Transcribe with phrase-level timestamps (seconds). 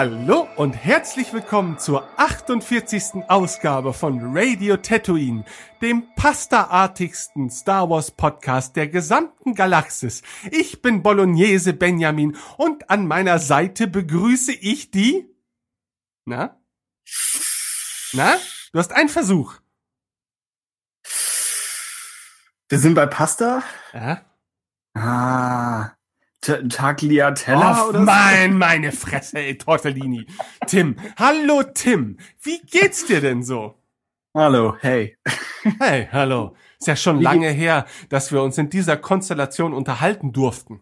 [0.00, 3.24] Hallo und herzlich willkommen zur 48.
[3.26, 5.44] Ausgabe von Radio Tatooine,
[5.82, 10.22] dem pastaartigsten Star Wars Podcast der gesamten Galaxis.
[10.52, 15.34] Ich bin Bolognese Benjamin und an meiner Seite begrüße ich die...
[16.26, 16.56] Na?
[18.12, 18.36] Na?
[18.72, 19.54] Du hast einen Versuch.
[22.68, 23.64] Wir sind bei Pasta?
[23.92, 24.24] Ja?
[24.94, 25.97] Ah.
[26.40, 28.58] Tagliatella oh, oder mein, so?
[28.58, 30.26] meine Fresse, ey, Tortellini.
[30.66, 33.74] Tim, hallo Tim, wie geht's dir denn so?
[34.34, 35.16] Hallo, hey.
[35.80, 36.54] Hey, hallo.
[36.78, 40.80] Ist ja schon wie lange her, dass wir uns in dieser Konstellation unterhalten durften.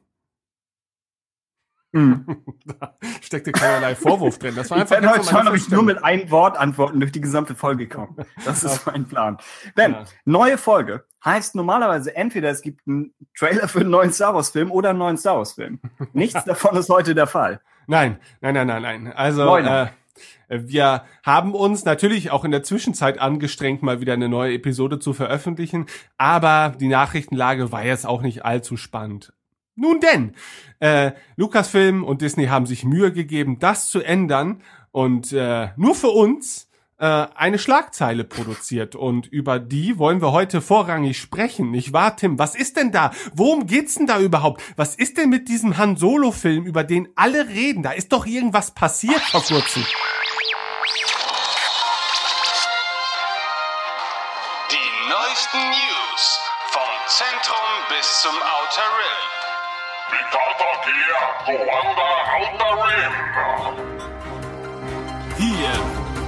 [1.97, 2.27] Mm.
[2.67, 4.55] da steckte keinerlei Vorwurf drin.
[4.55, 7.11] Das war einfach ich werde heute schauen, ob ich nur mit einem Wort antworten durch
[7.11, 8.27] die gesamte Folge komme.
[8.45, 9.39] Das ist mein Plan.
[9.75, 10.05] Ben, ja.
[10.27, 14.71] neue Folge heißt normalerweise entweder es gibt einen Trailer für einen neuen Star Wars Film
[14.71, 15.81] oder einen neuen Star Wars Film.
[16.13, 17.63] Nichts davon ist heute der Fall.
[17.87, 19.13] Nein, nein, nein, nein, nein.
[19.15, 19.87] Also äh,
[20.49, 25.15] wir haben uns natürlich auch in der Zwischenzeit angestrengt, mal wieder eine neue Episode zu
[25.15, 25.87] veröffentlichen,
[26.19, 29.33] aber die Nachrichtenlage war jetzt auch nicht allzu spannend.
[29.77, 30.35] Nun denn,
[30.81, 36.09] äh, Lucasfilm und Disney haben sich Mühe gegeben, das zu ändern und äh, nur für
[36.09, 41.71] uns äh, eine Schlagzeile produziert und über die wollen wir heute vorrangig sprechen.
[41.71, 42.39] Nicht wahr, Tim?
[42.39, 43.11] Was ist denn da?
[43.35, 44.63] Worum geht's denn da überhaupt?
[44.77, 47.83] Was ist denn mit diesem Han Solo Film, über den alle reden?
[47.83, 49.85] Da ist doch irgendwas passiert vor kurzem.
[54.71, 56.41] Die neuesten News
[56.71, 57.59] vom Zentrum
[57.91, 59.36] bis zum Outer Rim.
[65.37, 65.73] Hier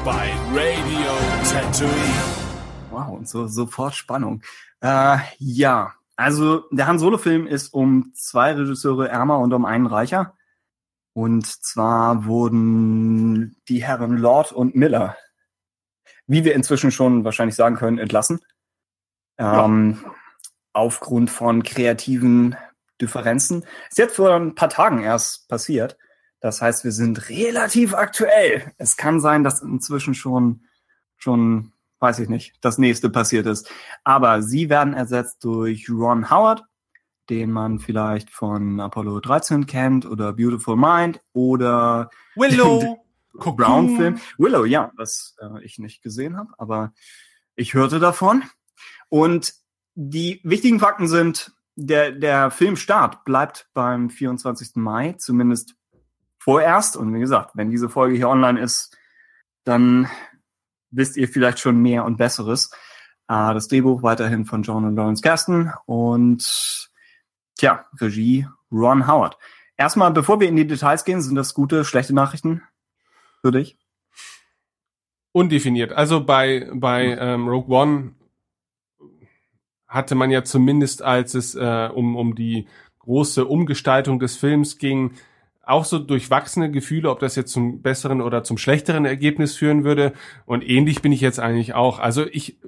[0.04, 1.12] bei Radio
[1.50, 2.48] Tatooine.
[2.90, 4.42] Wow, und so sofort Spannung.
[4.80, 9.86] Äh, ja, also der Han Solo Film ist um zwei Regisseure ärmer und um einen
[9.86, 10.34] reicher.
[11.12, 15.16] Und zwar wurden die Herren Lord und Miller,
[16.26, 18.40] wie wir inzwischen schon wahrscheinlich sagen können, entlassen.
[19.38, 20.10] Ähm, ja.
[20.72, 22.56] Aufgrund von kreativen
[23.00, 23.64] Differenzen.
[23.88, 25.96] Ist jetzt vor ein paar Tagen erst passiert.
[26.40, 28.72] Das heißt, wir sind relativ aktuell.
[28.76, 30.64] Es kann sein, dass inzwischen schon,
[31.16, 33.70] schon, weiß ich nicht, das nächste passiert ist.
[34.04, 36.64] Aber sie werden ersetzt durch Ron Howard,
[37.28, 43.04] den man vielleicht von Apollo 13 kennt oder Beautiful Mind oder Willow.
[43.56, 44.20] Brown Film.
[44.36, 46.92] Willow, ja, was äh, ich nicht gesehen habe, aber
[47.54, 48.42] ich hörte davon.
[49.08, 49.54] Und
[49.94, 54.74] die wichtigen Fakten sind, der, der Filmstart bleibt beim 24.
[54.74, 55.76] Mai, zumindest
[56.38, 56.96] vorerst.
[56.96, 58.96] Und wie gesagt, wenn diese Folge hier online ist,
[59.62, 60.08] dann
[60.90, 62.72] wisst ihr vielleicht schon mehr und Besseres.
[63.28, 66.90] Äh, das Drehbuch weiterhin von John und Lawrence Gaston und
[67.56, 69.38] tja, Regie Ron Howard.
[69.76, 72.62] Erstmal, bevor wir in die Details gehen, sind das gute, schlechte Nachrichten
[73.40, 73.78] für dich?
[75.30, 75.92] Undefiniert.
[75.92, 78.14] Also bei, bei ähm, Rogue One
[79.88, 82.66] hatte man ja zumindest, als es äh, um, um die
[83.00, 85.12] große Umgestaltung des Films ging,
[85.64, 90.12] auch so durchwachsene Gefühle, ob das jetzt zum besseren oder zum schlechteren Ergebnis führen würde.
[90.46, 91.98] Und ähnlich bin ich jetzt eigentlich auch.
[91.98, 92.58] Also ich,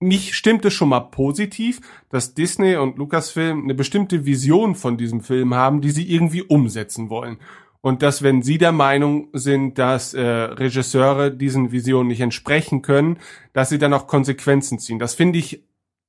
[0.00, 1.80] mich stimmt es schon mal positiv,
[2.10, 7.10] dass Disney und Lucasfilm eine bestimmte Vision von diesem Film haben, die sie irgendwie umsetzen
[7.10, 7.38] wollen.
[7.80, 13.18] Und dass, wenn sie der Meinung sind, dass äh, Regisseure diesen Visionen nicht entsprechen können,
[13.52, 14.98] dass sie dann auch Konsequenzen ziehen.
[14.98, 15.62] Das finde ich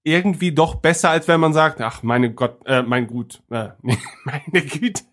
[0.03, 3.69] irgendwie doch besser, als wenn man sagt, ach, meine Gott, äh, mein Gut, äh,
[4.23, 5.03] meine Güte,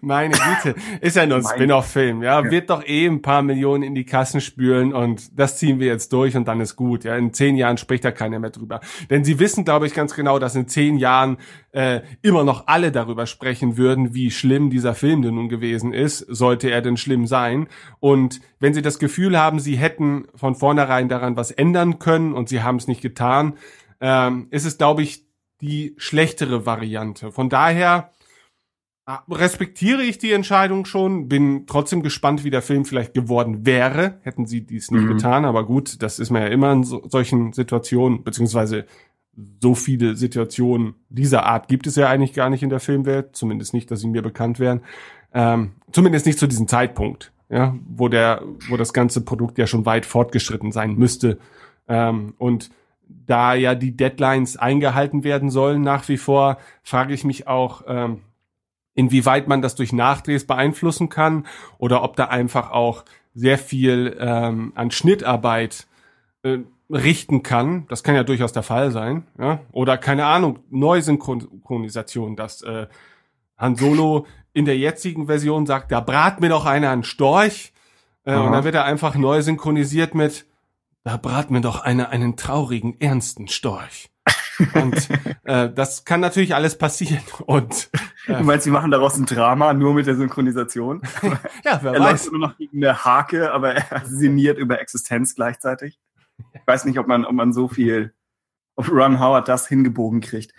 [0.00, 3.82] meine Güte, ist ja nur ein Spin-off-Film, ja, ja, wird doch eh ein paar Millionen
[3.82, 7.16] in die Kassen spülen und das ziehen wir jetzt durch und dann ist gut, ja,
[7.16, 8.80] in zehn Jahren spricht da keiner mehr drüber.
[9.10, 11.38] Denn sie wissen, glaube ich, ganz genau, dass in zehn Jahren
[11.72, 16.18] äh, immer noch alle darüber sprechen würden, wie schlimm dieser Film denn nun gewesen ist,
[16.18, 17.68] sollte er denn schlimm sein.
[18.00, 22.48] Und wenn sie das Gefühl haben, sie hätten von vornherein daran was ändern können und
[22.48, 23.54] sie haben es nicht getan,
[24.00, 25.26] ähm, ist es, glaube ich,
[25.60, 27.32] die schlechtere Variante.
[27.32, 28.12] Von daher
[29.06, 34.20] ah, respektiere ich die Entscheidung schon, bin trotzdem gespannt, wie der Film vielleicht geworden wäre,
[34.22, 35.16] hätten sie dies nicht mhm.
[35.16, 35.44] getan.
[35.44, 38.86] Aber gut, das ist man ja immer in so, solchen Situationen, beziehungsweise
[39.60, 43.74] so viele Situationen dieser Art gibt es ja eigentlich gar nicht in der Filmwelt, zumindest
[43.74, 44.80] nicht, dass sie mir bekannt wären.
[45.34, 49.84] Ähm, zumindest nicht zu diesem Zeitpunkt, ja, wo der, wo das ganze Produkt ja schon
[49.84, 51.38] weit fortgeschritten sein müsste.
[51.88, 52.70] Ähm, und
[53.06, 58.20] da ja die Deadlines eingehalten werden sollen nach wie vor, frage ich mich auch, ähm,
[58.94, 61.46] inwieweit man das durch Nachdrehs beeinflussen kann
[61.78, 63.04] oder ob da einfach auch
[63.34, 65.86] sehr viel ähm, an Schnittarbeit
[66.42, 66.58] äh,
[66.90, 67.86] richten kann.
[67.88, 69.26] Das kann ja durchaus der Fall sein.
[69.38, 69.60] Ja?
[69.72, 72.86] Oder keine Ahnung, Neusynchronisation, dass äh,
[73.58, 77.72] Han Solo in der jetzigen Version sagt, da brat mir doch einer einen Storch
[78.26, 80.46] Äh, und dann wird er einfach neu synchronisiert mit,
[81.06, 84.10] da braten wir doch eine, einen traurigen, ernsten Storch.
[84.74, 85.08] Und
[85.44, 87.22] äh, das kann natürlich alles passieren.
[87.46, 87.90] Und
[88.26, 91.02] äh, du meinst, sie machen daraus ein Drama nur mit der Synchronisation?
[91.64, 92.10] ja, wer er weiß.
[92.10, 96.00] läuft nur noch gegen eine Hake, aber er sinniert über Existenz gleichzeitig.
[96.54, 98.12] Ich weiß nicht, ob man, ob man so viel,
[98.74, 100.54] ob Ron Howard das hingebogen kriegt.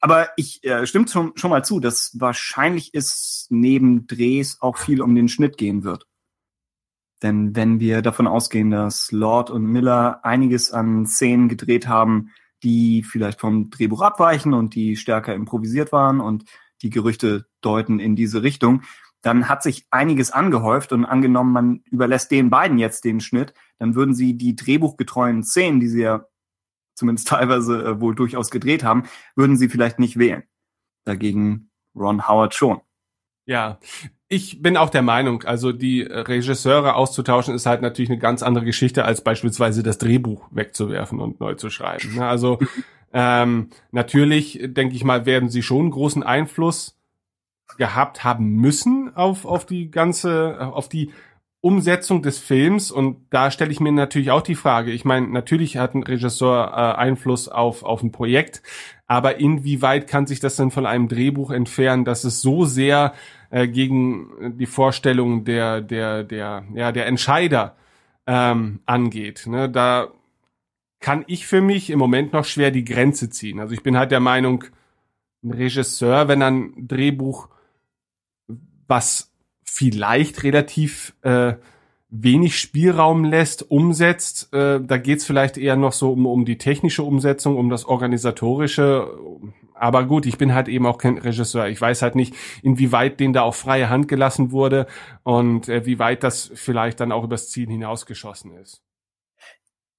[0.00, 5.02] Aber ich äh, stimmt schon, schon mal zu, dass wahrscheinlich ist neben Drehs auch viel
[5.02, 6.06] um den Schnitt gehen wird.
[7.22, 12.30] Denn wenn wir davon ausgehen, dass Lord und Miller einiges an Szenen gedreht haben,
[12.62, 16.44] die vielleicht vom Drehbuch abweichen und die stärker improvisiert waren und
[16.82, 18.82] die Gerüchte deuten in diese Richtung,
[19.20, 23.94] dann hat sich einiges angehäuft und angenommen, man überlässt den beiden jetzt den Schnitt, dann
[23.94, 26.26] würden sie die drehbuchgetreuen Szenen, die sie ja
[26.94, 29.04] zumindest teilweise äh, wohl durchaus gedreht haben,
[29.36, 30.42] würden sie vielleicht nicht wählen.
[31.04, 32.80] Dagegen Ron Howard schon.
[33.44, 33.78] Ja,
[34.28, 38.64] ich bin auch der Meinung, also die Regisseure auszutauschen ist halt natürlich eine ganz andere
[38.64, 42.14] Geschichte, als beispielsweise das Drehbuch wegzuwerfen und neu zu schreiben.
[42.14, 42.26] Ne?
[42.26, 42.58] Also
[43.12, 46.96] ähm, natürlich, denke ich mal, werden sie schon großen Einfluss
[47.78, 51.10] gehabt haben müssen auf, auf die ganze, auf die
[51.60, 55.76] Umsetzung des Films und da stelle ich mir natürlich auch die Frage, ich meine, natürlich
[55.76, 58.62] hat ein Regisseur äh, Einfluss auf, auf ein Projekt,
[59.12, 63.12] aber inwieweit kann sich das denn von einem Drehbuch entfernen, dass es so sehr
[63.50, 67.76] äh, gegen die Vorstellungen der, der, der, ja, der Entscheider
[68.26, 69.46] ähm, angeht.
[69.46, 69.68] Ne?
[69.68, 70.08] Da
[70.98, 73.60] kann ich für mich im Moment noch schwer die Grenze ziehen.
[73.60, 74.64] Also ich bin halt der Meinung,
[75.44, 77.50] ein Regisseur, wenn ein Drehbuch,
[78.86, 79.30] was
[79.62, 81.56] vielleicht relativ äh,
[82.14, 84.52] wenig Spielraum lässt, umsetzt.
[84.52, 89.18] Äh, da geht's vielleicht eher noch so um, um die technische Umsetzung, um das organisatorische.
[89.74, 91.68] Aber gut, ich bin halt eben auch kein Regisseur.
[91.68, 94.86] Ich weiß halt nicht, inwieweit denen da auch freie Hand gelassen wurde
[95.22, 98.82] und äh, wie weit das vielleicht dann auch übers Ziel hinausgeschossen ist.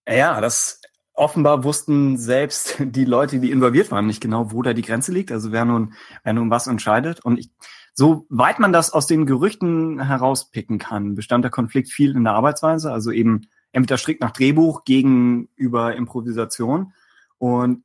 [0.07, 0.81] Ja, das
[1.15, 5.31] offenbar wussten selbst die Leute, die involviert waren, nicht genau, wo da die Grenze liegt.
[5.31, 5.93] Also wer nun,
[6.23, 7.21] wer nun was entscheidet.
[7.25, 7.49] Und ich,
[7.93, 12.33] so weit man das aus den Gerüchten herauspicken kann, bestand der Konflikt viel in der
[12.33, 16.93] Arbeitsweise, also eben entweder strikt nach Drehbuch gegenüber Improvisation.
[17.37, 17.83] Und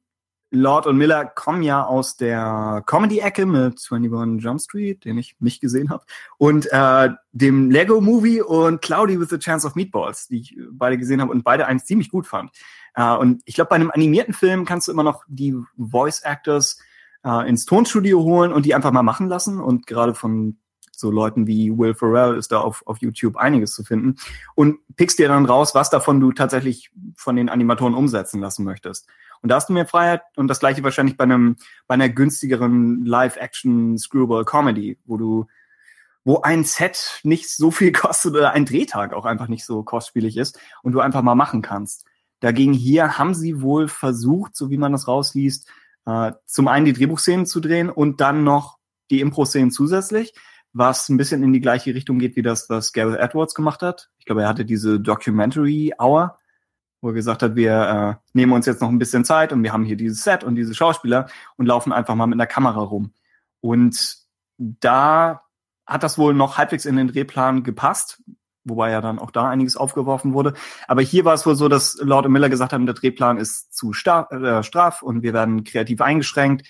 [0.51, 5.61] Lord und Miller kommen ja aus der Comedy-Ecke mit 21 Jump Street, den ich nicht
[5.61, 6.05] gesehen habe,
[6.39, 11.21] und äh, dem Lego-Movie und Cloudy with a Chance of Meatballs, die ich beide gesehen
[11.21, 12.51] habe und beide eigentlich ziemlich gut fand.
[12.95, 16.79] Äh, und ich glaube, bei einem animierten Film kannst du immer noch die Voice-Actors
[17.29, 19.61] äh, ins Tonstudio holen und die einfach mal machen lassen.
[19.61, 20.57] Und gerade von
[20.93, 24.17] so Leuten wie Will Ferrell ist da auf, auf YouTube einiges zu finden.
[24.55, 29.07] Und pickst dir dann raus, was davon du tatsächlich von den Animatoren umsetzen lassen möchtest.
[29.41, 33.05] Und da hast du mehr Freiheit und das gleiche wahrscheinlich bei einem, bei einer günstigeren
[33.05, 35.47] Live-Action-Screwball-Comedy, wo du,
[36.25, 40.37] wo ein Set nicht so viel kostet oder ein Drehtag auch einfach nicht so kostspielig
[40.37, 42.07] ist und du einfach mal machen kannst.
[42.41, 45.69] Dagegen hier haben sie wohl versucht, so wie man das rausliest,
[46.09, 48.79] äh, zum einen die Drehbuchszenen zu drehen und dann noch
[49.11, 50.33] die Impro-Szenen zusätzlich,
[50.73, 54.09] was ein bisschen in die gleiche Richtung geht, wie das, was Gareth Edwards gemacht hat.
[54.19, 56.39] Ich glaube, er hatte diese Documentary Hour,
[57.03, 59.73] wo er gesagt hat, wir äh, nehmen uns jetzt noch ein bisschen Zeit und wir
[59.73, 63.13] haben hier dieses Set und diese Schauspieler und laufen einfach mal mit einer Kamera rum.
[63.61, 64.17] Und
[64.59, 65.43] da
[65.87, 68.23] hat das wohl noch halbwegs in den Drehplan gepasst,
[68.69, 70.55] wobei ja dann auch da einiges aufgeworfen wurde.
[70.87, 73.75] Aber hier war es wohl so, dass Lord und Miller gesagt haben, der Drehplan ist
[73.75, 76.67] zu äh, straff und wir werden kreativ eingeschränkt.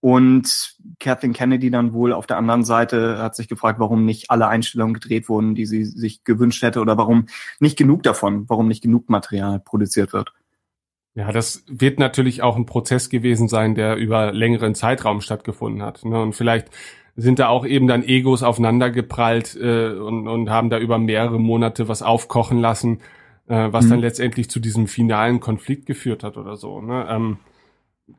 [0.00, 4.46] Und Kathleen Kennedy dann wohl auf der anderen Seite hat sich gefragt, warum nicht alle
[4.46, 7.26] Einstellungen gedreht wurden, die sie sich gewünscht hätte oder warum
[7.58, 10.32] nicht genug davon, warum nicht genug Material produziert wird.
[11.14, 16.04] Ja, das wird natürlich auch ein Prozess gewesen sein, der über längeren Zeitraum stattgefunden hat.
[16.04, 16.22] Ne?
[16.22, 16.68] Und vielleicht
[17.20, 21.88] sind da auch eben dann Egos aufeinandergeprallt äh, und, und haben da über mehrere Monate
[21.88, 23.00] was aufkochen lassen,
[23.48, 23.90] äh, was mhm.
[23.90, 26.80] dann letztendlich zu diesem finalen Konflikt geführt hat oder so.
[26.80, 27.06] Ne?
[27.10, 27.38] Ähm,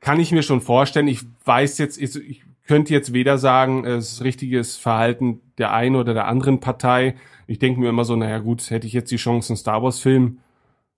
[0.01, 1.07] kann ich mir schon vorstellen.
[1.07, 5.95] Ich weiß jetzt, ich, ich könnte jetzt weder sagen, es ist richtiges Verhalten der einen
[5.95, 7.15] oder der anderen Partei.
[7.47, 10.39] Ich denke mir immer so, naja gut, hätte ich jetzt die Chance, einen Star Wars-Film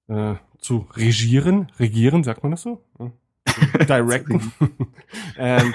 [0.07, 2.81] äh, zu regieren, regieren, sagt man das so?
[3.87, 4.51] Directen.
[5.37, 5.73] ähm,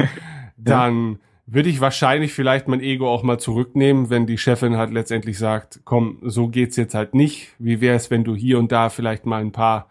[0.56, 5.38] dann würde ich wahrscheinlich vielleicht mein Ego auch mal zurücknehmen, wenn die Chefin halt letztendlich
[5.38, 7.54] sagt, komm, so geht's jetzt halt nicht.
[7.58, 9.88] Wie wäre es, wenn du hier und da vielleicht mal ein paar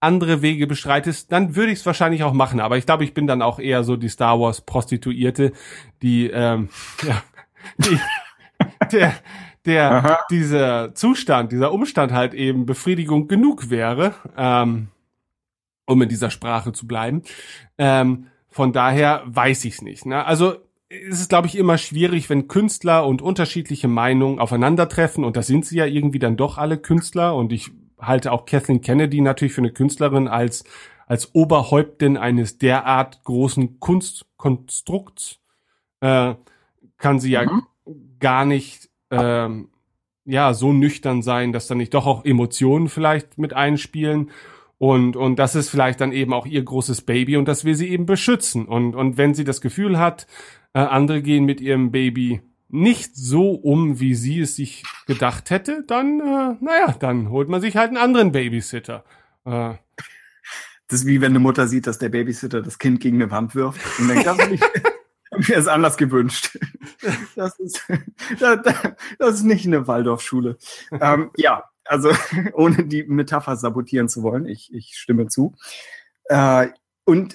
[0.00, 2.60] andere Wege bestreitest, dann würde ich es wahrscheinlich auch machen.
[2.60, 5.52] Aber ich glaube, ich bin dann auch eher so die Star Wars Prostituierte,
[6.02, 6.68] die, ähm,
[7.06, 7.22] ja,
[7.78, 7.98] die,
[8.92, 9.14] der,
[9.64, 10.18] der, Aha.
[10.30, 14.88] dieser Zustand, dieser Umstand halt eben Befriedigung genug wäre, ähm,
[15.86, 17.22] um in dieser Sprache zu bleiben.
[17.78, 20.06] Ähm, von daher weiß ich es nicht.
[20.06, 20.24] Ne?
[20.24, 20.56] Also
[20.90, 25.24] ist es, glaube ich, immer schwierig, wenn Künstler und unterschiedliche Meinungen aufeinandertreffen.
[25.24, 27.36] Und da sind sie ja irgendwie dann doch alle Künstler.
[27.36, 27.70] Und ich
[28.00, 30.64] halte auch Kathleen Kennedy natürlich für eine Künstlerin als,
[31.06, 35.38] als Oberhäuptin eines derart großen Kunstkonstrukts.
[36.00, 36.34] Äh,
[36.98, 37.62] kann sie ja Mhm.
[38.18, 39.68] gar nicht ähm,
[40.24, 44.30] ja so nüchtern sein, dass da nicht doch auch Emotionen vielleicht mit einspielen.
[44.78, 47.88] Und, und das ist vielleicht dann eben auch ihr großes Baby und das will sie
[47.90, 48.66] eben beschützen.
[48.66, 50.26] Und, und wenn sie das Gefühl hat,
[50.74, 55.82] äh, andere gehen mit ihrem Baby nicht so um, wie sie es sich gedacht hätte,
[55.86, 59.04] dann, äh, naja, dann holt man sich halt einen anderen Babysitter.
[59.44, 59.74] Äh,
[60.86, 63.54] Das ist wie wenn eine Mutter sieht, dass der Babysitter das Kind gegen eine Wand
[63.54, 64.64] wirft und denkt, das ist nicht,
[65.48, 66.58] mir ist anders gewünscht.
[67.34, 67.82] Das ist,
[68.38, 68.58] das,
[69.18, 70.58] das ist nicht eine Waldorfschule.
[70.92, 72.12] Ähm, ja, also
[72.52, 75.54] ohne die Metapher sabotieren zu wollen, ich, ich stimme zu.
[76.24, 76.68] Äh,
[77.04, 77.34] und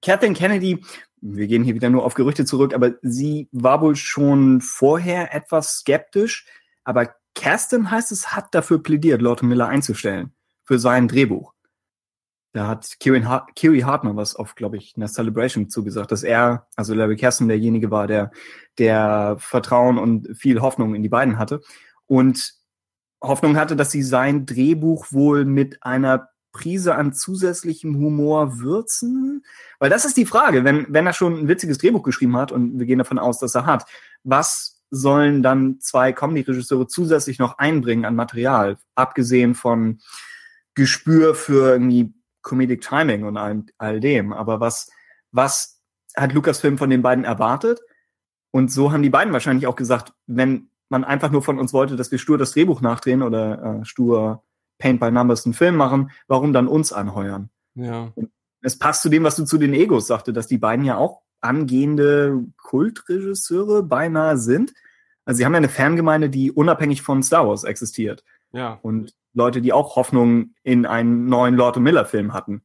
[0.00, 0.84] Kathleen Kennedy,
[1.22, 5.78] wir gehen hier wieder nur auf Gerüchte zurück, aber sie war wohl schon vorher etwas
[5.78, 6.46] skeptisch,
[6.84, 10.32] aber Kerstin heißt es, hat dafür plädiert, Lord Miller einzustellen
[10.64, 11.54] für sein Drehbuch.
[12.52, 16.66] Da hat Kieran Hart, Kiri Hartner was auf, glaube ich, einer Celebration zugesagt, dass er,
[16.76, 18.30] also Larry Kerstin, derjenige war, der,
[18.76, 21.62] der Vertrauen und viel Hoffnung in die beiden hatte.
[22.06, 22.54] Und
[23.22, 29.44] Hoffnung hatte, dass sie sein Drehbuch wohl mit einer Prise an zusätzlichem Humor würzen?
[29.78, 32.78] Weil das ist die Frage, wenn, wenn er schon ein witziges Drehbuch geschrieben hat und
[32.78, 33.86] wir gehen davon aus, dass er hat,
[34.22, 40.00] was sollen dann zwei Comedy-Regisseure zusätzlich noch einbringen an Material, abgesehen von
[40.74, 44.32] Gespür für irgendwie Comedic Timing und all, all dem.
[44.32, 44.90] Aber was,
[45.30, 45.80] was
[46.14, 47.80] hat Lucasfilm von den beiden erwartet?
[48.50, 51.96] Und so haben die beiden wahrscheinlich auch gesagt, wenn man einfach nur von uns wollte,
[51.96, 54.44] dass wir stur das Drehbuch nachdrehen oder äh, stur
[54.82, 57.48] Paint by Numbers einen Film machen, warum dann uns anheuern?
[57.74, 58.12] ja.
[58.64, 61.22] Es passt zu dem, was du zu den Egos sagte, dass die beiden ja auch
[61.40, 64.72] angehende Kultregisseure beinahe sind.
[65.24, 68.22] Also sie haben ja eine Fangemeinde, die unabhängig von Star Wars existiert.
[68.52, 68.78] Ja.
[68.82, 72.62] Und Leute, die auch Hoffnung in einen neuen Lord Miller Film hatten.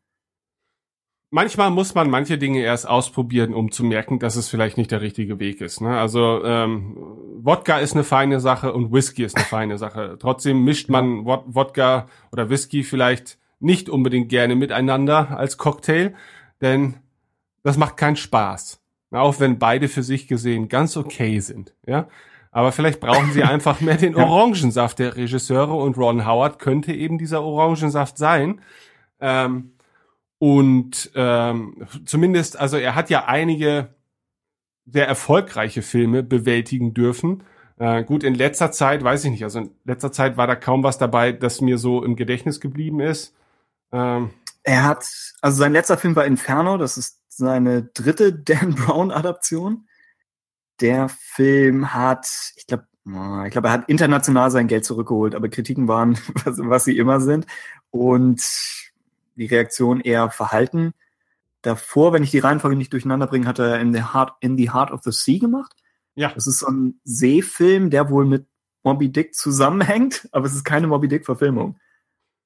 [1.30, 5.02] Manchmal muss man manche Dinge erst ausprobieren, um zu merken, dass es vielleicht nicht der
[5.02, 5.82] richtige Weg ist.
[5.82, 5.98] Ne?
[5.98, 6.98] Also ähm,
[7.42, 10.18] Wodka ist eine feine Sache und Whisky ist eine feine Sache.
[10.20, 16.14] Trotzdem mischt man Wod Wodka oder Whisky vielleicht nicht unbedingt gerne miteinander als Cocktail,
[16.62, 16.96] denn
[17.64, 18.82] das macht keinen Spaß.
[19.12, 21.74] Auch wenn beide für sich gesehen ganz okay sind.
[21.86, 22.08] Ja,
[22.52, 24.16] aber vielleicht brauchen sie einfach mehr den.
[24.16, 28.62] Orangensaft der Regisseure und Ron Howard könnte eben dieser Orangensaft sein.
[29.20, 29.72] Ähm,
[30.40, 33.96] und ähm, zumindest, also er hat ja einige
[34.86, 37.44] sehr erfolgreiche Filme bewältigen dürfen.
[37.80, 40.84] Äh, gut, in letzter Zeit, weiß ich nicht, also in letzter Zeit war da kaum
[40.84, 43.36] was dabei, das mir so im Gedächtnis geblieben ist.
[43.92, 44.32] Ähm,
[44.64, 45.06] Er hat,
[45.42, 49.88] also sein letzter Film war Inferno, das ist seine dritte Dan Brown Adaption.
[50.82, 52.88] Der Film hat, ich glaube,
[53.46, 57.20] ich glaube, er hat international sein Geld zurückgeholt, aber Kritiken waren, was, was sie immer
[57.22, 57.46] sind.
[57.90, 58.42] Und
[59.38, 60.94] die Reaktion eher verhalten.
[61.62, 64.72] Davor, wenn ich die Reihenfolge nicht durcheinander bringe, hat er in the Heart, in the
[64.72, 65.74] Heart of the Sea gemacht.
[66.16, 68.46] ja, Das ist so ein Seefilm, der wohl mit
[68.84, 71.78] Moby Dick zusammenhängt, aber es ist keine Moby Dick Verfilmung.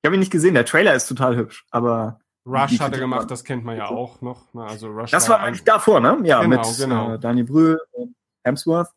[0.01, 3.29] Ich habe ihn nicht gesehen, der Trailer ist total hübsch, aber Rush hat er gemacht,
[3.29, 4.51] das kennt man ja auch noch.
[4.53, 4.63] Ne?
[4.63, 6.17] Also Rush das war eigentlich davor, ne?
[6.23, 7.13] Ja, Genau, mit genau.
[7.13, 8.89] Äh, Daniel Brühl und Hemsworth.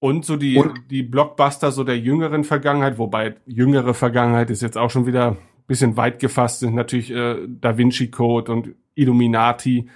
[0.00, 4.76] Und so die, Und- die Blockbuster so der jüngeren Vergangenheit, wobei jüngere Vergangenheit ist jetzt
[4.78, 5.36] auch schon wieder
[5.70, 9.88] bisschen weit gefasst, sind natürlich äh, Da Vinci Code und Illuminati.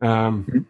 [0.00, 0.66] Ähm, Mhm.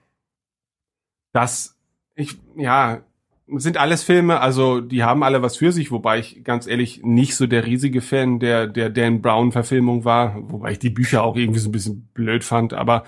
[1.33, 1.77] Das,
[2.17, 3.03] ich, ja,
[3.47, 7.37] sind alles Filme, also die haben alle was für sich, wobei ich ganz ehrlich nicht
[7.37, 11.61] so der riesige Fan der, der Dan Brown-Verfilmung war, wobei ich die Bücher auch irgendwie
[11.61, 13.05] so ein bisschen blöd fand, aber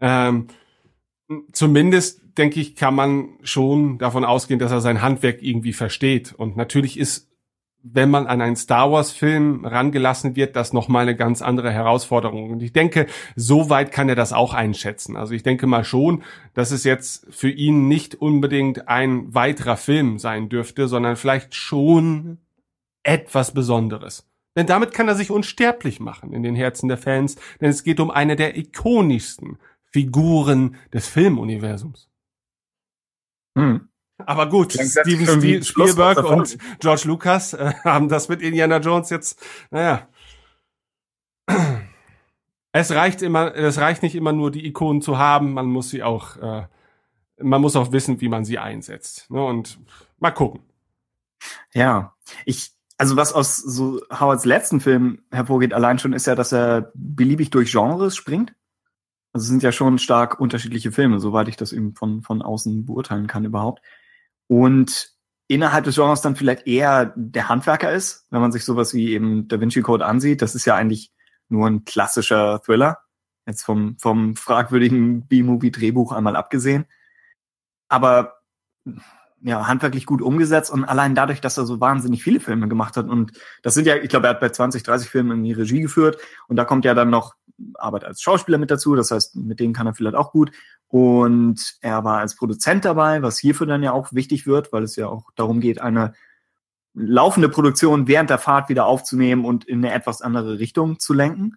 [0.00, 0.46] ähm,
[1.52, 6.32] zumindest denke ich, kann man schon davon ausgehen, dass er sein Handwerk irgendwie versteht.
[6.32, 7.30] Und natürlich ist,
[7.82, 12.50] wenn man an einen Star Wars Film rangelassen wird, das nochmal eine ganz andere Herausforderung.
[12.50, 13.06] Und ich denke,
[13.36, 15.16] so weit kann er das auch einschätzen.
[15.16, 16.22] Also ich denke mal schon,
[16.54, 22.38] dass es jetzt für ihn nicht unbedingt ein weiterer Film sein dürfte, sondern vielleicht schon
[23.04, 24.28] etwas Besonderes.
[24.56, 28.00] Denn damit kann er sich unsterblich machen in den Herzen der Fans, denn es geht
[28.00, 29.58] um eine der ikonischsten
[29.92, 32.10] Figuren des Filmuniversums.
[33.56, 33.88] Hm.
[34.18, 39.44] Aber gut, Steven Spiel- Spielberg und George Lucas äh, haben das mit Indiana Jones jetzt,
[39.70, 40.08] naja.
[42.72, 46.02] Es reicht immer, es reicht nicht immer nur die Ikonen zu haben, man muss sie
[46.02, 46.66] auch, äh,
[47.40, 49.30] man muss auch wissen, wie man sie einsetzt.
[49.30, 49.42] Ne?
[49.42, 49.78] Und
[50.18, 50.62] mal gucken.
[51.74, 56.52] Ja, ich, also was aus so Howards letzten Film hervorgeht allein schon, ist ja, dass
[56.52, 58.54] er beliebig durch Genres springt.
[59.32, 62.86] Also es sind ja schon stark unterschiedliche Filme, soweit ich das eben von, von außen
[62.86, 63.82] beurteilen kann überhaupt.
[64.48, 65.10] Und
[65.48, 69.48] innerhalb des Genres dann vielleicht eher der Handwerker ist, wenn man sich sowas wie eben
[69.48, 70.42] Da Vinci Code ansieht.
[70.42, 71.12] Das ist ja eigentlich
[71.48, 72.98] nur ein klassischer Thriller.
[73.46, 76.86] Jetzt vom, vom fragwürdigen B-Movie-Drehbuch einmal abgesehen.
[77.88, 78.40] Aber
[79.42, 83.08] ja, handwerklich gut umgesetzt und allein dadurch, dass er so wahnsinnig viele Filme gemacht hat
[83.08, 85.80] und das sind ja, ich glaube, er hat bei 20, 30 Filmen in die Regie
[85.80, 87.34] geführt und da kommt ja dann noch
[87.74, 90.52] Arbeit als Schauspieler mit dazu, das heißt, mit denen kann er vielleicht auch gut
[90.88, 94.96] und er war als Produzent dabei, was hierfür dann ja auch wichtig wird, weil es
[94.96, 96.14] ja auch darum geht, eine
[96.94, 101.56] laufende Produktion während der Fahrt wieder aufzunehmen und in eine etwas andere Richtung zu lenken.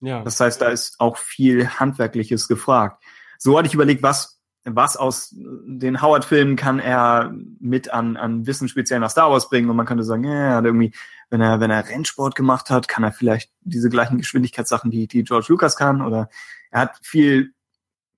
[0.00, 0.22] Ja.
[0.22, 3.02] Das heißt, da ist auch viel Handwerkliches gefragt.
[3.38, 4.33] So hatte ich überlegt, was
[4.64, 9.68] was aus den Howard-Filmen kann er mit an, an Wissen speziell nach Star Wars bringen
[9.68, 10.92] und man könnte sagen, ja, er hat irgendwie,
[11.28, 15.24] wenn er, wenn er Rennsport gemacht hat, kann er vielleicht diese gleichen Geschwindigkeitssachen, die, die
[15.24, 16.30] George Lucas kann oder
[16.70, 17.52] er hat viel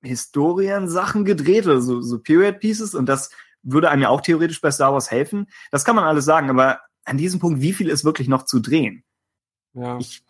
[0.02, 3.30] Historiensachen gedreht oder so, so Period Pieces und das
[3.62, 5.48] würde einem ja auch theoretisch bei Star Wars helfen.
[5.72, 8.60] Das kann man alles sagen, aber an diesem Punkt, wie viel ist wirklich noch zu
[8.60, 9.02] drehen?
[9.74, 9.98] Ja.
[9.98, 10.24] Ich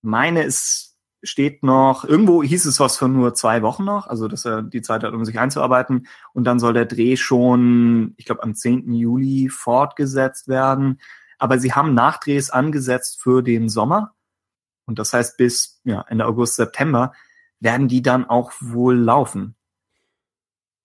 [0.00, 0.89] meine, es
[1.22, 4.82] steht noch, irgendwo hieß es was von nur zwei Wochen noch, also dass er die
[4.82, 6.06] Zeit hat, um sich einzuarbeiten.
[6.32, 8.92] Und dann soll der Dreh schon, ich glaube, am 10.
[8.92, 11.00] Juli fortgesetzt werden.
[11.38, 14.14] Aber sie haben Nachdrehs angesetzt für den Sommer.
[14.86, 17.12] Und das heißt, bis ja, Ende August, September
[17.60, 19.54] werden die dann auch wohl laufen.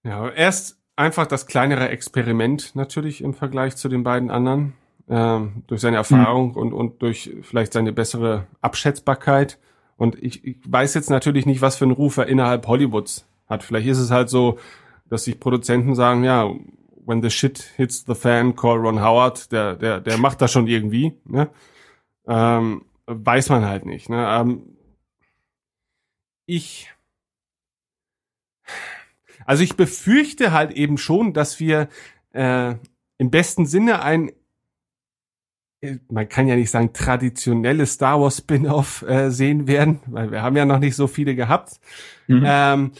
[0.04, 4.74] Ja, erst einfach das kleinere Experiment natürlich im Vergleich zu den beiden anderen.
[5.08, 6.58] Ähm, durch seine Erfahrung mhm.
[6.58, 9.60] und, und durch vielleicht seine bessere Abschätzbarkeit.
[9.98, 13.64] Und ich, ich weiß jetzt natürlich nicht, was für einen Ruf er innerhalb Hollywoods hat.
[13.64, 14.60] Vielleicht ist es halt so,
[15.10, 16.52] dass sich Produzenten sagen, ja,
[17.06, 20.68] when the shit hits the fan, call Ron Howard, der, der, der macht das schon
[20.68, 21.14] irgendwie.
[21.26, 21.50] Ne?
[22.28, 24.10] Ähm, weiß man halt nicht.
[24.10, 24.28] Ne?
[24.28, 24.78] Ähm,
[26.48, 26.92] ich,
[29.46, 31.88] also ich befürchte halt eben schon, dass wir
[32.34, 32.76] äh,
[33.18, 34.32] im besten Sinne ein
[36.10, 40.56] man kann ja nicht sagen, traditionelle Star Wars Spin-off äh, sehen werden, weil wir haben
[40.56, 41.80] ja noch nicht so viele gehabt.
[42.28, 42.44] Mhm.
[42.46, 42.92] Ähm,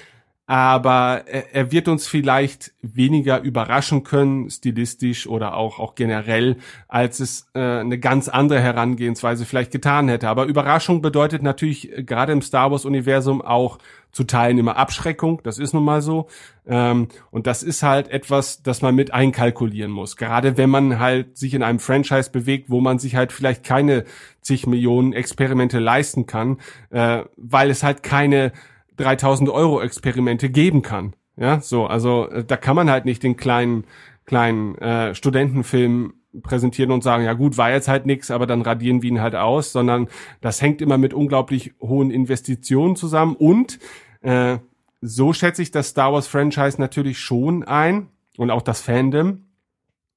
[0.48, 7.50] aber er, wird uns vielleicht weniger überraschen können, stilistisch oder auch, auch generell, als es
[7.56, 10.30] äh, eine ganz andere Herangehensweise vielleicht getan hätte.
[10.30, 13.80] Aber Überraschung bedeutet natürlich äh, gerade im Star Wars-Universum auch
[14.12, 16.28] zu Teilen immer Abschreckung, das ist nun mal so.
[16.68, 20.16] Ähm, und das ist halt etwas, das man mit einkalkulieren muss.
[20.16, 24.06] Gerade wenn man halt sich in einem Franchise bewegt, wo man sich halt vielleicht keine
[24.42, 26.60] zig Millionen Experimente leisten kann,
[26.92, 28.54] äh, weil es halt keine
[28.98, 31.16] 3000 Euro Experimente geben kann.
[31.38, 33.86] Ja, so, also äh, da kann man halt nicht den kleinen,
[34.26, 39.02] kleinen äh, Studentenfilm präsentieren und sagen, ja gut, war jetzt halt nix, aber dann radieren
[39.02, 40.08] wir ihn halt aus, sondern
[40.42, 43.80] das hängt immer mit unglaublich hohen Investitionen zusammen und
[44.22, 44.58] äh,
[45.02, 49.46] so schätze ich das Star Wars Franchise natürlich schon ein und auch das Fandom.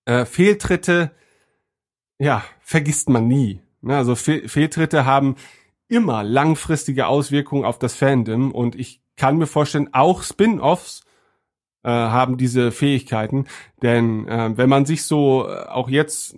[0.06, 1.10] Äh, Fehltritte,
[2.18, 3.60] ja, vergisst man nie.
[3.82, 3.96] Ne?
[3.96, 5.36] Also Fe Fehltritte haben
[5.88, 11.02] immer langfristige Auswirkungen auf das Fandom und ich kann mir vorstellen, auch Spin-offs
[11.82, 13.46] äh, haben diese Fähigkeiten,
[13.82, 16.36] denn äh, wenn man sich so äh, auch jetzt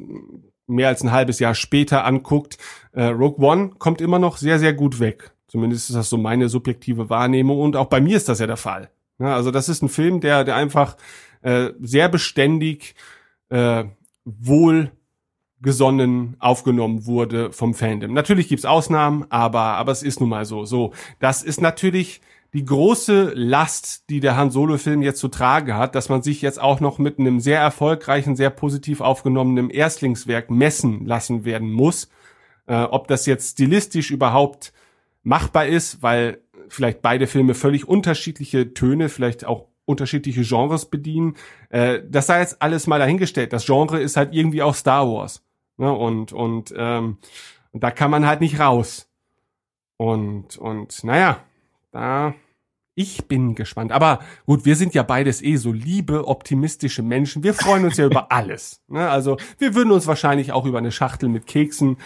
[0.67, 2.59] mehr als ein halbes Jahr später anguckt,
[2.93, 5.33] äh, Rogue One kommt immer noch sehr, sehr gut weg.
[5.49, 8.57] Zumindest ist das so meine subjektive Wahrnehmung und auch bei mir ist das ja der
[8.57, 8.91] Fall.
[9.19, 10.97] Ja, also das ist ein Film, der, der einfach
[11.43, 12.95] äh, sehr beständig
[13.49, 13.85] äh,
[14.25, 14.93] wohl
[15.63, 18.13] gesonnen aufgenommen wurde vom Fandom.
[18.15, 20.65] Natürlich gibt's Ausnahmen, aber, aber es ist nun mal so.
[20.65, 22.21] So, das ist natürlich
[22.53, 26.61] die große Last, die der Han Solo-Film jetzt zu tragen hat, dass man sich jetzt
[26.61, 32.09] auch noch mit einem sehr erfolgreichen, sehr positiv aufgenommenen Erstlingswerk messen lassen werden muss.
[32.67, 34.73] Äh, ob das jetzt stilistisch überhaupt
[35.23, 41.37] machbar ist, weil vielleicht beide Filme völlig unterschiedliche Töne, vielleicht auch unterschiedliche Genres bedienen.
[41.69, 43.53] Äh, das sei jetzt alles mal dahingestellt.
[43.53, 45.43] Das Genre ist halt irgendwie auch Star Wars.
[45.81, 45.91] Ne?
[45.91, 47.17] Und, und, ähm,
[47.73, 49.09] und da kann man halt nicht raus.
[49.97, 51.43] Und, und naja,
[51.91, 52.35] da,
[52.95, 53.91] ich bin gespannt.
[53.91, 57.43] Aber gut, wir sind ja beides eh so liebe, optimistische Menschen.
[57.43, 58.83] Wir freuen uns ja über alles.
[58.89, 59.09] Ne?
[59.09, 61.97] Also wir würden uns wahrscheinlich auch über eine Schachtel mit Keksen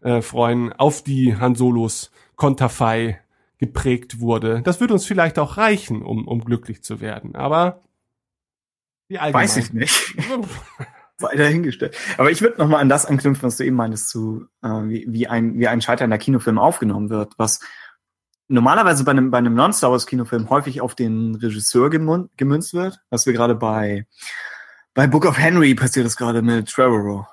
[0.00, 3.20] äh, freuen, auf die Han Solos Konterfei
[3.58, 4.60] geprägt wurde.
[4.62, 7.36] Das würde uns vielleicht auch reichen, um, um glücklich zu werden.
[7.36, 7.82] Aber
[9.06, 9.44] wie allgemein.
[9.44, 10.16] Weiß ich nicht.
[11.22, 11.96] Weiter hingestellt.
[12.18, 15.06] Aber ich würde noch mal an das anknüpfen, was du eben meintest, zu äh, wie,
[15.08, 17.60] wie ein wie ein scheiternder Kinofilm aufgenommen wird, was
[18.48, 23.26] normalerweise bei einem bei einem Non-Star Wars Kinofilm häufig auf den Regisseur gemünzt wird, was
[23.26, 24.06] wir gerade bei
[24.94, 27.26] bei Book of Henry passiert ist gerade mit Trevorrow.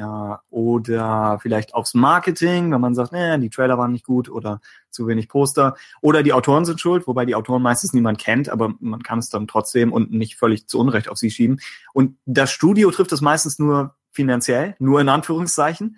[0.00, 4.60] Ja, oder vielleicht aufs Marketing, wenn man sagt, naja, die Trailer waren nicht gut oder
[4.90, 5.76] zu wenig Poster.
[6.00, 9.28] Oder die Autoren sind schuld, wobei die Autoren meistens niemand kennt, aber man kann es
[9.28, 11.60] dann trotzdem und nicht völlig zu Unrecht auf sie schieben.
[11.92, 15.96] Und das Studio trifft es meistens nur finanziell, nur in Anführungszeichen.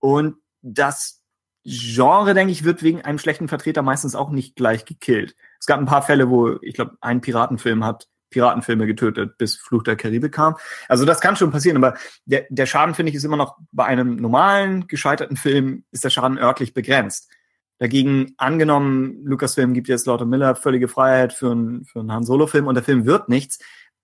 [0.00, 1.22] Und das
[1.62, 5.36] Genre, denke ich, wird wegen einem schlechten Vertreter meistens auch nicht gleich gekillt.
[5.60, 9.82] Es gab ein paar Fälle, wo, ich glaube, ein Piratenfilm hat Piratenfilme getötet, bis Fluch
[9.82, 10.56] der Karibik kam.
[10.88, 13.84] Also das kann schon passieren, aber der, der Schaden, finde ich, ist immer noch bei
[13.84, 17.30] einem normalen, gescheiterten Film, ist der Schaden örtlich begrenzt.
[17.78, 22.66] Dagegen angenommen, Lucasfilm gibt jetzt Lord Miller völlige Freiheit für einen, für einen Han Solo-Film
[22.66, 23.58] und der Film wird nichts.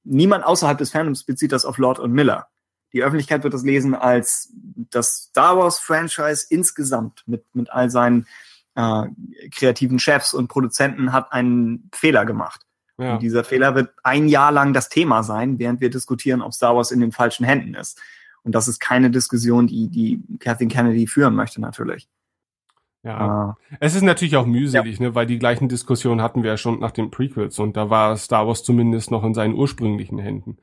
[0.05, 2.49] Niemand außerhalb des Fandoms bezieht das auf Lord und Miller.
[2.93, 4.53] Die Öffentlichkeit wird das lesen als
[4.91, 8.27] das Star Wars-Franchise insgesamt mit, mit all seinen
[8.75, 9.05] äh,
[9.51, 12.61] kreativen Chefs und Produzenten hat einen Fehler gemacht.
[12.99, 13.15] Ja.
[13.15, 16.77] Und dieser Fehler wird ein Jahr lang das Thema sein, während wir diskutieren, ob Star
[16.77, 18.01] Wars in den falschen Händen ist.
[18.43, 22.09] Und das ist keine Diskussion, die, die Kathleen Kennedy führen möchte, natürlich.
[23.03, 23.51] Ja.
[23.51, 25.07] Äh, es ist natürlich auch mühselig, ja.
[25.07, 28.17] ne, weil die gleichen Diskussionen hatten wir ja schon nach den Prequels und da war
[28.17, 30.59] Star Wars zumindest noch in seinen ursprünglichen Händen.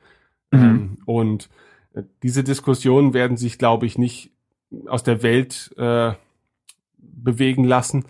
[0.52, 0.60] Mhm.
[0.60, 1.50] Ähm, und
[1.94, 4.32] äh, diese Diskussionen werden sich, glaube ich, nicht
[4.88, 6.13] aus der Welt äh,
[6.98, 8.06] bewegen lassen.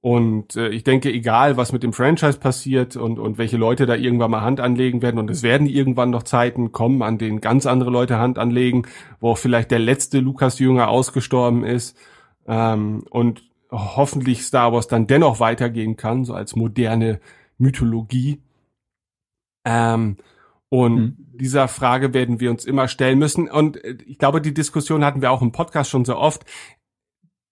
[0.00, 3.96] Und äh, ich denke, egal was mit dem Franchise passiert und, und welche Leute da
[3.96, 7.66] irgendwann mal Hand anlegen werden, und es werden irgendwann noch Zeiten kommen, an denen ganz
[7.66, 8.86] andere Leute Hand anlegen,
[9.18, 11.96] wo auch vielleicht der letzte Lukas-Jünger ausgestorben ist
[12.46, 17.20] ähm, und hoffentlich Star Wars dann dennoch weitergehen kann, so als moderne
[17.58, 18.40] Mythologie.
[19.64, 20.16] Ähm,
[20.70, 21.16] und mhm.
[21.38, 23.48] dieser Frage werden wir uns immer stellen müssen.
[23.48, 26.44] Und äh, ich glaube, die Diskussion hatten wir auch im Podcast schon so oft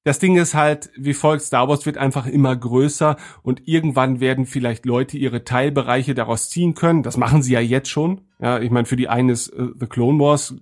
[0.06, 4.46] das Ding ist halt, wie folgt, Star Wars wird einfach immer größer und irgendwann werden
[4.46, 7.02] vielleicht Leute ihre Teilbereiche daraus ziehen können.
[7.02, 8.20] Das machen sie ja jetzt schon.
[8.40, 10.54] Ja, ich meine, für die einen ist uh, The Clone Wars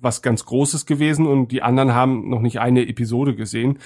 [0.00, 3.78] was ganz Großes gewesen und die anderen haben noch nicht eine Episode gesehen.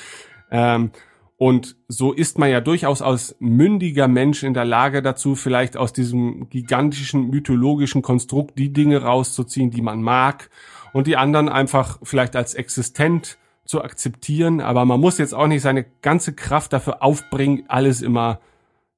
[0.52, 0.92] Ähm,
[1.36, 5.92] und so ist man ja durchaus als mündiger Mensch in der Lage dazu, vielleicht aus
[5.92, 10.48] diesem gigantischen mythologischen Konstrukt die Dinge rauszuziehen, die man mag
[10.92, 15.62] und die anderen einfach vielleicht als existent zu akzeptieren, aber man muss jetzt auch nicht
[15.62, 18.40] seine ganze Kraft dafür aufbringen, alles immer,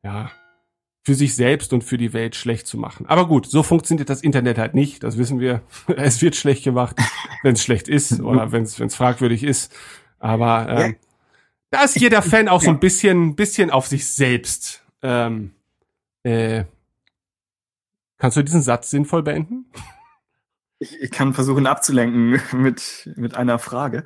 [0.03, 0.31] ja,
[1.03, 3.05] für sich selbst und für die Welt schlecht zu machen.
[3.07, 5.62] Aber gut, so funktioniert das Internet halt nicht, das wissen wir.
[5.96, 6.96] es wird schlecht gemacht,
[7.42, 9.74] wenn es schlecht ist oder wenn es fragwürdig ist.
[10.18, 10.96] Aber ähm, ja.
[11.70, 14.83] da ist jeder Fan auch so ein bisschen, bisschen auf sich selbst.
[15.03, 15.53] Ähm,
[16.22, 16.64] äh,
[18.16, 19.66] kannst du diesen Satz sinnvoll beenden?
[20.79, 24.05] Ich, ich kann versuchen abzulenken mit, mit einer Frage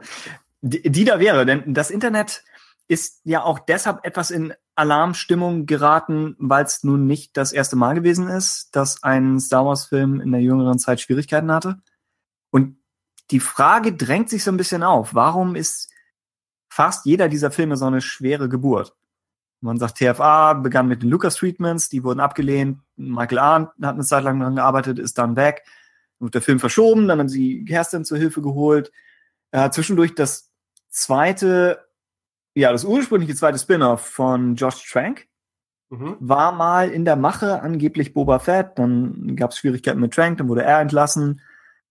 [0.60, 1.46] die, die da wäre.
[1.46, 2.44] Denn das Internet
[2.88, 7.94] ist ja auch deshalb etwas in Alarmstimmung geraten, weil es nun nicht das erste Mal
[7.94, 11.78] gewesen ist, dass ein Star Wars-Film in der jüngeren Zeit Schwierigkeiten hatte.
[12.50, 12.78] Und
[13.30, 15.14] die Frage drängt sich so ein bisschen auf.
[15.14, 15.92] Warum ist
[16.70, 18.94] fast jeder dieser Filme so eine schwere Geburt?
[19.60, 22.80] Man sagt, TFA begann mit den Lucas-Treatments, die wurden abgelehnt.
[22.96, 25.64] Michael Arndt hat eine Zeit lang daran gearbeitet, ist dann weg.
[26.18, 28.92] Und der Film verschoben, dann haben sie Kerstin zur Hilfe geholt.
[29.50, 30.47] Äh, zwischendurch das
[31.02, 31.87] zweite,
[32.54, 35.26] ja, das ursprüngliche zweite Spin-off von Josh Trank
[35.90, 36.16] mhm.
[36.20, 38.78] war mal in der Mache, angeblich Boba Fett.
[38.78, 41.40] Dann gab es Schwierigkeiten mit Trank, dann wurde er entlassen.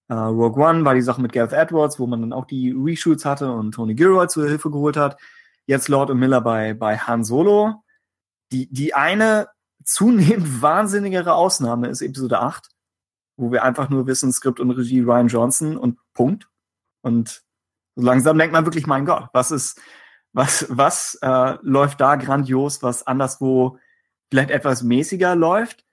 [0.10, 3.26] Uh, Rogue One war die Sache mit Gareth Edwards, wo man dann auch die Reshoots
[3.26, 5.20] hatte und Tony Gilroy zur Hilfe geholt hat.
[5.66, 7.84] Jetzt Lord und Miller bei, bei Han Solo.
[8.54, 9.50] Die, die eine
[9.84, 12.70] zunehmend wahnsinnigere Ausnahme ist Episode 8,
[13.38, 16.48] wo wir einfach nur wissen, Skript und Regie Ryan Johnson und Punkt.
[17.02, 17.44] Und
[18.04, 19.82] langsam denkt man wirklich, mein Gott, was ist,
[20.34, 23.80] was, was äh, läuft da grandios, was anderswo
[24.30, 25.86] vielleicht etwas mäßiger läuft.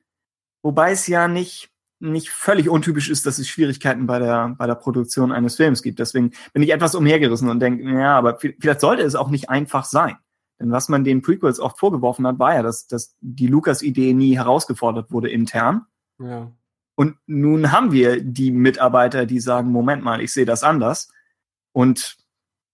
[0.63, 4.75] Wobei es ja nicht, nicht völlig untypisch ist, dass es Schwierigkeiten bei der, bei der
[4.75, 5.99] Produktion eines Films gibt.
[5.99, 9.85] Deswegen bin ich etwas umhergerissen und denke, ja, aber vielleicht sollte es auch nicht einfach
[9.85, 10.17] sein.
[10.61, 14.37] Denn was man den Prequels oft vorgeworfen hat, war ja, dass, dass die Lucas-Idee nie
[14.37, 15.87] herausgefordert wurde intern.
[16.19, 16.53] Ja.
[16.97, 21.09] Und nun haben wir die Mitarbeiter, die sagen, Moment mal, ich sehe das anders.
[21.75, 22.17] Und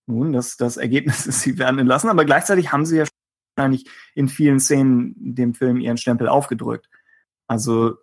[0.06, 3.06] nun, das, das Ergebnis ist, sie werden entlassen, aber gleichzeitig haben sie ja
[3.56, 6.88] wahrscheinlich in vielen Szenen dem Film ihren Stempel aufgedrückt.
[7.48, 7.96] Also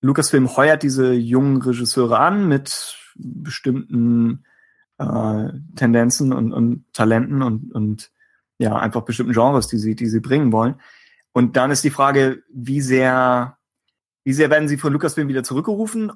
[0.00, 4.44] Lucasfilm heuert diese jungen Regisseure an mit bestimmten
[4.98, 8.10] äh, Tendenzen und, und Talenten und, und
[8.58, 10.80] ja, einfach bestimmten Genres, die sie, die sie bringen wollen.
[11.32, 13.58] Und dann ist die Frage, wie sehr,
[14.24, 16.12] wie sehr werden sie von Lucasfilm wieder zurückgerufen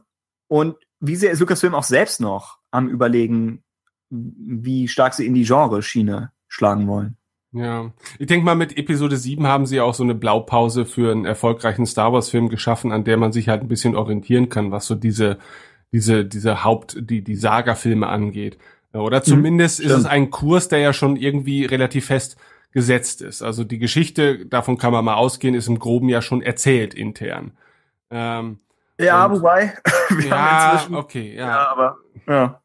[0.48, 3.64] und wie sehr ist Lucasfilm auch selbst noch am Überlegen,
[4.10, 7.16] wie stark sie in die Genre-Schiene schlagen wollen.
[7.52, 11.24] Ja, ich denke mal, mit Episode 7 haben sie auch so eine Blaupause für einen
[11.24, 14.94] erfolgreichen Star Wars-Film geschaffen, an der man sich halt ein bisschen orientieren kann, was so
[14.94, 15.38] diese,
[15.92, 18.58] diese, diese Haupt, die, die Saga-Filme angeht.
[18.92, 22.36] Oder zumindest mhm, ist es ein Kurs, der ja schon irgendwie relativ fest
[22.72, 23.42] gesetzt ist.
[23.42, 27.52] Also die Geschichte, davon kann man mal ausgehen, ist im Groben ja schon erzählt intern.
[28.10, 28.58] Ähm,
[28.98, 29.74] ja, wobei.
[30.10, 31.46] Wir ja, okay, ja.
[31.46, 31.68] ja.
[31.68, 32.60] aber ja.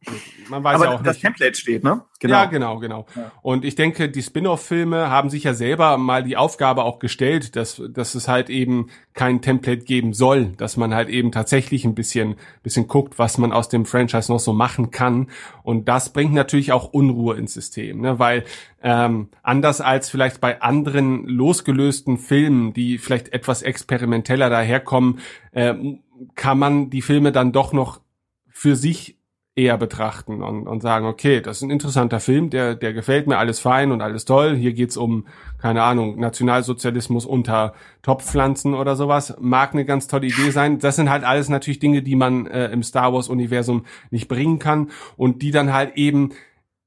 [0.50, 1.22] Man weiß aber ja auch das nicht.
[1.22, 2.02] Template steht, ne?
[2.20, 2.34] Genau.
[2.34, 3.06] Ja, genau, genau.
[3.16, 3.32] Ja.
[3.42, 7.82] Und ich denke, die Spin-off-Filme haben sich ja selber mal die Aufgabe auch gestellt, dass,
[7.90, 12.36] dass es halt eben kein Template geben soll, dass man halt eben tatsächlich ein bisschen,
[12.64, 15.30] bisschen guckt, was man aus dem Franchise noch so machen kann.
[15.64, 18.20] Und das bringt natürlich auch Unruhe ins System, ne?
[18.20, 18.46] weil
[18.82, 25.20] ähm, anders als vielleicht bei anderen losgelösten Filmen, die vielleicht etwas experimenteller daherkommen,
[25.52, 25.76] äh,
[26.36, 28.02] kann man die Filme dann doch noch
[28.50, 29.18] für sich
[29.54, 33.38] eher betrachten und, und sagen, okay, das ist ein interessanter Film, der, der gefällt mir,
[33.38, 34.56] alles fein und alles toll.
[34.56, 39.36] Hier geht's um, keine Ahnung, Nationalsozialismus unter Topfpflanzen oder sowas.
[39.42, 40.80] Mag eine ganz tolle Idee sein.
[40.80, 44.90] Das sind halt alles natürlich Dinge, die man äh, im Star Wars-Universum nicht bringen kann
[45.18, 46.32] und die dann halt eben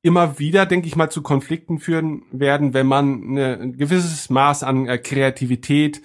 [0.01, 4.87] immer wieder, denke ich mal, zu Konflikten führen werden, wenn man ein gewisses Maß an
[4.87, 6.03] äh, Kreativität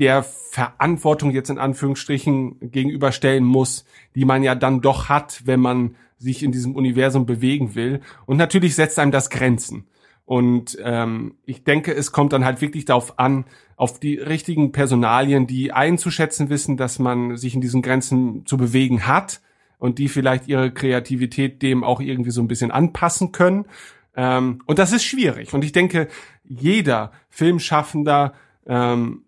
[0.00, 3.84] der Verantwortung jetzt in Anführungsstrichen gegenüberstellen muss,
[4.16, 8.00] die man ja dann doch hat, wenn man sich in diesem Universum bewegen will.
[8.26, 9.86] Und natürlich setzt einem das Grenzen.
[10.24, 13.44] Und ähm, ich denke, es kommt dann halt wirklich darauf an,
[13.76, 19.06] auf die richtigen Personalien, die einzuschätzen wissen, dass man sich in diesen Grenzen zu bewegen
[19.06, 19.40] hat
[19.78, 23.66] und die vielleicht ihre Kreativität dem auch irgendwie so ein bisschen anpassen können.
[24.14, 25.52] Ähm, und das ist schwierig.
[25.52, 26.08] Und ich denke,
[26.44, 28.34] jeder Filmschaffender
[28.66, 29.24] ähm,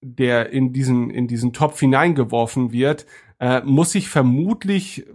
[0.00, 3.06] der in diesen, in diesen Topf hineingeworfen wird,
[3.40, 5.06] äh, muss sich vermutlich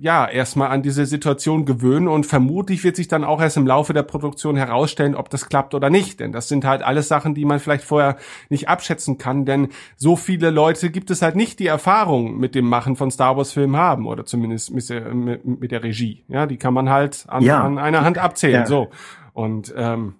[0.00, 3.92] ja erstmal an diese Situation gewöhnen und vermutlich wird sich dann auch erst im Laufe
[3.92, 6.20] der Produktion herausstellen, ob das klappt oder nicht.
[6.20, 8.16] Denn das sind halt alles Sachen, die man vielleicht vorher
[8.48, 12.66] nicht abschätzen kann, denn so viele Leute gibt es halt nicht, die Erfahrung mit dem
[12.66, 16.24] Machen von Star Wars Filmen haben oder zumindest mit der, mit der Regie.
[16.28, 17.62] Ja, die kann man halt an, ja.
[17.62, 18.60] an einer Hand abzählen.
[18.62, 18.66] Ja.
[18.66, 18.90] So
[19.32, 20.16] und ähm,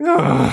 [0.00, 0.52] ja.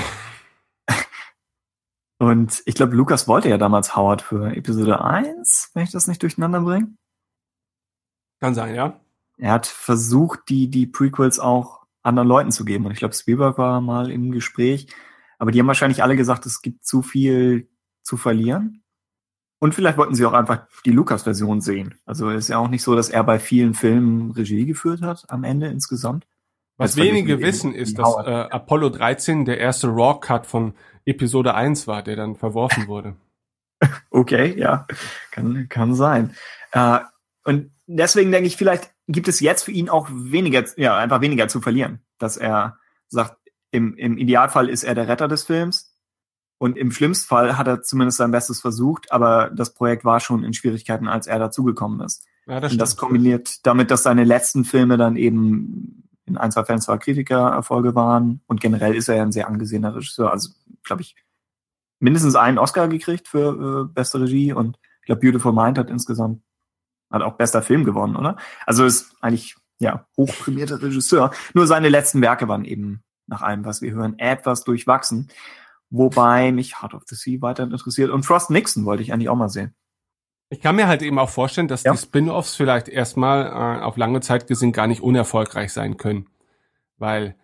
[2.21, 6.21] Und ich glaube, Lukas wollte ja damals Howard für Episode 1, wenn ich das nicht
[6.21, 6.93] durcheinander bringe.
[8.39, 9.01] Kann sein, ja.
[9.39, 12.85] Er hat versucht, die, die Prequels auch anderen Leuten zu geben.
[12.85, 14.85] Und ich glaube, Spielberg war mal im Gespräch.
[15.39, 17.67] Aber die haben wahrscheinlich alle gesagt, es gibt zu viel
[18.03, 18.83] zu verlieren.
[19.57, 21.95] Und vielleicht wollten sie auch einfach die Lucas-Version sehen.
[22.05, 25.43] Also ist ja auch nicht so, dass er bei vielen Filmen Regie geführt hat am
[25.43, 26.27] Ende insgesamt.
[26.81, 30.73] Was wenige wissen, ist, dass äh, Apollo 13 der erste Raw-Cut von
[31.05, 33.15] Episode 1 war, der dann verworfen wurde.
[34.11, 34.85] Okay, ja,
[35.31, 36.35] kann, kann sein.
[36.71, 36.99] Äh,
[37.45, 41.47] und deswegen denke ich, vielleicht gibt es jetzt für ihn auch weniger, ja, einfach weniger
[41.47, 43.37] zu verlieren, dass er sagt,
[43.71, 45.95] im, im Idealfall ist er der Retter des Films
[46.59, 50.43] und im schlimmsten Fall hat er zumindest sein Bestes versucht, aber das Projekt war schon
[50.43, 52.23] in Schwierigkeiten, als er dazugekommen ist.
[52.45, 56.63] Ja, das und das kombiniert damit, dass seine letzten Filme dann eben in ein, zwei
[56.63, 60.31] Fällen zwar Kritikererfolge waren und generell ist er ja ein sehr angesehener Regisseur.
[60.31, 60.51] Also,
[60.83, 61.15] glaube ich,
[61.99, 66.41] mindestens einen Oscar gekriegt für äh, beste Regie und ich glaube, Beautiful Mind hat insgesamt
[67.11, 68.37] hat auch bester Film gewonnen, oder?
[68.65, 71.31] Also ist eigentlich ja hochprämierter Regisseur.
[71.53, 75.29] Nur seine letzten Werke waren eben nach allem, was wir hören, etwas durchwachsen.
[75.89, 78.11] Wobei mich Heart of the Sea weiterhin interessiert.
[78.11, 79.75] Und Frost Nixon wollte ich eigentlich auch mal sehen.
[80.51, 81.93] Ich kann mir halt eben auch vorstellen, dass ja.
[81.93, 86.27] die Spin-offs vielleicht erstmal äh, auf lange Zeit gesehen gar nicht unerfolgreich sein können.
[86.97, 87.35] Weil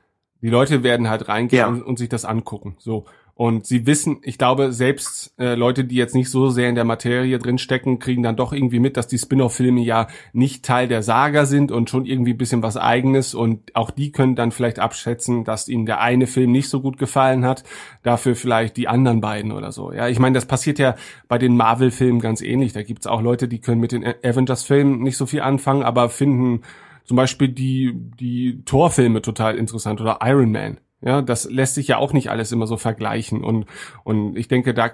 [0.41, 1.67] die Leute werden halt reingehen ja.
[1.67, 2.76] und, und, sich das angucken.
[2.80, 3.06] So.
[3.38, 6.86] Und sie wissen, ich glaube, selbst äh, Leute, die jetzt nicht so sehr in der
[6.86, 11.45] Materie drinstecken, kriegen dann doch irgendwie mit, dass die Spin-off-Filme ja nicht Teil der Saga
[11.45, 13.36] sind und schon irgendwie ein bisschen was eigenes.
[13.36, 16.97] Und auch die können dann vielleicht abschätzen, dass ihnen der eine Film nicht so gut
[16.97, 17.63] gefallen hat,
[18.02, 19.91] dafür vielleicht die anderen beiden oder so.
[19.91, 20.95] Ja, ich meine, das passiert ja
[21.28, 22.73] bei den Marvel-Filmen ganz ähnlich.
[22.73, 26.63] Da gibt's auch Leute, die können mit den Avengers-Filmen nicht so viel anfangen, aber finden
[27.04, 30.80] zum Beispiel die, die Torfilme total interessant oder Iron Man.
[31.01, 33.43] Ja, das lässt sich ja auch nicht alles immer so vergleichen.
[33.43, 33.65] Und,
[34.03, 34.91] und ich denke, da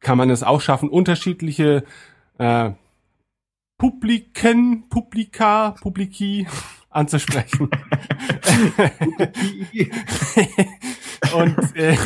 [0.00, 1.84] kann man es auch schaffen, unterschiedliche
[2.38, 2.70] äh,
[3.78, 6.46] Publiken, Publika, Publiki
[6.90, 7.68] anzusprechen.
[11.34, 11.96] und äh,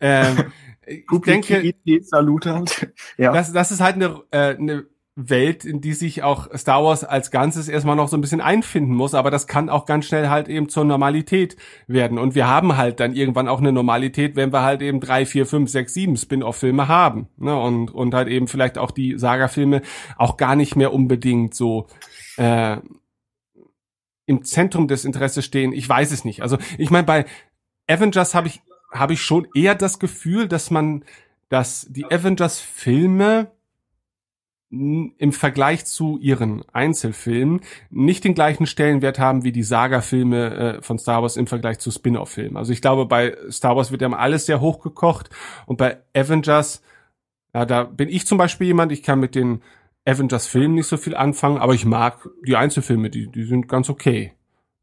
[0.00, 0.44] äh,
[0.86, 1.74] ich denke,
[3.16, 3.32] ja.
[3.32, 4.86] das, das ist halt eine, äh, eine
[5.20, 8.94] Welt, in die sich auch Star Wars als Ganzes erstmal noch so ein bisschen einfinden
[8.94, 11.56] muss, aber das kann auch ganz schnell halt eben zur Normalität
[11.88, 12.18] werden.
[12.18, 15.44] Und wir haben halt dann irgendwann auch eine Normalität, wenn wir halt eben drei, vier,
[15.44, 17.26] fünf, sechs, sieben Spin-off-Filme haben.
[17.36, 17.58] Ne?
[17.58, 19.82] Und, und halt eben vielleicht auch die Saga-Filme
[20.16, 21.88] auch gar nicht mehr unbedingt so
[22.36, 22.76] äh,
[24.26, 25.72] im Zentrum des Interesses stehen.
[25.72, 26.42] Ich weiß es nicht.
[26.42, 27.24] Also ich meine, bei
[27.88, 31.04] Avengers habe ich, habe ich schon eher das Gefühl, dass man,
[31.48, 33.50] dass die Avengers-Filme
[34.70, 40.98] im Vergleich zu ihren Einzelfilmen nicht den gleichen Stellenwert haben wie die Saga-Filme äh, von
[40.98, 42.58] Star Wars im Vergleich zu Spin-off-Filmen.
[42.58, 45.30] Also ich glaube, bei Star Wars wird ja alles sehr hochgekocht
[45.64, 46.82] und bei Avengers,
[47.54, 49.62] ja, da bin ich zum Beispiel jemand, ich kann mit den
[50.04, 54.32] Avengers-Filmen nicht so viel anfangen, aber ich mag die Einzelfilme, die, die sind ganz okay.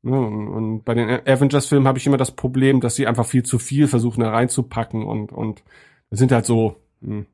[0.02, 3.60] Ne, und bei den Avengers-Filmen habe ich immer das Problem, dass sie einfach viel zu
[3.60, 5.64] viel versuchen da reinzupacken und, und
[6.10, 7.28] sind halt so, hm,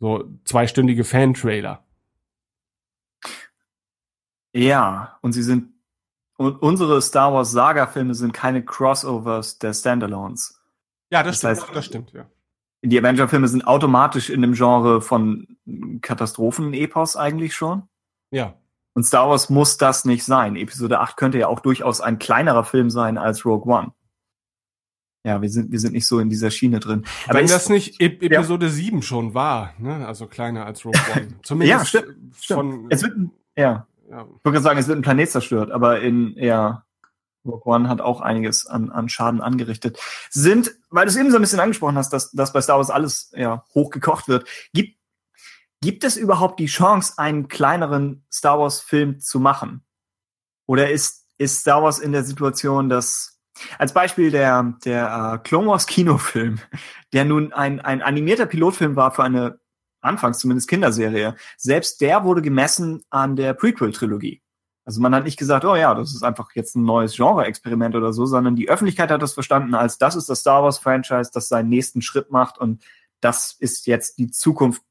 [0.00, 1.84] so zweistündige Fan-Trailer.
[4.52, 5.72] Ja, und sie sind,
[6.36, 10.60] und unsere Star Wars Saga-Filme sind keine Crossovers der Standalones.
[11.10, 12.26] Ja, das, das stimmt, heißt, das stimmt, ja.
[12.82, 15.58] Die Avenger-Filme sind automatisch in dem Genre von
[16.00, 17.88] Katastrophen-Epos eigentlich schon.
[18.30, 18.54] Ja.
[18.94, 20.56] Und Star Wars muss das nicht sein.
[20.56, 23.92] Episode 8 könnte ja auch durchaus ein kleinerer Film sein als Rogue One.
[25.24, 27.04] Ja, wir sind, wir sind nicht so in dieser Schiene drin.
[27.26, 28.72] Aber Wenn ist, das nicht Ep Episode ja.
[28.72, 30.06] 7 schon war, ne?
[30.06, 31.28] also kleiner als Rogue One.
[31.42, 32.92] Zumindest ja, stimmt, stimmt.
[32.92, 33.16] es wird,
[33.56, 33.86] ja.
[34.10, 34.26] ja.
[34.38, 36.84] Ich würde sagen, es wird ein Planet zerstört, aber in, ja,
[37.44, 39.98] Rogue One hat auch einiges an, an Schaden angerichtet.
[40.30, 42.90] Sind, weil du es eben so ein bisschen angesprochen hast, dass, dass bei Star Wars
[42.90, 44.98] alles ja, hochgekocht wird, gibt
[45.80, 49.84] Gibt es überhaupt die Chance, einen kleineren Star Wars-Film zu machen?
[50.66, 53.37] Oder ist, ist Star Wars in der Situation, dass
[53.78, 56.58] als Beispiel der, der äh, Clone Wars Kinofilm,
[57.12, 59.58] der nun ein, ein animierter Pilotfilm war für eine
[60.00, 64.42] anfangs zumindest Kinderserie, selbst der wurde gemessen an der Prequel-Trilogie.
[64.84, 68.12] Also man hat nicht gesagt, oh ja, das ist einfach jetzt ein neues Genre-Experiment oder
[68.12, 71.68] so, sondern die Öffentlichkeit hat das verstanden als das ist das Star Wars-Franchise, das seinen
[71.68, 72.82] nächsten Schritt macht und
[73.20, 74.82] das ist jetzt die Zukunft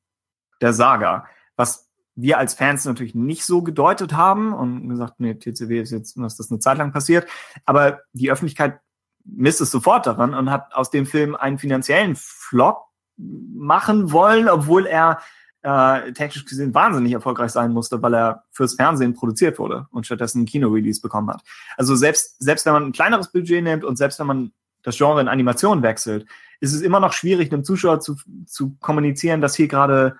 [0.61, 1.25] der Saga.
[1.55, 1.86] Was
[2.17, 6.35] wir als Fans natürlich nicht so gedeutet haben und gesagt, nee, TCW ist jetzt, dass
[6.35, 7.27] das eine Zeit lang passiert.
[7.65, 8.79] Aber die Öffentlichkeit
[9.23, 12.85] misst es sofort daran und hat aus dem Film einen finanziellen Flop
[13.17, 15.19] machen wollen, obwohl er
[15.61, 20.41] äh, technisch gesehen wahnsinnig erfolgreich sein musste, weil er fürs Fernsehen produziert wurde und stattdessen
[20.41, 21.43] ein Kino-Release bekommen hat.
[21.77, 24.51] Also selbst, selbst wenn man ein kleineres Budget nimmt und selbst wenn man
[24.81, 26.25] das Genre in Animation wechselt,
[26.61, 30.17] ist es immer noch schwierig, einem Zuschauer zu, zu kommunizieren, dass hier gerade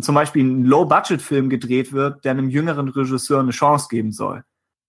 [0.00, 4.44] zum Beispiel ein Low-Budget-Film gedreht wird, der einem jüngeren Regisseur eine Chance geben soll.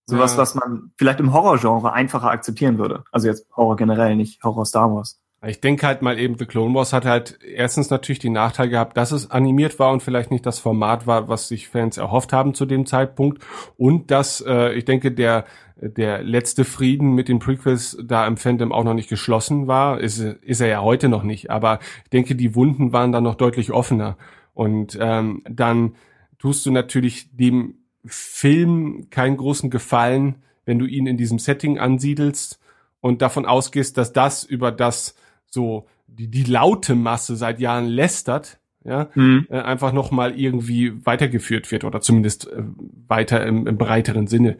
[0.06, 0.38] Sowas, ja.
[0.38, 3.04] was man vielleicht im Horrorgenre einfacher akzeptieren würde.
[3.10, 5.20] Also jetzt Horror generell, nicht Horror Star Wars.
[5.46, 8.96] Ich denke halt mal eben, The Clone Wars hat halt erstens natürlich die Nachteil gehabt,
[8.96, 12.54] dass es animiert war und vielleicht nicht das Format war, was sich Fans erhofft haben
[12.54, 13.44] zu dem Zeitpunkt.
[13.76, 15.44] Und dass, äh, ich denke, der,
[15.76, 20.00] der letzte Frieden mit den Prequels da im Fandom auch noch nicht geschlossen war.
[20.00, 21.50] Ist, ist er ja heute noch nicht.
[21.50, 24.16] Aber ich denke, die Wunden waren dann noch deutlich offener.
[24.54, 25.96] Und ähm, dann
[26.38, 27.74] tust du natürlich dem
[28.06, 32.60] Film keinen großen Gefallen, wenn du ihn in diesem Setting ansiedelst
[33.00, 38.58] und davon ausgehst, dass das über das so die, die laute Masse seit Jahren lästert,
[38.84, 39.46] ja, mhm.
[39.50, 42.62] äh, einfach noch mal irgendwie weitergeführt wird oder zumindest äh,
[43.08, 44.58] weiter im, im breiteren Sinne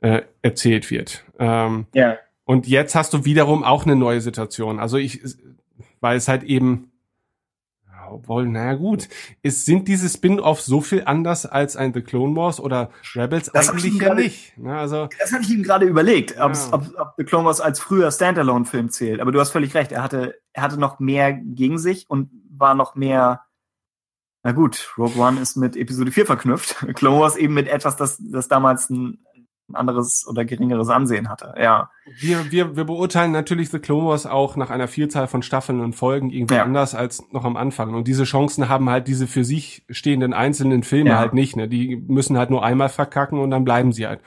[0.00, 1.24] äh, erzählt wird.
[1.38, 2.16] Ähm, ja.
[2.44, 4.78] Und jetzt hast du wiederum auch eine neue Situation.
[4.78, 5.20] Also ich,
[6.00, 6.90] weil es halt eben
[8.10, 9.08] obwohl, naja gut,
[9.42, 13.70] es sind diese Spin-offs so viel anders als ein The Clone Wars oder Rebels das
[13.70, 14.56] eigentlich ja grade, nicht.
[14.58, 14.76] Ne?
[14.76, 16.46] Also, das hatte ich ihm gerade überlegt, ja.
[16.46, 19.20] ob, ob The Clone Wars als früher Standalone-Film zählt.
[19.20, 22.74] Aber du hast völlig recht, er hatte, er hatte noch mehr gegen sich und war
[22.74, 23.42] noch mehr
[24.46, 26.76] na gut, Rogue One ist mit Episode 4 verknüpft.
[26.94, 29.25] Clone Wars eben mit etwas, das, das damals ein
[29.72, 31.54] anderes oder geringeres Ansehen hatte.
[31.60, 31.90] Ja.
[32.20, 35.94] Wir, wir, wir beurteilen natürlich The Clone Wars auch nach einer Vielzahl von Staffeln und
[35.94, 36.62] Folgen irgendwie ja.
[36.62, 37.94] anders als noch am Anfang.
[37.94, 41.18] Und diese Chancen haben halt diese für sich stehenden einzelnen Filme ja.
[41.18, 41.56] halt nicht.
[41.56, 41.68] Ne?
[41.68, 44.20] Die müssen halt nur einmal verkacken und dann bleiben sie halt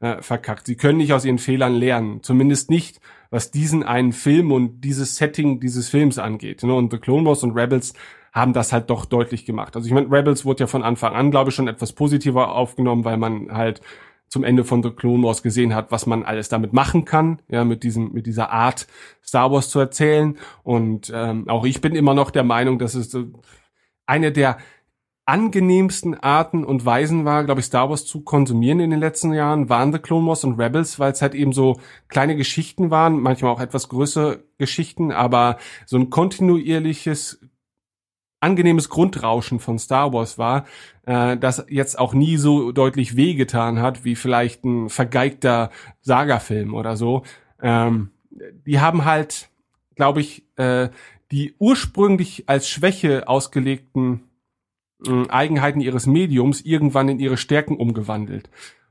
[0.00, 0.66] äh, verkackt.
[0.66, 2.22] Sie können nicht aus ihren Fehlern lernen.
[2.22, 6.62] Zumindest nicht, was diesen einen Film und dieses Setting dieses Films angeht.
[6.62, 6.74] Ne?
[6.74, 7.92] Und The Clone Wars und Rebels
[8.32, 9.76] haben das halt doch deutlich gemacht.
[9.76, 13.04] Also ich meine, Rebels wurde ja von Anfang an, glaube ich, schon etwas positiver aufgenommen,
[13.04, 13.80] weil man halt
[14.28, 17.64] zum Ende von The Clone Wars gesehen hat, was man alles damit machen kann, ja,
[17.64, 18.86] mit diesem, mit dieser Art
[19.24, 20.36] Star Wars zu erzählen.
[20.62, 23.24] Und ähm, auch ich bin immer noch der Meinung, dass es äh,
[24.06, 24.58] eine der
[25.26, 29.68] angenehmsten Arten und Weisen war, glaube ich, Star Wars zu konsumieren in den letzten Jahren,
[29.68, 33.50] waren The Clone Wars und Rebels, weil es halt eben so kleine Geschichten waren, manchmal
[33.50, 37.40] auch etwas größere Geschichten, aber so ein kontinuierliches
[38.40, 40.66] angenehmes Grundrauschen von Star Wars war,
[41.06, 45.70] äh, das jetzt auch nie so deutlich wehgetan hat, wie vielleicht ein vergeigter
[46.00, 47.22] Saga-Film oder so.
[47.60, 48.10] Ähm,
[48.66, 49.48] die haben halt,
[49.94, 50.90] glaube ich, äh,
[51.32, 54.22] die ursprünglich als Schwäche ausgelegten
[55.06, 58.50] äh, Eigenheiten ihres Mediums irgendwann in ihre Stärken umgewandelt.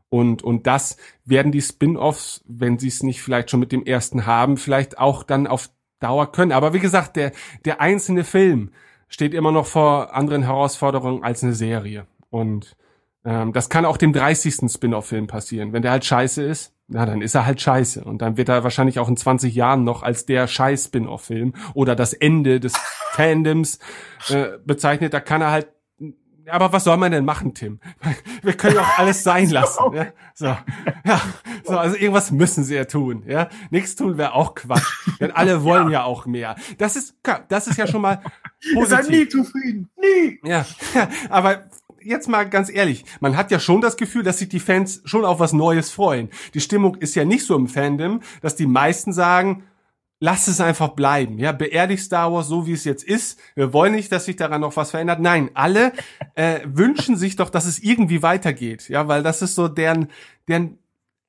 [0.10, 4.26] Und, und das werden die Spin-offs, wenn sie es nicht vielleicht schon mit dem ersten
[4.26, 5.70] haben, vielleicht auch dann auf
[6.00, 6.52] Dauer können.
[6.52, 7.32] Aber wie gesagt, der,
[7.66, 8.72] der einzelne Film,
[9.08, 12.08] steht immer noch vor anderen Herausforderungen als eine Serie.
[12.30, 12.76] Und
[13.24, 14.72] ähm, das kann auch dem 30.
[14.72, 15.74] Spin-off-Film passieren.
[15.74, 18.04] Wenn der halt scheiße ist, na, dann ist er halt scheiße.
[18.04, 22.14] Und dann wird er wahrscheinlich auch in 20 Jahren noch als der Scheiß-Spin-off-Film oder das
[22.14, 22.74] Ende des
[23.12, 23.80] Fandoms
[24.30, 25.14] äh, bezeichnet.
[25.14, 25.68] Da kann er halt
[26.50, 27.80] aber was soll man denn machen, Tim?
[28.42, 29.94] Wir können auch alles sein lassen.
[29.94, 30.08] Ja?
[30.34, 31.22] So, ja,
[31.64, 33.24] so, also irgendwas müssen sie ja tun.
[33.28, 35.10] Ja, nichts tun wäre auch Quatsch.
[35.20, 36.00] Denn alle wollen ja.
[36.00, 36.56] ja auch mehr.
[36.78, 37.16] Das ist,
[37.48, 38.18] das ist ja schon mal
[38.74, 38.78] positiv.
[38.78, 40.40] Ihr seid nie zufrieden, nie.
[40.44, 40.66] Ja,
[41.30, 41.66] aber
[42.02, 45.26] jetzt mal ganz ehrlich, man hat ja schon das Gefühl, dass sich die Fans schon
[45.26, 46.30] auf was Neues freuen.
[46.54, 49.64] Die Stimmung ist ja nicht so im Fandom, dass die meisten sagen,
[50.26, 53.40] lass es einfach bleiben, ja, beerdig Star Wars so, wie es jetzt ist.
[53.54, 55.20] Wir wollen nicht, dass sich daran noch was verändert.
[55.20, 55.94] Nein, alle
[56.34, 60.08] äh, wünschen sich doch, dass es irgendwie weitergeht, ja, weil das ist so deren,
[60.48, 60.80] deren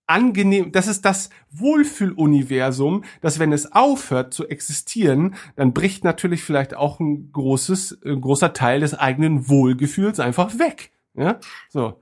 [0.07, 6.75] angenehm, das ist das Wohlfühluniversum, dass wenn es aufhört zu existieren, dann bricht natürlich vielleicht
[6.75, 10.91] auch ein großes, ein großer Teil des eigenen Wohlgefühls einfach weg.
[11.15, 11.39] Ja,
[11.69, 12.01] so.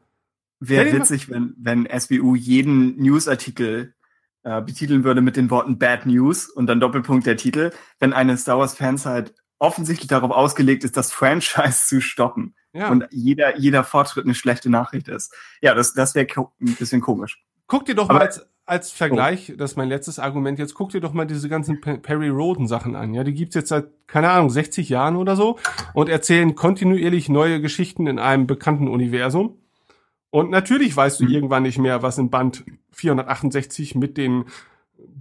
[0.61, 3.95] Wäre witzig, wenn, wenn SBU jeden Newsartikel
[4.45, 8.37] äh, betiteln würde mit den Worten Bad News und dann Doppelpunkt der Titel, wenn eine
[8.37, 12.55] Star Wars Fans halt offensichtlich darauf ausgelegt ist, das Franchise zu stoppen.
[12.73, 12.91] Ja.
[12.91, 15.33] Und jeder, jeder Fortschritt eine schlechte Nachricht ist.
[15.61, 16.27] Ja, das, das wäre
[16.61, 17.43] ein bisschen komisch.
[17.67, 19.57] Guck dir doch Aber, mal als, als Vergleich, oh.
[19.57, 22.97] das ist mein letztes Argument jetzt, guck dir doch mal diese ganzen Perry Roden Sachen
[22.97, 23.15] an.
[23.15, 25.59] Ja, die gibt's jetzt seit, keine Ahnung, 60 Jahren oder so
[25.95, 29.59] und erzählen kontinuierlich neue Geschichten in einem bekannten Universum.
[30.35, 31.31] Und natürlich weißt du mhm.
[31.31, 34.47] irgendwann nicht mehr, was in Band 468 mit den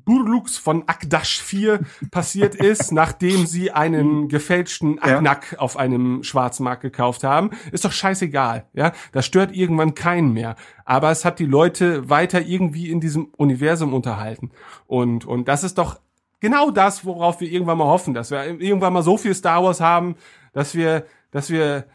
[0.05, 5.59] Burlux von Akdash 4 passiert ist, nachdem sie einen gefälschten Aknak ja.
[5.59, 8.91] auf einem Schwarzmarkt gekauft haben, ist doch scheißegal, ja.
[9.11, 10.55] Das stört irgendwann keinen mehr.
[10.83, 14.49] Aber es hat die Leute weiter irgendwie in diesem Universum unterhalten.
[14.87, 15.99] Und, und das ist doch
[16.39, 19.79] genau das, worauf wir irgendwann mal hoffen, dass wir irgendwann mal so viel Star Wars
[19.79, 20.15] haben,
[20.53, 21.85] dass wir, dass wir,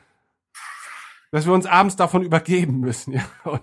[1.31, 3.25] dass wir uns abends davon übergeben müssen, ja.
[3.45, 3.63] Und,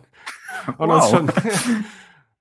[0.77, 0.95] und wow.
[0.95, 1.31] uns schon,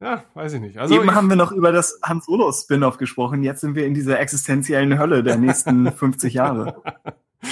[0.04, 0.78] Ja, weiß ich nicht.
[0.78, 3.42] Also Eben ich, haben wir noch über das Hans Solo Spin-off gesprochen.
[3.42, 6.82] Jetzt sind wir in dieser existenziellen Hölle der nächsten 50 Jahre.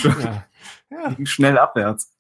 [0.03, 0.45] ja.
[0.91, 1.17] ja.
[1.25, 2.13] Schnell abwärts.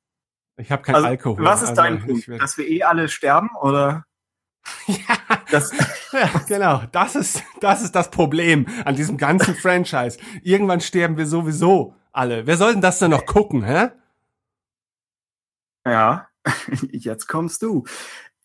[0.56, 1.44] Ich habe kein also, Alkohol.
[1.44, 2.28] Was ist also dein Punkt?
[2.40, 4.06] Dass wir eh alle sterben oder?
[4.86, 5.16] ja,
[5.50, 5.72] das,
[6.12, 6.82] ja, genau.
[6.92, 10.18] Das ist, das ist das Problem an diesem ganzen Franchise.
[10.42, 12.46] Irgendwann sterben wir sowieso alle.
[12.46, 13.88] Wer soll denn das denn noch gucken, hä?
[15.86, 16.28] Ja,
[16.90, 17.84] jetzt kommst du.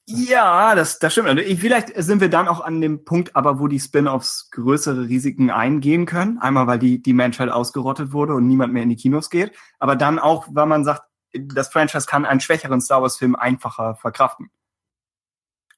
[0.09, 1.27] Ja, das, das stimmt.
[1.27, 5.49] Also vielleicht sind wir dann auch an dem Punkt, aber wo die Spin-offs größere Risiken
[5.49, 6.37] eingehen können.
[6.37, 9.51] Einmal, weil die, die Menschheit ausgerottet wurde und niemand mehr in die Kinos geht.
[9.79, 14.49] Aber dann auch, weil man sagt, das Franchise kann einen schwächeren Star Wars-Film einfacher verkraften.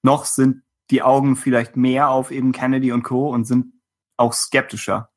[0.03, 3.30] Noch sind die Augen vielleicht mehr auf eben Kennedy und Co.
[3.30, 3.74] und sind
[4.16, 5.10] auch skeptischer.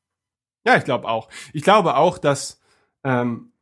[0.65, 1.29] Ja, ich glaube auch.
[1.53, 2.61] Ich glaube auch, dass
[3.05, 3.53] ähm,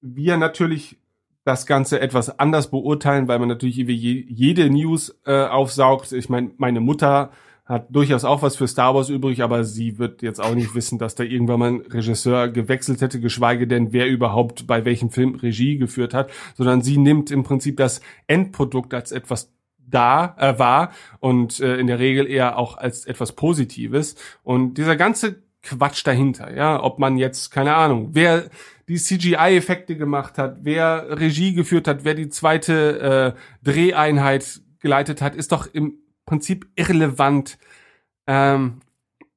[0.00, 0.98] wir natürlich
[1.44, 6.12] das Ganze etwas anders beurteilen, weil man natürlich jede News äh, aufsaugt.
[6.12, 7.30] Ich meine, meine Mutter
[7.70, 10.98] hat durchaus auch was für Star Wars übrig, aber sie wird jetzt auch nicht wissen,
[10.98, 15.36] dass da irgendwann mal ein Regisseur gewechselt hätte, geschweige denn, wer überhaupt bei welchem Film
[15.36, 20.90] Regie geführt hat, sondern sie nimmt im Prinzip das Endprodukt als etwas da äh, war
[21.20, 24.16] und äh, in der Regel eher auch als etwas Positives.
[24.42, 28.50] Und dieser ganze Quatsch dahinter, ja, ob man jetzt, keine Ahnung, wer
[28.88, 35.36] die CGI-Effekte gemacht hat, wer Regie geführt hat, wer die zweite äh, Dreheinheit geleitet hat,
[35.36, 37.58] ist doch im Prinzip irrelevant,
[38.26, 38.80] ähm,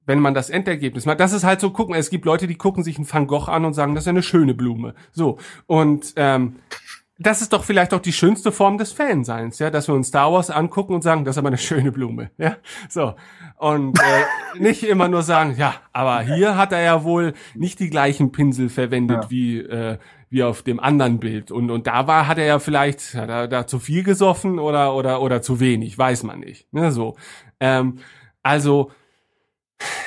[0.05, 1.19] wenn man das Endergebnis macht.
[1.19, 3.65] Das ist halt so, gucken, es gibt Leute, die gucken sich einen Van Gogh an
[3.65, 4.95] und sagen, das ist eine schöne Blume.
[5.11, 5.37] So.
[5.65, 6.57] Und ähm,
[7.23, 10.31] das ist doch vielleicht auch die schönste Form des Fanseins, ja, dass wir uns Star
[10.31, 12.57] Wars angucken und sagen, das ist aber eine schöne Blume, ja,
[12.89, 13.15] so.
[13.57, 17.89] Und äh, nicht immer nur sagen, ja, aber hier hat er ja wohl nicht die
[17.89, 19.29] gleichen Pinsel verwendet ja.
[19.29, 19.97] wie äh,
[20.29, 21.51] wie auf dem anderen Bild.
[21.51, 24.95] Und und da war hat er ja vielleicht hat er da zu viel gesoffen oder
[24.95, 27.15] oder oder zu wenig, weiß man nicht, ne, so.
[27.59, 27.99] Ähm,
[28.41, 28.91] also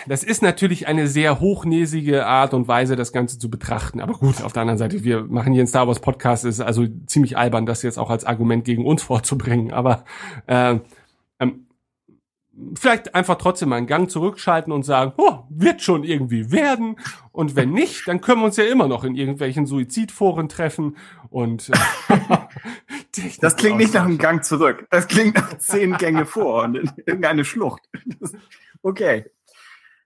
[0.06, 4.00] das ist natürlich eine sehr hochnäsige Art und Weise, das Ganze zu betrachten.
[4.00, 6.86] Aber gut, auf der anderen Seite, wir machen hier einen Star Wars Podcast, ist also
[7.06, 9.72] ziemlich albern, das jetzt auch als Argument gegen uns vorzubringen.
[9.72, 10.04] Aber
[10.46, 10.78] äh,
[11.38, 11.66] ähm,
[12.78, 16.96] vielleicht einfach trotzdem mal einen Gang zurückschalten und sagen, oh, wird schon irgendwie werden.
[17.32, 20.96] Und wenn nicht, dann können wir uns ja immer noch in irgendwelchen Suizidforen treffen.
[21.28, 22.18] Und äh,
[23.40, 24.86] das klingt nicht nach einem Gang zurück.
[24.90, 27.82] Das klingt nach zehn Gänge vor und in irgendeine Schlucht.
[28.82, 29.26] okay.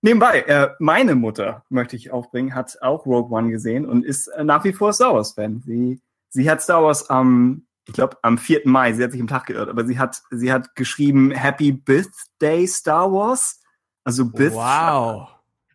[0.02, 4.44] Nebenbei, äh, meine Mutter, möchte ich aufbringen, hat auch Rogue One gesehen und ist äh,
[4.44, 5.62] nach wie vor Star Wars-Fan.
[5.66, 8.62] Sie, sie hat Star Wars am, ich glaube, am 4.
[8.64, 12.66] Mai, sie hat sich im Tag geirrt, aber sie hat, sie hat geschrieben Happy Birthday
[12.66, 13.60] Star Wars.
[14.04, 15.28] Also Birth Wow.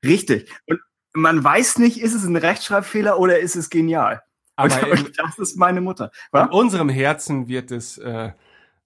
[0.03, 0.51] Richtig.
[0.67, 0.79] Und
[1.13, 4.23] man weiß nicht, ist es ein Rechtschreibfehler oder ist es genial.
[4.55, 6.05] Aber und, in, das ist meine Mutter.
[6.05, 6.51] in Was?
[6.51, 8.31] unserem Herzen wird es äh,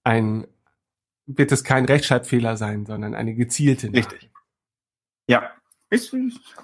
[0.04, 0.46] ein
[1.26, 3.86] wird es kein Rechtschreibfehler sein, sondern eine gezielte.
[3.86, 4.12] Nachricht.
[4.12, 4.29] Richtig.
[5.30, 5.52] Ja,
[5.90, 6.12] ist,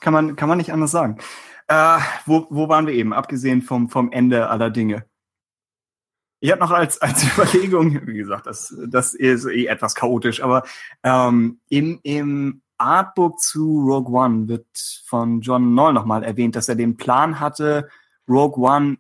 [0.01, 1.19] kann man kann man nicht anders sagen.
[1.69, 3.13] Äh, wo, wo waren wir eben?
[3.13, 5.07] Abgesehen vom vom Ende aller Dinge.
[6.41, 10.65] Ich habe noch als als Überlegung, wie gesagt, das das ist eh etwas chaotisch, aber
[11.05, 14.67] ähm, im im Artbook zu Rogue One wird
[15.07, 17.89] von John Knoll nochmal erwähnt, dass er den Plan hatte,
[18.29, 18.99] Rogue One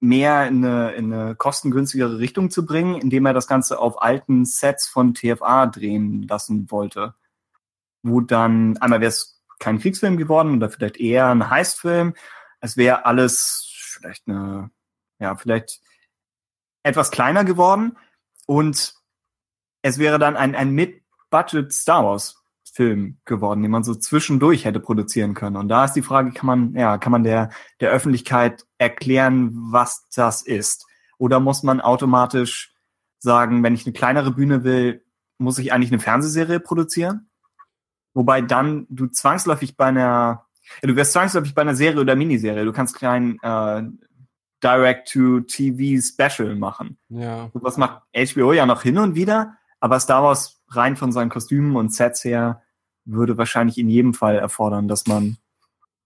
[0.00, 4.44] mehr in eine, in eine kostengünstigere Richtung zu bringen, indem er das Ganze auf alten
[4.44, 7.14] Sets von TFA drehen lassen wollte.
[8.02, 12.14] Wo dann, einmal wäre es kein Kriegsfilm geworden oder vielleicht eher ein Heistfilm.
[12.60, 14.70] Es wäre alles vielleicht eine,
[15.18, 15.80] ja, vielleicht
[16.82, 17.96] etwas kleiner geworden
[18.46, 18.94] und
[19.82, 22.38] es wäre dann ein, ein Mid-Budget Star Wars
[22.78, 25.56] Film geworden, den man so zwischendurch hätte produzieren können.
[25.56, 30.08] Und da ist die Frage, kann man, ja, kann man der, der Öffentlichkeit erklären, was
[30.14, 30.86] das ist?
[31.18, 32.72] Oder muss man automatisch
[33.18, 35.04] sagen, wenn ich eine kleinere Bühne will,
[35.38, 37.27] muss ich eigentlich eine Fernsehserie produzieren?
[38.14, 40.46] Wobei dann du zwangsläufig bei einer,
[40.82, 42.64] ja, du wärst zwangsläufig bei einer Serie oder Miniserie.
[42.64, 43.82] Du kannst kein äh,
[44.62, 46.98] Direct-to-TV-Special machen.
[47.08, 47.50] Ja.
[47.54, 51.76] Was macht HBO ja noch hin und wieder, aber Star Wars rein von seinen Kostümen
[51.76, 52.62] und Sets her
[53.04, 55.38] würde wahrscheinlich in jedem Fall erfordern, dass man,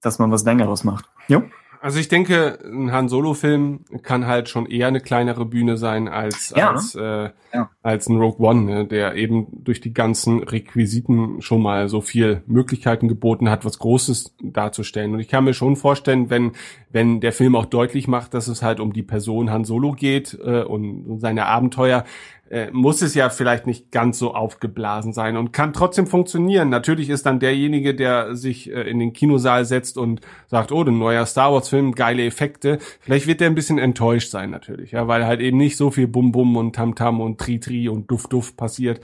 [0.00, 1.06] dass man was längeres macht.
[1.28, 1.42] Jo?
[1.82, 6.54] Also ich denke, ein Han Solo-Film kann halt schon eher eine kleinere Bühne sein als
[6.56, 7.70] Ja, als äh, Ja.
[7.82, 12.42] als ein Rogue One, ne, der eben durch die ganzen Requisiten schon mal so viel
[12.46, 15.12] Möglichkeiten geboten hat, was Großes darzustellen.
[15.12, 16.52] Und ich kann mir schon vorstellen, wenn
[16.92, 20.38] wenn der Film auch deutlich macht, dass es halt um die Person Han Solo geht
[20.44, 22.04] äh, und, und seine Abenteuer,
[22.52, 26.68] äh, muss es ja vielleicht nicht ganz so aufgeblasen sein und kann trotzdem funktionieren.
[26.68, 30.98] Natürlich ist dann derjenige, der sich äh, in den Kinosaal setzt und sagt, oh, ein
[30.98, 32.78] neuer Star Wars Film, geile Effekte.
[33.00, 36.06] Vielleicht wird der ein bisschen enttäuscht sein natürlich, ja, weil halt eben nicht so viel
[36.06, 39.00] Bum Bum und Tam Tam und Tri Tri und Duft Duft passiert.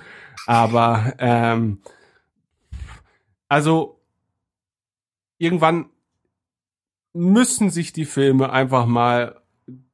[0.47, 1.81] Aber ähm,
[3.49, 3.99] also
[5.39, 5.87] irgendwann
[7.15, 9.41] müssen sich die Filme einfach mal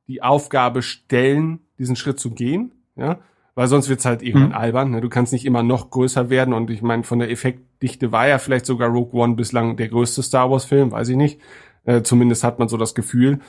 [0.09, 3.21] die Aufgabe stellen, diesen Schritt zu gehen, ja,
[3.55, 4.55] weil sonst wird's halt irgendwann Mhm.
[4.55, 4.91] albern.
[4.91, 5.01] Ne?
[5.01, 8.39] Du kannst nicht immer noch größer werden und ich meine, von der Effektdichte war ja
[8.39, 11.41] vielleicht sogar Rogue One bislang der größte Star Wars Film, weiß ich nicht.
[11.85, 13.41] Äh, zumindest hat man so das Gefühl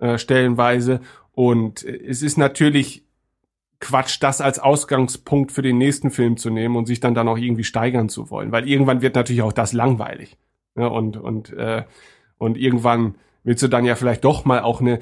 [0.00, 1.00] äh, stellenweise.
[1.32, 3.04] Und äh, es ist natürlich
[3.80, 7.38] Quatsch, das als Ausgangspunkt für den nächsten Film zu nehmen und sich dann dann auch
[7.38, 10.36] irgendwie steigern zu wollen, weil irgendwann wird natürlich auch das langweilig.
[10.76, 11.82] Ja, und und äh,
[12.38, 15.00] und irgendwann willst du dann ja vielleicht doch mal auch eine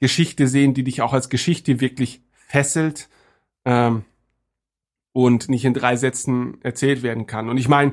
[0.00, 3.08] Geschichte sehen, die dich auch als Geschichte wirklich fesselt
[3.64, 4.04] ähm,
[5.12, 7.48] und nicht in drei Sätzen erzählt werden kann.
[7.48, 7.92] Und ich meine,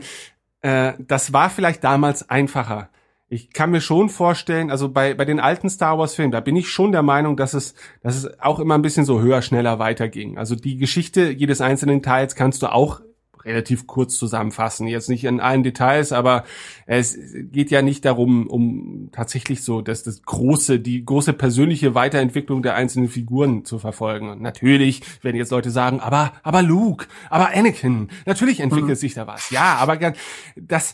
[0.62, 2.90] äh, das war vielleicht damals einfacher.
[3.30, 6.56] Ich kann mir schon vorstellen, also bei, bei den alten Star Wars Filmen, da bin
[6.56, 9.80] ich schon der Meinung, dass es, dass es auch immer ein bisschen so höher, schneller
[9.80, 10.38] weiterging.
[10.38, 13.02] Also die Geschichte jedes einzelnen Teils kannst du auch
[13.48, 14.88] relativ kurz zusammenfassen.
[14.88, 16.44] Jetzt nicht in allen Details, aber
[16.86, 17.18] es
[17.52, 22.76] geht ja nicht darum, um tatsächlich so, dass das große, die große persönliche Weiterentwicklung der
[22.76, 24.30] einzelnen Figuren zu verfolgen.
[24.30, 29.26] Und natürlich werden jetzt Leute sagen, aber, aber Luke, aber Anakin, natürlich entwickelt sich da
[29.26, 29.50] was.
[29.50, 30.14] Ja, aber
[30.56, 30.94] das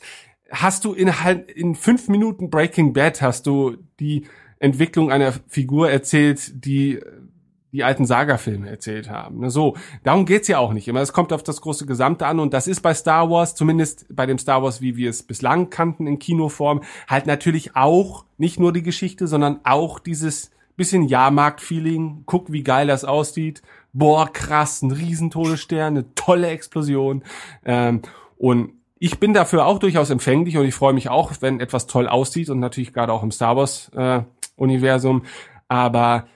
[0.51, 4.27] hast du in halt in fünf Minuten Breaking Bad hast du die
[4.59, 7.01] Entwicklung einer Figur erzählt, die
[7.73, 9.39] die alten Saga-Filme erzählt haben.
[9.39, 11.01] Ne, So, darum geht's ja auch nicht immer.
[11.01, 14.25] Es kommt auf das große Gesamte an und das ist bei Star Wars, zumindest bei
[14.25, 18.71] dem Star Wars, wie wir es bislang kannten in Kinoform, halt natürlich auch nicht nur
[18.71, 22.23] die Geschichte, sondern auch dieses bisschen Jahrmarkt-Feeling.
[22.25, 23.61] Guck, wie geil das aussieht.
[23.91, 27.23] Boah, krass, ein Riesentodesstern, eine tolle Explosion.
[27.65, 28.01] Ähm,
[28.37, 32.07] und ich bin dafür auch durchaus empfänglich und ich freue mich auch, wenn etwas toll
[32.07, 34.21] aussieht und natürlich gerade auch im Star Wars äh,
[34.55, 35.23] Universum.
[35.67, 36.27] Aber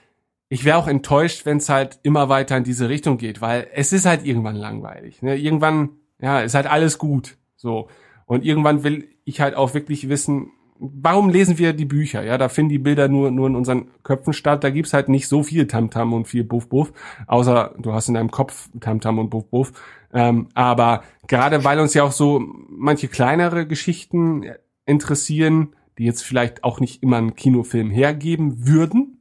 [0.48, 3.92] ich wäre auch enttäuscht, wenn es halt immer weiter in diese Richtung geht, weil es
[3.92, 5.22] ist halt irgendwann langweilig.
[5.22, 5.36] Ne?
[5.36, 5.90] Irgendwann,
[6.20, 7.36] ja, ist halt alles gut.
[7.56, 7.88] So.
[8.26, 12.22] Und irgendwann will ich halt auch wirklich wissen, warum lesen wir die Bücher?
[12.22, 14.64] Ja, da finden die Bilder nur, nur in unseren Köpfen statt.
[14.64, 16.92] Da gibt's halt nicht so viel Tamtam und viel Buff Buff,
[17.26, 19.72] außer du hast in deinem Kopf Tamtam und Buff Buff.
[20.12, 22.40] Ähm, aber gerade weil uns ja auch so
[22.70, 24.46] manche kleinere Geschichten
[24.86, 29.17] interessieren, die jetzt vielleicht auch nicht immer einen Kinofilm hergeben würden,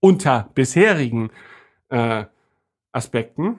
[0.00, 1.30] unter bisherigen
[1.88, 2.24] äh,
[2.92, 3.58] Aspekten,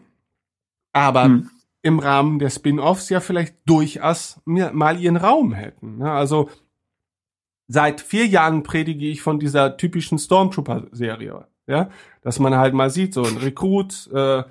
[0.93, 1.49] aber Hm.
[1.81, 5.97] im Rahmen der Spin-offs ja vielleicht durchaus mal ihren Raum hätten.
[5.97, 6.11] Ne?
[6.11, 6.49] Also
[7.67, 11.89] seit vier Jahren predige ich von dieser typischen Stormtrooper-Serie, ja,
[12.21, 14.43] dass man halt mal sieht, so ein Rekrut äh,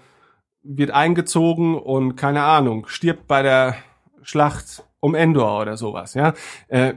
[0.62, 3.74] wird eingezogen und keine Ahnung stirbt bei der
[4.22, 6.34] Schlacht um Endor oder sowas, ja.
[6.68, 6.95] Äh,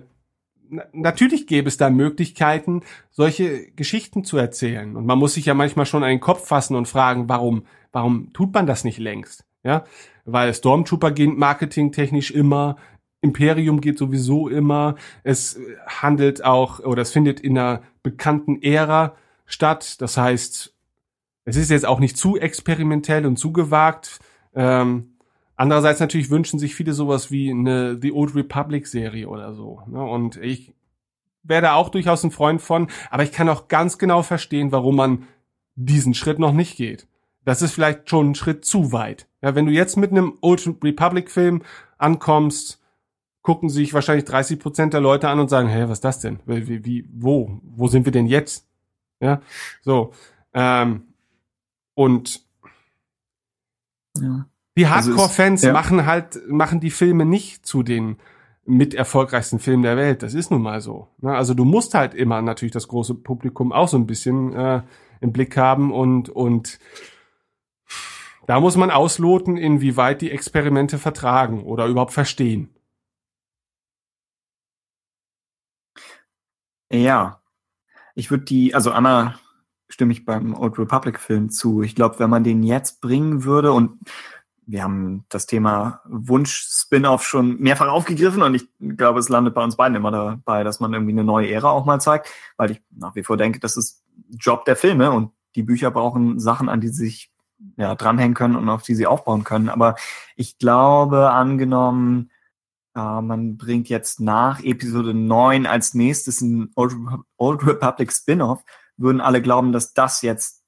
[0.94, 4.96] natürlich gäbe es da Möglichkeiten, solche Geschichten zu erzählen.
[4.96, 8.54] Und man muss sich ja manchmal schon einen Kopf fassen und fragen, warum, warum tut
[8.54, 9.46] man das nicht längst?
[9.64, 9.84] Ja,
[10.26, 12.78] weil Stormtrooper gehen marketingtechnisch immer,
[13.22, 19.16] Imperium geht sowieso immer, es handelt auch, oder es findet in einer bekannten Ära
[19.46, 20.02] statt.
[20.02, 20.74] Das heißt,
[21.46, 24.20] es ist jetzt auch nicht zu experimentell und zu gewagt.
[24.56, 25.11] Ähm,
[25.62, 29.84] andererseits natürlich wünschen sich viele sowas wie eine The Old Republic Serie oder so.
[29.86, 30.04] Ne?
[30.04, 30.74] Und ich
[31.44, 34.96] wäre da auch durchaus ein Freund von, aber ich kann auch ganz genau verstehen, warum
[34.96, 35.28] man
[35.76, 37.08] diesen Schritt noch nicht geht.
[37.46, 39.28] Das ist vielleicht schon ein Schritt zu weit.
[39.44, 41.62] Ja, wenn du jetzt mit einem Old Republic Film
[42.00, 42.82] ankommst,
[43.44, 46.40] gucken sich wahrscheinlich 30 Prozent der Leute an und sagen, hä, was ist das denn?
[46.48, 47.60] Wie, wie, wo?
[47.64, 48.68] Wo sind wir denn jetzt?
[49.20, 49.42] Ja,
[49.82, 50.12] so.
[50.56, 51.04] Ähm,
[51.94, 52.44] und
[54.20, 54.46] ja.
[54.78, 55.74] Die also Hardcore-Fans ja.
[55.74, 58.18] machen halt, machen die Filme nicht zu den
[58.66, 60.24] mit erfolgreichsten Filmen der Welt.
[60.24, 61.10] Das ist nun mal so.
[61.20, 61.36] Ne?
[61.36, 64.82] Also du musst halt immer natürlich das große Publikum auch so ein bisschen äh,
[65.20, 66.80] im Blick haben und und
[68.48, 72.70] da muss man ausloten, inwieweit die Experimente vertragen oder überhaupt verstehen.
[76.92, 77.42] Ja,
[78.16, 79.36] ich würde die, also einmal
[79.88, 81.82] stimme ich beim Old Republic Film zu.
[81.82, 84.00] Ich glaube, wenn man den jetzt bringen würde und
[84.66, 89.76] wir haben das Thema Wunsch-Spin-Off schon mehrfach aufgegriffen und ich glaube, es landet bei uns
[89.76, 93.16] beiden immer dabei, dass man irgendwie eine neue Ära auch mal zeigt, weil ich nach
[93.16, 96.90] wie vor denke, das ist Job der Filme und die Bücher brauchen Sachen, an die
[96.90, 97.32] sie sich
[97.78, 99.70] ja, dranhängen können und auf die sie aufbauen können.
[99.70, 99.96] Aber
[100.36, 102.32] ich glaube, angenommen,
[102.96, 106.96] äh, man bringt jetzt nach Episode 9 als nächstes ein Old,
[107.38, 108.64] Old Republic Spin-off,
[108.98, 110.64] würden alle glauben, dass das jetzt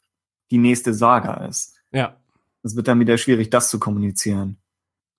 [0.51, 1.75] die nächste Saga ist.
[1.91, 2.17] Ja.
[2.63, 4.57] Es wird dann wieder schwierig, das zu kommunizieren.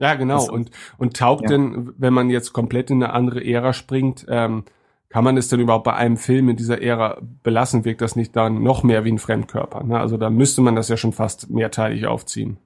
[0.00, 0.38] Ja, genau.
[0.38, 1.50] Das, und, und taugt ja.
[1.50, 4.64] denn, wenn man jetzt komplett in eine andere Ära springt, ähm,
[5.08, 7.84] kann man es denn überhaupt bei einem Film in dieser Ära belassen?
[7.84, 9.84] Wirkt das nicht dann noch mehr wie ein Fremdkörper?
[9.84, 9.98] Ne?
[9.98, 12.58] Also da müsste man das ja schon fast mehrteilig aufziehen.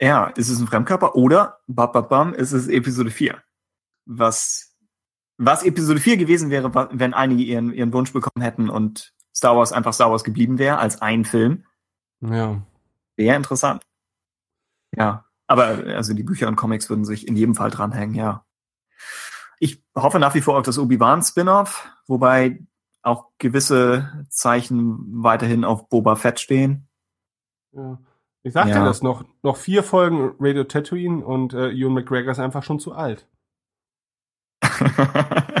[0.00, 3.38] Ja, ist es ein Fremdkörper oder, bam, bam, bam, ist es Episode 4?
[4.06, 4.74] Was,
[5.36, 9.72] was Episode 4 gewesen wäre, wenn einige ihren, ihren Wunsch bekommen hätten und Star Wars
[9.72, 11.64] einfach Star Wars geblieben wäre als ein Film.
[12.20, 12.62] Ja.
[13.16, 13.82] Wäre interessant.
[14.96, 15.24] Ja.
[15.46, 18.44] Aber also die Bücher und Comics würden sich in jedem Fall dranhängen, ja.
[19.60, 22.60] Ich hoffe nach wie vor auf das Obi-Wan Spin-off, wobei
[23.02, 26.88] auch gewisse Zeichen weiterhin auf Boba Fett stehen.
[27.72, 27.98] Ja.
[28.42, 28.84] Ich sagte ja.
[28.84, 32.92] das noch, noch vier Folgen Radio Tatooine und äh, Ewan McGregor ist einfach schon zu
[32.92, 33.26] alt.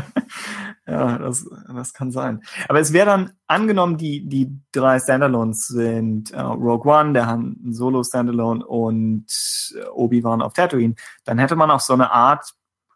[0.86, 2.42] Ja, das, das kann sein.
[2.68, 7.56] Aber es wäre dann angenommen, die, die drei Standalones sind äh, Rogue One, der Han
[7.70, 9.26] Solo Standalone und
[9.74, 10.94] äh, Obi-Wan auf Tatooine.
[11.24, 12.52] Dann hätte man auch so eine Art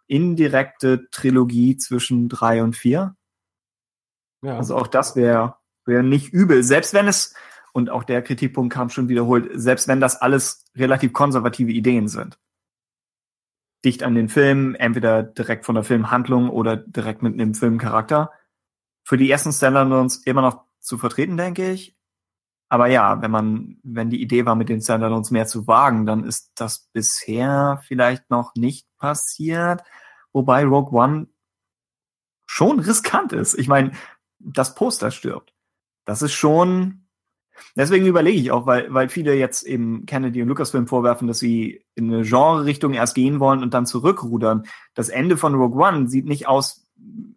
[0.06, 3.14] indirekte Trilogie zwischen drei und vier.
[4.42, 4.58] Ja.
[4.58, 7.34] Also auch das wäre wäre nicht übel, selbst wenn es
[7.72, 12.38] und auch der Kritikpunkt kam schon wiederholt, selbst wenn das alles relativ konservative Ideen sind
[13.84, 18.32] dicht an den Film, entweder direkt von der Filmhandlung oder direkt mit einem Filmcharakter.
[19.04, 21.96] Für die ersten Standalones immer noch zu vertreten, denke ich.
[22.68, 26.24] Aber ja, wenn man, wenn die Idee war, mit den Standalones mehr zu wagen, dann
[26.24, 29.82] ist das bisher vielleicht noch nicht passiert.
[30.32, 31.28] Wobei Rogue One
[32.46, 33.54] schon riskant ist.
[33.54, 33.92] Ich meine,
[34.38, 35.54] das Poster stirbt.
[36.04, 37.07] Das ist schon
[37.76, 41.84] Deswegen überlege ich auch, weil, weil viele jetzt eben Kennedy und Lucasfilm vorwerfen, dass sie
[41.94, 44.64] in eine Genre-Richtung erst gehen wollen und dann zurückrudern.
[44.94, 46.86] Das Ende von Rogue One sieht nicht aus,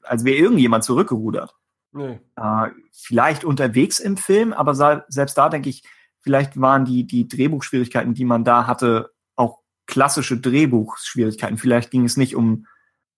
[0.02, 1.56] als wäre irgendjemand zurückgerudert.
[1.94, 2.20] Nee.
[2.36, 5.84] Äh, vielleicht unterwegs im Film, aber selbst da denke ich,
[6.20, 11.58] vielleicht waren die, die Drehbuchschwierigkeiten, die man da hatte, auch klassische Drehbuchschwierigkeiten.
[11.58, 12.68] Vielleicht ging es nicht um,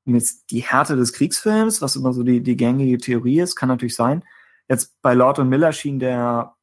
[0.06, 3.70] um jetzt die Härte des Kriegsfilms, was immer so die, die gängige Theorie ist, kann
[3.70, 4.24] natürlich sein.
[4.70, 6.56] Jetzt bei Lord und Miller schien der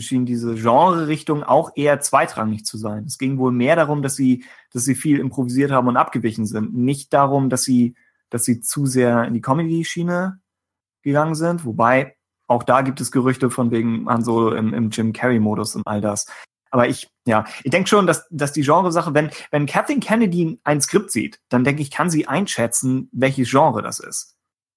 [0.00, 3.04] schien diese Genre-Richtung auch eher zweitrangig zu sein.
[3.04, 6.74] Es ging wohl mehr darum, dass sie, dass sie viel improvisiert haben und abgewichen sind.
[6.74, 7.94] Nicht darum, dass sie,
[8.30, 10.40] dass sie zu sehr in die Comedy-Schiene
[11.02, 11.64] gegangen sind.
[11.64, 12.16] Wobei,
[12.46, 16.00] auch da gibt es Gerüchte von wegen Han Solo im, im Jim Carrey-Modus und all
[16.00, 16.26] das.
[16.70, 20.80] Aber ich, ja, ich denke schon, dass, dass die Genresache, wenn, wenn Kathleen Kennedy ein
[20.80, 24.33] Skript sieht, dann denke ich, kann sie einschätzen, welches Genre das ist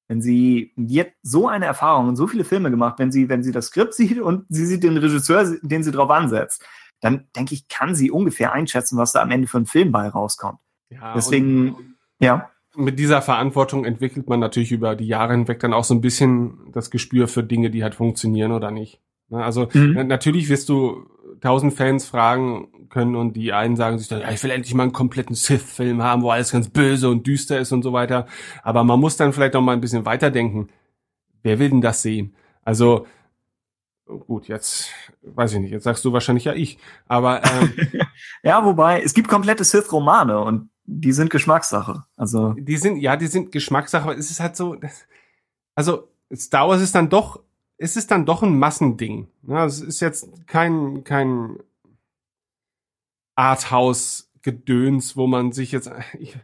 [0.08, 3.52] wenn sie, hat so eine Erfahrung und so viele Filme gemacht, wenn sie, wenn sie
[3.52, 6.66] das Skript sieht und sie sieht den Regisseur, den sie drauf ansetzt,
[7.02, 10.08] dann denke ich, kann sie ungefähr einschätzen, was da am Ende für ein Film bei
[10.08, 10.60] rauskommt.
[10.90, 12.50] Ja, Deswegen, ja.
[12.76, 16.72] Mit dieser Verantwortung entwickelt man natürlich über die Jahre hinweg dann auch so ein bisschen
[16.72, 19.02] das Gespür für Dinge, die halt funktionieren oder nicht.
[19.30, 20.08] Ne, also mhm.
[20.08, 21.10] natürlich wirst du
[21.42, 24.84] tausend Fans fragen können und die einen sagen sich dann, ja, ich will endlich mal
[24.84, 28.28] einen kompletten Sith-Film haben, wo alles ganz böse und düster ist und so weiter.
[28.64, 30.70] Aber man muss dann vielleicht auch mal ein bisschen weiterdenken.
[31.44, 32.36] Wer will denn das sehen?
[32.64, 33.08] Also,
[34.06, 34.90] gut, jetzt
[35.22, 36.78] weiß ich nicht, jetzt sagst du wahrscheinlich ja ich.
[37.08, 37.74] Aber ähm,
[38.44, 42.06] ja, wobei, es gibt komplette Sith-Romane und die sind Geschmackssache.
[42.16, 42.54] Also.
[42.54, 44.78] Die sind, ja, die sind Geschmackssache, aber es ist halt so,
[45.76, 47.42] also Star Wars ist dann doch
[47.78, 49.28] es ist dann doch ein Massending.
[49.44, 51.58] Ja, es ist jetzt kein, kein
[53.36, 56.38] Arthouse-Gedöns, wo man sich jetzt, ich,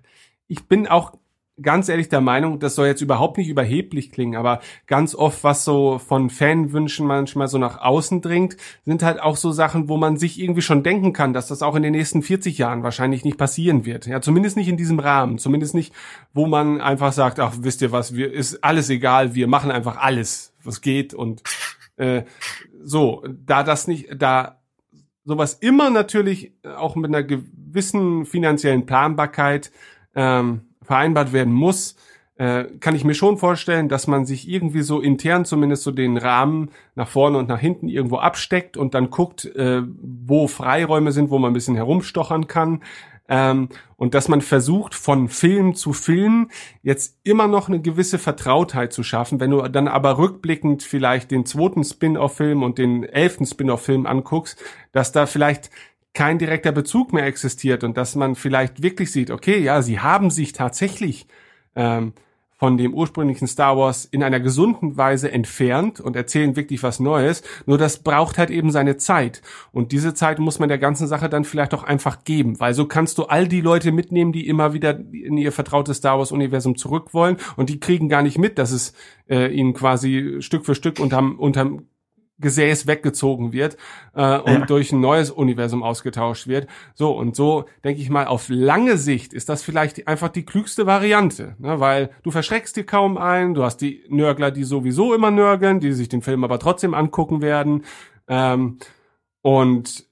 [0.47, 1.17] ich bin auch
[1.63, 5.65] ganz ehrlich der Meinung, das soll jetzt überhaupt nicht überheblich klingen, aber ganz oft, was
[5.65, 10.17] so von Fanwünschen manchmal so nach außen dringt, sind halt auch so Sachen, wo man
[10.17, 13.37] sich irgendwie schon denken kann, dass das auch in den nächsten 40 Jahren wahrscheinlich nicht
[13.37, 14.05] passieren wird.
[14.05, 15.93] Ja, zumindest nicht in diesem Rahmen, zumindest nicht,
[16.33, 19.97] wo man einfach sagt, ach, wisst ihr was, wir, ist alles egal, wir machen einfach
[19.97, 21.41] alles, was geht und
[21.97, 22.23] äh,
[22.83, 24.59] so, da das nicht, da
[25.25, 29.71] sowas immer natürlich auch mit einer gewissen finanziellen Planbarkeit
[30.15, 31.95] ähm, vereinbart werden muss,
[32.35, 36.17] äh, kann ich mir schon vorstellen, dass man sich irgendwie so intern zumindest so den
[36.17, 41.29] Rahmen nach vorne und nach hinten irgendwo absteckt und dann guckt, äh, wo Freiräume sind,
[41.29, 42.81] wo man ein bisschen herumstochern kann.
[43.29, 46.49] Ähm, und dass man versucht, von Film zu Film
[46.81, 49.39] jetzt immer noch eine gewisse Vertrautheit zu schaffen.
[49.39, 54.61] Wenn du dann aber rückblickend vielleicht den zweiten Spin-off-Film und den elften Spin-off-Film anguckst,
[54.91, 55.69] dass da vielleicht
[56.13, 60.29] kein direkter Bezug mehr existiert und dass man vielleicht wirklich sieht, okay, ja, sie haben
[60.29, 61.27] sich tatsächlich
[61.75, 62.13] ähm,
[62.63, 67.43] von dem ursprünglichen Star Wars in einer gesunden Weise entfernt und erzählen wirklich was Neues.
[67.65, 69.41] Nur das braucht halt eben seine Zeit.
[69.73, 72.85] Und diese Zeit muss man der ganzen Sache dann vielleicht auch einfach geben, weil so
[72.85, 76.77] kannst du all die Leute mitnehmen, die immer wieder in ihr vertrautes Star Wars Universum
[76.77, 78.93] zurück wollen und die kriegen gar nicht mit, dass es
[79.29, 81.87] äh, ihnen quasi Stück für Stück unterm, unterm
[82.39, 83.77] Gesäß weggezogen wird
[84.15, 84.65] äh, und ja.
[84.65, 86.67] durch ein neues Universum ausgetauscht wird.
[86.95, 90.85] So, und so denke ich mal, auf lange Sicht ist das vielleicht einfach die klügste
[90.85, 91.79] Variante, ne?
[91.79, 95.93] weil du verschreckst dir kaum ein, du hast die Nörgler, die sowieso immer nörgeln, die
[95.93, 97.83] sich den Film aber trotzdem angucken werden.
[98.27, 98.77] Ähm,
[99.41, 100.07] und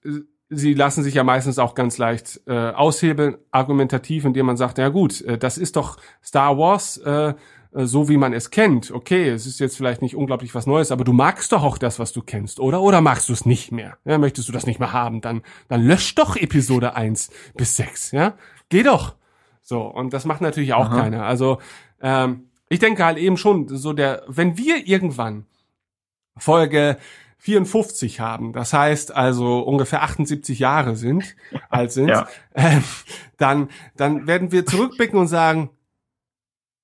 [0.50, 4.90] sie lassen sich ja meistens auch ganz leicht äh, aushebeln, argumentativ, indem man sagt, ja
[4.90, 7.34] gut, äh, das ist doch Star Wars, äh, äh,
[7.74, 8.92] so wie man es kennt.
[8.92, 12.00] Okay, es ist jetzt vielleicht nicht unglaublich was Neues, aber du magst doch auch das,
[12.00, 12.82] was du kennst, oder?
[12.82, 13.98] Oder magst du es nicht mehr?
[14.04, 15.22] Ja, möchtest du das nicht mehr haben?
[15.22, 18.36] Dann, dann lösch doch Episode 1 bis 6, ja?
[18.70, 19.16] Geh doch.
[19.62, 21.02] So, und das macht natürlich auch Aha.
[21.02, 21.26] keiner.
[21.26, 21.60] Also,
[22.02, 25.46] ähm, ich denke halt eben schon, so der, wenn wir irgendwann
[26.38, 26.98] Folge
[27.38, 31.36] 54 haben, das heißt also ungefähr 78 Jahre sind,
[31.70, 32.28] alt sind, ja.
[32.54, 32.80] äh,
[33.38, 35.70] dann, dann werden wir zurückblicken und sagen,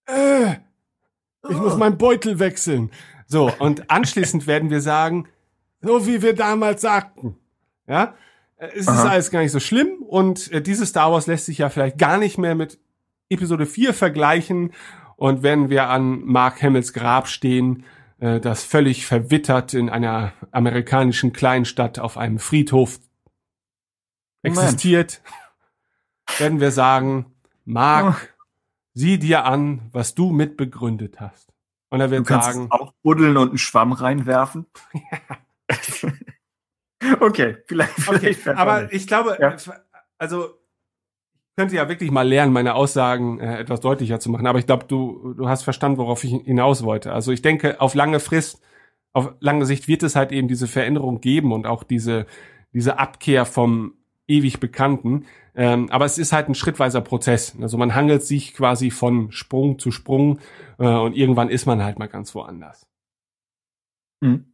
[0.05, 0.55] äh,
[1.49, 2.91] ich muss meinen Beutel wechseln.
[3.27, 5.27] So, und anschließend werden wir sagen,
[5.81, 7.37] so wie wir damals sagten.
[7.87, 8.15] Ja,
[8.57, 9.03] es Aha.
[9.03, 11.97] ist alles gar nicht so schlimm und äh, dieses Star Wars lässt sich ja vielleicht
[11.97, 12.79] gar nicht mehr mit
[13.29, 14.73] Episode 4 vergleichen.
[15.15, 17.85] Und wenn wir an Mark Hamills Grab stehen,
[18.19, 22.99] äh, das völlig verwittert in einer amerikanischen Kleinstadt auf einem Friedhof
[24.43, 26.39] existiert, Moment.
[26.39, 27.25] werden wir sagen,
[27.65, 28.36] Mark, oh.
[28.97, 31.53] Sieh dir an, was du mitbegründet hast.
[31.89, 32.67] Und er wird du kannst sagen.
[32.71, 34.65] Auch buddeln und einen Schwamm reinwerfen.
[37.19, 37.93] okay, vielleicht.
[37.93, 39.55] vielleicht okay, aber ich glaube, ja.
[40.17, 44.47] also ich könnte ja wirklich mal lernen, meine Aussagen äh, etwas deutlicher zu machen.
[44.47, 47.13] Aber ich glaube, du, du hast verstanden, worauf ich hinaus wollte.
[47.13, 48.61] Also ich denke, auf lange Frist,
[49.13, 52.25] auf lange Sicht wird es halt eben diese Veränderung geben und auch diese,
[52.73, 53.93] diese Abkehr vom
[54.27, 55.25] ewig Bekannten.
[55.55, 57.55] Ähm, aber es ist halt ein schrittweiser Prozess.
[57.61, 60.39] Also man hangelt sich quasi von Sprung zu Sprung
[60.77, 62.87] äh, und irgendwann ist man halt mal ganz woanders.
[64.23, 64.53] Hm.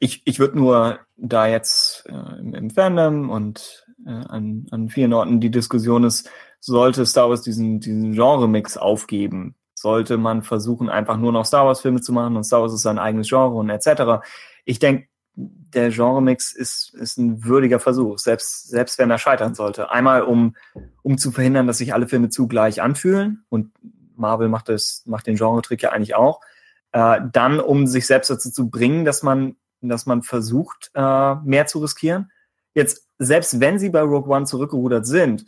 [0.00, 5.12] Ich, ich würde nur da jetzt äh, im, im Fandom und äh, an, an vielen
[5.12, 6.30] Orten die Diskussion ist,
[6.60, 9.56] sollte Star Wars diesen, diesen Genre-Mix aufgeben?
[9.74, 12.98] Sollte man versuchen, einfach nur noch Star Wars-Filme zu machen und Star Wars ist sein
[12.98, 14.24] eigenes Genre und etc.
[14.64, 15.08] Ich denke,
[15.40, 19.90] der Genremix ist, ist ein würdiger Versuch, selbst, selbst wenn er scheitern sollte.
[19.90, 20.56] Einmal, um,
[21.02, 23.70] um zu verhindern, dass sich alle Filme zugleich anfühlen und
[24.16, 26.40] Marvel macht das, macht den Genre-Trick ja eigentlich auch.
[26.90, 31.66] Äh, dann, um sich selbst dazu zu bringen, dass man, dass man versucht, äh, mehr
[31.66, 32.32] zu riskieren.
[32.74, 35.44] Jetzt, selbst wenn sie bei Rogue One zurückgerudert sind,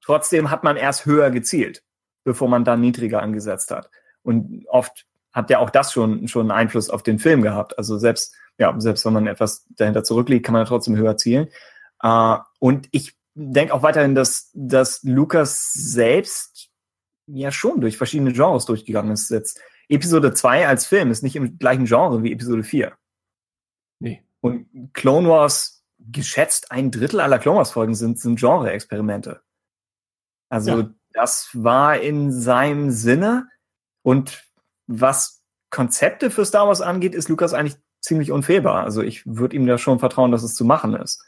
[0.00, 1.82] trotzdem hat man erst höher gezielt,
[2.24, 3.90] bevor man dann niedriger angesetzt hat.
[4.22, 5.06] Und oft
[5.36, 7.78] hat ja auch das schon, schon Einfluss auf den Film gehabt.
[7.78, 11.48] Also selbst ja, selbst wenn man etwas dahinter zurückliegt, kann man ja trotzdem höher zielen.
[12.02, 16.70] Äh, und ich denke auch weiterhin, dass, dass Lukas selbst
[17.26, 19.30] ja schon durch verschiedene Genres durchgegangen ist.
[19.30, 22.96] Jetzt Episode 2 als Film ist nicht im gleichen Genre wie Episode 4.
[24.00, 24.24] Nee.
[24.40, 29.42] Und Clone Wars geschätzt ein Drittel aller Clone Wars Folgen sind, sind Genre-Experimente.
[30.48, 30.90] Also Ja.
[31.12, 33.48] das war in seinem Sinne.
[34.02, 34.45] Und
[34.86, 38.84] was Konzepte für Star Wars angeht, ist Lukas eigentlich ziemlich unfehlbar.
[38.84, 41.22] Also ich würde ihm da schon vertrauen, dass es zu machen ist.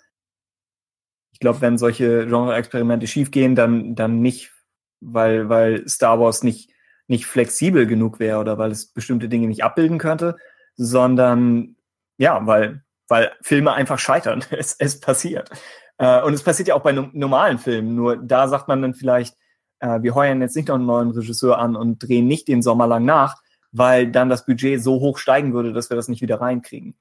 [1.33, 4.53] Ich glaube, wenn solche Genre-Experimente schiefgehen, dann, dann nicht,
[5.01, 6.71] weil, weil Star Wars nicht,
[7.07, 10.37] nicht flexibel genug wäre oder weil es bestimmte Dinge nicht abbilden könnte,
[10.77, 11.77] sondern
[12.17, 14.45] ja, weil, weil Filme einfach scheitern.
[14.51, 15.51] Es, es passiert.
[15.99, 17.95] Äh, und es passiert ja auch bei no normalen Filmen.
[17.95, 19.37] Nur da sagt man dann vielleicht,
[19.81, 22.87] äh, wir heuern jetzt nicht noch einen neuen Regisseur an und drehen nicht den Sommer
[22.87, 23.37] lang nach,
[23.73, 26.95] weil dann das Budget so hoch steigen würde, dass wir das nicht wieder reinkriegen.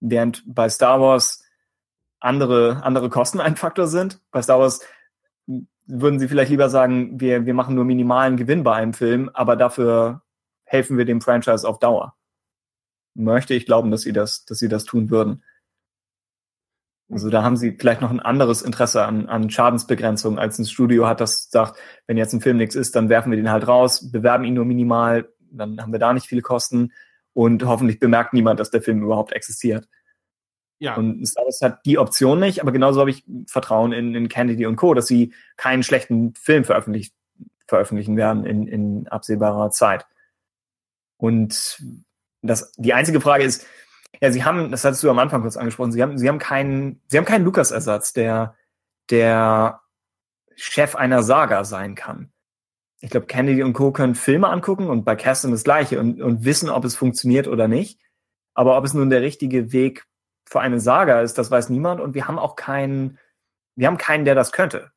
[0.00, 1.42] Während bei Star Wars
[2.20, 4.20] andere, andere Kosten ein Faktor sind.
[4.30, 4.80] Bei Star Wars
[5.86, 9.56] würden sie vielleicht lieber sagen, wir, wir machen nur minimalen Gewinn bei einem Film, aber
[9.56, 10.22] dafür
[10.64, 12.14] helfen wir dem Franchise auf Dauer.
[13.14, 15.42] Möchte ich glauben, dass sie das, dass sie das tun würden.
[17.10, 21.06] Also da haben sie vielleicht noch ein anderes Interesse an, an Schadensbegrenzung, als ein Studio
[21.06, 24.10] hat, das sagt, wenn jetzt ein Film nichts ist, dann werfen wir den halt raus,
[24.10, 25.28] bewerben ihn nur minimal,
[25.58, 26.92] dann haben wir da nicht viele Kosten
[27.34, 29.88] und hoffentlich bemerkt niemand, dass der Film überhaupt existiert.
[30.78, 34.28] Ja, Und Star Wars hat die Option nicht, aber genauso habe ich Vertrauen in, in
[34.28, 37.14] Kennedy und Co., dass sie keinen schlechten Film veröffentlicht,
[37.68, 40.06] veröffentlichen werden in, in absehbarer Zeit.
[41.18, 41.80] Und
[42.42, 43.64] das, die einzige Frage ist,
[44.20, 47.00] ja, sie haben, das hattest du am Anfang kurz angesprochen, sie haben, sie haben keinen,
[47.06, 48.56] sie haben keinen Lukas-Ersatz, der,
[49.08, 49.80] der
[50.56, 52.32] Chef einer Saga sein kann.
[53.02, 53.90] Ich glaube, Kennedy und Co.
[53.90, 57.66] können Filme angucken und bei Caston das Gleiche und, und wissen, ob es funktioniert oder
[57.66, 58.00] nicht.
[58.54, 60.06] Aber ob es nun der richtige Weg
[60.48, 62.00] für eine Saga ist, das weiß niemand.
[62.00, 63.18] Und wir haben auch keinen,
[63.74, 64.92] wir haben keinen, der das könnte.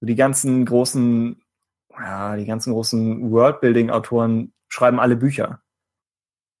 [0.00, 1.42] So die ganzen großen,
[1.90, 5.60] ja, die ganzen großen Worldbuilding-Autoren schreiben alle Bücher.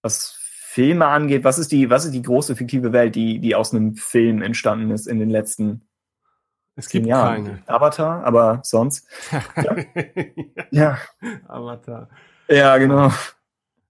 [0.02, 3.72] Was Filme angeht, was ist die, was ist die große fiktive Welt, die, die aus
[3.72, 5.86] einem Film entstanden ist in den letzten
[6.76, 7.44] es gibt Jahren?
[7.44, 7.62] keine.
[7.66, 9.06] Avatar, aber sonst.
[10.70, 10.98] Ja.
[11.48, 12.08] Avatar.
[12.48, 13.10] Ja, genau.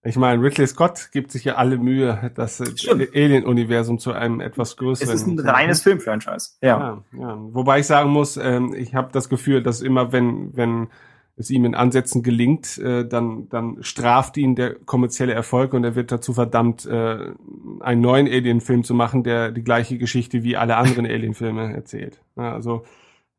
[0.06, 2.60] Ich meine, Ridley Scott gibt sich ja alle Mühe, das.
[2.60, 5.14] Alien-Universum zu einem etwas Es größeren.
[5.14, 6.50] ist ein reines Filmfranchise.
[6.60, 6.78] Ja.
[6.78, 7.36] Ja, ja.
[7.38, 10.88] Wobei ich sagen muss, ähm, ich habe das Gefühl, dass immer, wenn, wenn
[11.36, 15.96] es ihm in Ansätzen gelingt, äh, dann, dann straft ihn der kommerzielle Erfolg und er
[15.96, 17.32] wird dazu verdammt, äh,
[17.80, 22.20] einen neuen Alien-Film zu machen, der die gleiche Geschichte wie alle anderen Alien-Filme erzählt.
[22.36, 22.84] Ja, also,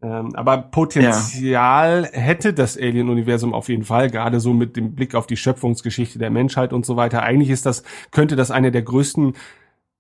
[0.02, 5.26] ähm, aber Potenzial hätte das Alien-Universum auf jeden Fall, gerade so mit dem Blick auf
[5.26, 7.24] die Schöpfungsgeschichte der Menschheit und so weiter.
[7.24, 9.34] Eigentlich ist das, könnte das eine der größten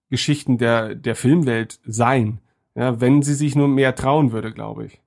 [0.10, 2.40] Geschichten der, der Filmwelt sein.
[2.76, 5.02] Ja, wenn sie sich nur mehr trauen würde, glaube ich.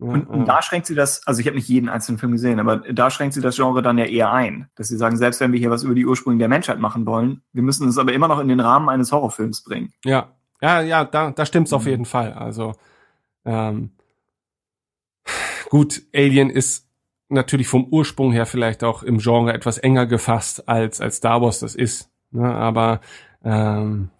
[0.00, 2.58] Und, und ähm, da schränkt sie das, also ich habe nicht jeden einzelnen Film gesehen,
[2.58, 4.68] aber da schränkt sie das Genre dann ja eher ein.
[4.74, 7.42] Dass sie sagen, selbst wenn wir hier was über die Ursprünge der Menschheit machen wollen,
[7.52, 9.92] wir müssen es aber immer noch in den Rahmen eines Horrorfilms bringen.
[10.04, 10.30] Ja,
[10.62, 11.90] ja, ja, da, da stimmt's auf Mhm.
[11.90, 12.32] jeden Fall.
[12.32, 12.72] Also
[13.44, 13.90] ähm,
[15.68, 16.88] gut, Alien ist
[17.28, 21.60] natürlich vom Ursprung her vielleicht auch im Genre etwas enger gefasst als als Star Wars
[21.60, 22.10] das ist.
[22.30, 22.52] Ne?
[22.52, 23.00] Aber
[23.44, 24.10] ähm,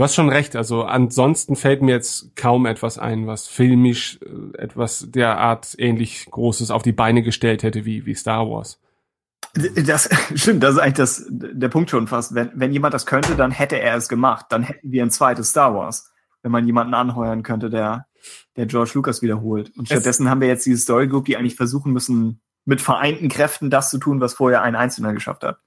[0.00, 0.56] du hast schon recht.
[0.56, 6.70] Also ansonsten fällt mir jetzt kaum etwas ein, was filmisch äh, etwas derart ähnlich Großes
[6.70, 8.80] auf die Beine gestellt hätte wie wie Star Wars.
[9.52, 12.34] Das stimmt, das ist eigentlich das, der Punkt schon fast.
[12.34, 14.46] Wenn, wenn jemand das könnte, dann hätte er es gemacht.
[14.48, 16.10] Dann hätten wir ein zweites Star Wars.
[16.42, 18.06] Wenn man jemanden anheuern könnte, der,
[18.56, 19.70] der George Lucas wiederholt.
[19.76, 23.68] Und stattdessen haben wir jetzt diese Story Group, die eigentlich versuchen müssen, mit vereinten Kräften
[23.68, 25.58] das zu tun, was vorher ein Einzelner geschafft hat.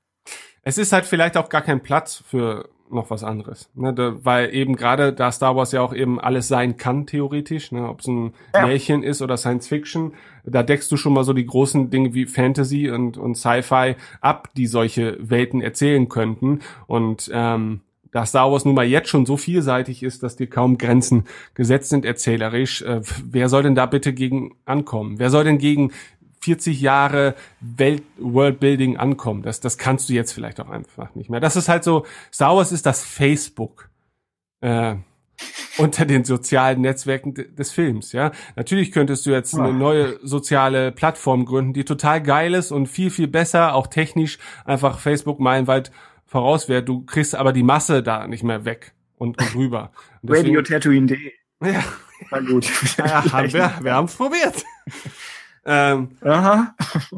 [0.64, 3.94] Es ist halt vielleicht auch gar kein Platz für noch was anderes, ne?
[3.94, 7.88] da, weil eben gerade da Star Wars ja auch eben alles sein kann theoretisch, ne?
[7.90, 8.66] ob es ein Ja.
[8.68, 10.14] Märchen ist oder Science Fiction,
[10.46, 14.50] da deckst du schon mal so die großen Dinge wie Fantasy und und Sci-Fi ab,
[14.56, 17.82] die solche Welten erzählen könnten und ähm,
[18.14, 21.26] da Star Wars nun mal jetzt schon so vielseitig ist, dass dir kaum Grenzen
[21.56, 25.18] gesetzt sind erzählerisch, äh, wer soll denn da bitte gegen ankommen?
[25.18, 25.92] Wer soll denn gegen
[26.44, 29.42] 40 Jahre Welt Worldbuilding ankommen.
[29.44, 31.40] Das, das kannst du jetzt vielleicht auch einfach nicht mehr.
[31.40, 33.90] Das ist halt so, Star Wars ist das Facebook
[34.62, 34.96] äh,
[35.78, 38.32] unter den sozialen Netzwerken de- des Films, ja.
[38.56, 43.10] Natürlich könntest du jetzt eine neue soziale Plattform gründen, die total geil ist und viel,
[43.10, 45.92] viel besser, auch technisch, einfach Facebook meilenweit
[46.26, 46.84] voraus wäre.
[46.84, 49.92] Du kriegst aber die Masse da nicht mehr weg und, und rüber.
[50.22, 51.32] Und deswegen- RadioTatooine.de.
[51.64, 51.84] ja,
[52.32, 52.66] Na gut.
[52.98, 54.64] ja, haben wir, wir haben es probiert.
[55.66, 56.76] Ähm, Aha.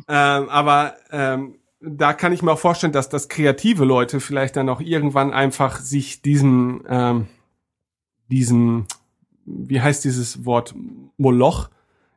[0.07, 4.69] ähm, aber ähm, da kann ich mir auch vorstellen, dass das kreative Leute vielleicht dann
[4.69, 7.27] auch irgendwann einfach sich diesen, ähm,
[8.29, 8.85] diesen,
[9.45, 10.73] wie heißt dieses Wort,
[11.17, 11.69] Moloch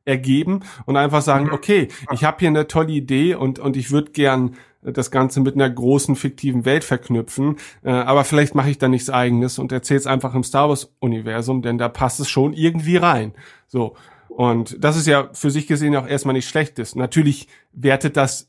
[0.05, 1.53] ergeben und einfach sagen, Mhm.
[1.53, 5.55] okay, ich habe hier eine tolle Idee und und ich würde gern das Ganze mit
[5.55, 7.57] einer großen fiktiven Welt verknüpfen.
[7.83, 11.61] Äh, aber vielleicht mache ich da nichts eigenes und erzähle es einfach im Star Wars-Universum,
[11.63, 13.35] denn da passt es schon irgendwie rein.
[13.67, 13.97] So.
[14.39, 16.95] Und das ist ja für sich gesehen auch erstmal nicht schlechtes.
[16.95, 18.49] Natürlich wertet das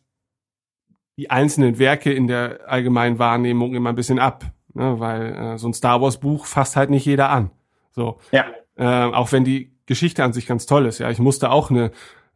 [1.17, 4.99] die einzelnen Werke in der allgemeinen Wahrnehmung immer ein bisschen ab, ne?
[4.99, 7.49] weil äh, so ein Star Wars Buch fasst halt nicht jeder an.
[7.89, 8.45] So, Ja.
[8.75, 10.99] äh, auch wenn die Geschichte an sich ganz toll ist.
[10.99, 11.89] Ja, ich musste auch eine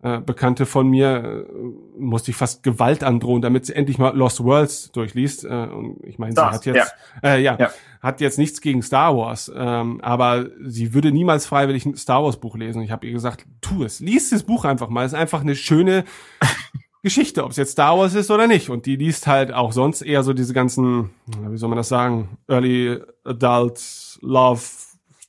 [0.03, 4.43] äh, Bekannte von mir äh, musste ich fast Gewalt androhen, damit sie endlich mal Lost
[4.43, 5.45] Worlds durchliest.
[5.45, 6.93] Äh, und ich meine, sie hat jetzt
[7.23, 7.71] Äh, ja, Ja.
[8.01, 12.37] hat jetzt nichts gegen Star Wars, ähm, aber sie würde niemals freiwillig ein Star Wars
[12.37, 12.81] Buch lesen.
[12.81, 15.05] Ich habe ihr gesagt, tu es, lies das Buch einfach mal.
[15.05, 16.03] Es ist einfach eine schöne
[17.01, 18.69] Geschichte, ob es jetzt Star Wars ist oder nicht.
[18.69, 21.09] Und die liest halt auch sonst eher so diese ganzen,
[21.49, 23.81] wie soll man das sagen, Early Adult
[24.21, 24.61] Love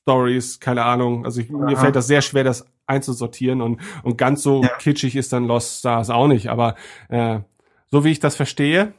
[0.03, 1.25] Stories, keine Ahnung.
[1.25, 4.69] Also ich, mir fällt das sehr schwer, das einzusortieren und, und ganz so Ja.
[4.79, 6.49] kitschig ist dann Lost Stars auch nicht.
[6.49, 6.75] Aber
[7.09, 7.41] äh,
[7.91, 8.95] so wie ich das verstehe,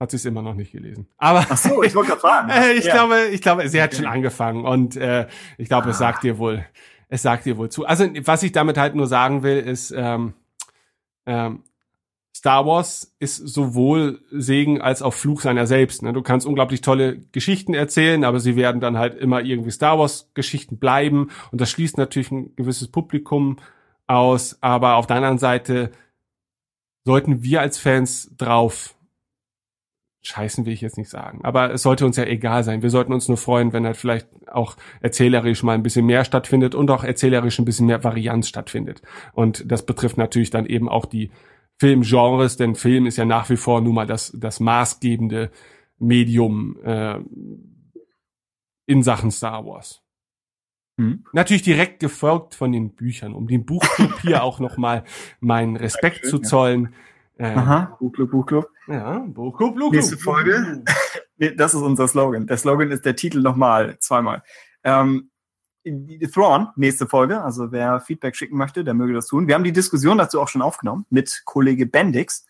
[0.00, 1.06] hat sie es immer noch nicht gelesen.
[1.16, 2.50] Aber Ach so, ich wollte gerade fragen.
[2.50, 2.94] äh, ich Ja.
[2.94, 5.26] glaube, ich glaube, sie hat schon angefangen und äh,
[5.58, 5.98] ich glaube, es Ah.
[6.00, 6.64] sagt dir wohl,
[7.08, 7.86] es sagt dir wohl zu.
[7.86, 10.34] Also was ich damit halt nur sagen will, ist ähm,
[11.26, 11.62] ähm,
[12.42, 16.02] Star Wars ist sowohl Segen als auch Fluch seiner selbst.
[16.02, 16.12] Ne?
[16.12, 20.28] Du kannst unglaublich tolle Geschichten erzählen, aber sie werden dann halt immer irgendwie Star Wars
[20.34, 23.58] Geschichten bleiben und das schließt natürlich ein gewisses Publikum
[24.08, 24.58] aus.
[24.60, 25.92] Aber auf der anderen Seite
[27.04, 28.96] sollten wir als Fans drauf
[30.24, 31.40] scheißen will ich jetzt nicht sagen.
[31.42, 32.82] Aber es sollte uns ja egal sein.
[32.82, 36.74] Wir sollten uns nur freuen, wenn halt vielleicht auch erzählerisch mal ein bisschen mehr stattfindet
[36.74, 39.02] und auch erzählerisch ein bisschen mehr Varianz stattfindet.
[39.32, 41.30] Und das betrifft natürlich dann eben auch die
[41.82, 45.50] Filmgenres, denn Film ist ja nach wie vor nun mal das, das maßgebende
[45.98, 47.18] Medium äh,
[48.86, 50.00] in Sachen Star Wars.
[50.96, 51.24] Hm.
[51.32, 55.02] Natürlich direkt gefolgt von den Büchern, um dem Buchclub hier auch nochmal
[55.40, 56.48] meinen Respekt zu Dankeschön, ja.
[56.48, 56.94] zollen.
[57.38, 58.68] Äh, Aha, Buchclub, Buchclub.
[58.86, 59.92] ja, Buchclub, Buchclub.
[59.92, 60.84] Nächste Folge.
[61.56, 62.46] Das ist unser Slogan.
[62.46, 64.44] Der Slogan ist der Titel nochmal, zweimal.
[64.84, 65.31] Ähm,
[66.32, 67.42] Thrawn, nächste Folge.
[67.42, 69.48] Also wer Feedback schicken möchte, der möge das tun.
[69.48, 72.46] Wir haben die Diskussion dazu auch schon aufgenommen mit Kollege Bendix,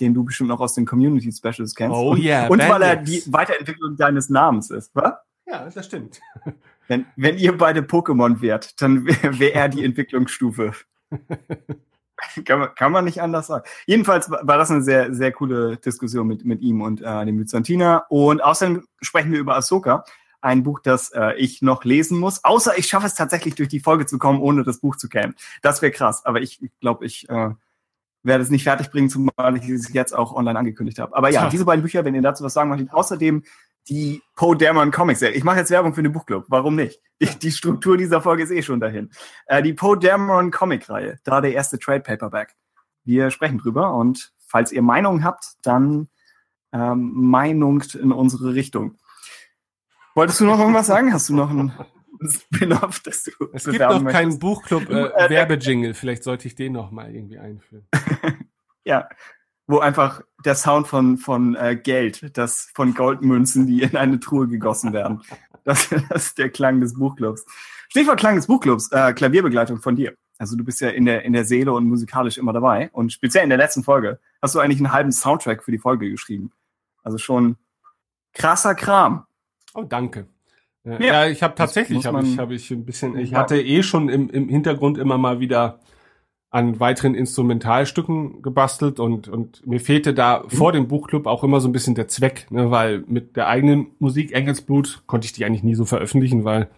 [0.00, 1.96] den du bestimmt noch aus den Community Specials kennst.
[1.96, 5.14] Oh und, yeah, Und weil er die Weiterentwicklung deines Namens ist, was?
[5.46, 6.20] Ja, das stimmt.
[6.88, 10.70] Wenn, wenn ihr beide Pokémon wärt, dann wäre wär er die Entwicklungsstufe.
[12.44, 13.64] kann, man, kann man nicht anders sagen.
[13.86, 17.38] Jedenfalls war war das eine sehr, sehr coole Diskussion mit, mit ihm und äh, dem
[17.38, 18.04] Byzantiner.
[18.08, 20.04] Und außerdem sprechen wir über Ahsoka,
[20.40, 22.44] ein Buch, das äh, ich noch lesen muss.
[22.44, 25.34] Außer ich schaffe es tatsächlich durch die Folge zu kommen, ohne das Buch zu kennen.
[25.62, 26.24] Das wäre krass.
[26.24, 27.50] Aber ich glaube, ich äh,
[28.22, 31.16] werde es nicht fertig bringen, zumal ich es jetzt auch online angekündigt habe.
[31.16, 31.50] Aber ja, Tja.
[31.50, 33.44] diese beiden Bücher, wenn ihr dazu was sagen möchtet, außerdem
[33.88, 35.36] die Poe Dameron Comics Serie.
[35.36, 36.46] Ich mache jetzt Werbung für den Buchclub.
[36.48, 37.00] Warum nicht?
[37.20, 39.10] Die, die Struktur dieser Folge ist eh schon dahin.
[39.46, 42.54] Äh, die Poe Dameron Comic Reihe, da der erste Trade Paperback.
[43.04, 46.08] Wir sprechen drüber und falls ihr Meinungen habt, dann
[46.72, 48.96] ähm, Meinungt in unsere Richtung.
[50.16, 51.12] Wolltest du noch irgendwas sagen?
[51.12, 51.70] Hast du noch ein
[52.26, 54.40] Spin-off, das du Es gibt noch keinen möchtest?
[54.40, 55.92] Buchclub äh, Äh, Werbejingle.
[55.92, 57.86] Vielleicht sollte ich den noch mal irgendwie einführen.
[58.84, 59.08] Ja,
[59.66, 64.46] wo einfach der Sound von, von äh, Geld, das von Goldmünzen, die in eine Truhe
[64.46, 65.22] gegossen werden.
[65.64, 67.44] Das, das ist der Klang des Buchclubs.
[67.88, 70.14] Stichwort Klang des Buchclubs, äh, Klavierbegleitung von dir.
[70.38, 72.90] Also du bist ja in der, in der Seele und musikalisch immer dabei.
[72.92, 76.08] Und speziell in der letzten Folge hast du eigentlich einen halben Soundtrack für die Folge
[76.08, 76.52] geschrieben.
[77.02, 77.56] Also schon
[78.34, 79.26] krasser Kram.
[79.76, 80.26] Oh, danke.
[80.84, 81.24] Äh, Ja.
[81.24, 83.38] ja, ich habe tatsächlich, habe ich, habe ich ein bisschen, ich Ja.
[83.40, 85.80] hatte eh schon im, im Hintergrund immer mal wieder
[86.50, 90.50] an weiteren Instrumentalstücken gebastelt und, und mir fehlte da Mhm.
[90.50, 93.88] vor dem Buchclub auch immer so ein bisschen der Zweck, ne, weil mit der eigenen
[93.98, 96.68] Musik Engelsblut konnte ich die eigentlich nie so veröffentlichen, weil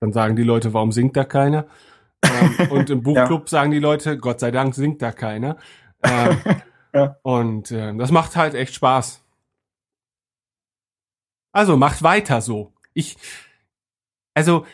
[0.00, 1.66] dann sagen die Leute, warum singt da keiner?
[2.24, 5.56] ähm, und im Buchclub sagen die Leute, Gott sei Dank singt da keiner.
[6.02, 6.36] Ähm,
[6.94, 7.16] Ja.
[7.20, 9.22] Und äh, das macht halt echt Spaß.
[11.52, 12.72] Also macht weiter so.
[12.94, 13.16] Ich,
[14.34, 14.66] also,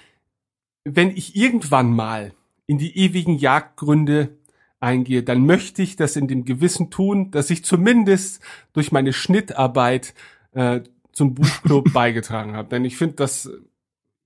[0.84, 2.34] wenn ich irgendwann mal
[2.66, 4.36] in die ewigen Jagdgründe
[4.80, 10.14] eingehe, dann möchte ich das in dem Gewissen tun, dass ich zumindest durch meine Schnittarbeit
[10.52, 10.80] äh,
[11.12, 12.68] zum Buchclub beigetragen habe.
[12.68, 13.50] Denn ich finde, dass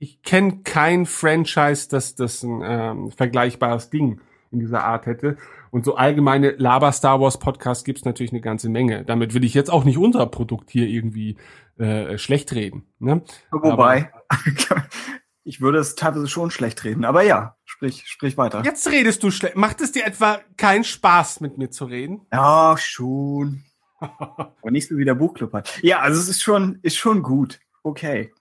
[0.01, 4.21] ich kenne kein Franchise, das das ein ähm, vergleichbares Ding
[4.51, 5.37] in dieser Art hätte.
[5.71, 9.05] Und so allgemeine Laber Star Wars Podcasts gibt's natürlich eine ganze Menge.
[9.05, 11.37] Damit will ich jetzt auch nicht unser Produkt hier irgendwie
[11.79, 12.87] äh, schlecht reden.
[12.99, 13.23] Ne?
[13.51, 14.11] Wobei,
[15.45, 17.05] ich würde es teilweise schon schlecht reden.
[17.05, 18.63] Aber ja, sprich, sprich weiter.
[18.65, 19.57] Jetzt redest du schlecht.
[19.57, 22.23] Macht es dir etwa keinen Spaß, mit mir zu reden?
[22.33, 23.65] Ja, schon.
[24.01, 25.79] Aber nicht so wie der Buchclub hat.
[25.83, 27.61] Ja, also es ist schon, ist schon gut.
[27.83, 28.33] Okay.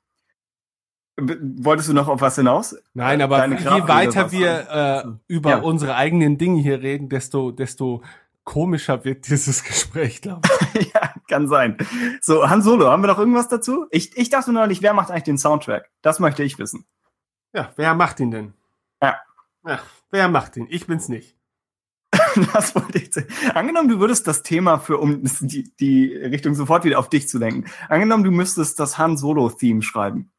[1.19, 2.75] Wolltest du noch auf was hinaus?
[2.93, 5.57] Nein, aber Deine je weiter wir äh, über Ja.
[5.59, 8.03] unsere eigenen Dinge hier reden, desto, desto
[8.43, 10.91] komischer wird dieses Gespräch, glaube ich.
[10.93, 11.77] ja, kann sein.
[12.21, 13.87] So, Han Solo, haben wir noch irgendwas dazu?
[13.89, 15.89] Ich, ich dachte neulich, wer macht eigentlich den Soundtrack?
[16.03, 16.85] Das möchte ich wissen.
[17.53, 18.53] Ja, wer macht ihn denn?
[19.01, 19.17] Ja.
[19.65, 19.79] Ja,
[20.11, 20.67] wer macht ihn?
[20.69, 21.35] Ich bin's nicht.
[22.53, 23.27] das wollte ich sagen.
[23.55, 27.39] Angenommen, du würdest das Thema für, um die, die Richtung sofort wieder auf dich zu
[27.39, 27.65] lenken.
[27.89, 30.31] Angenommen, du müsstest das Han Solo-Theme schreiben.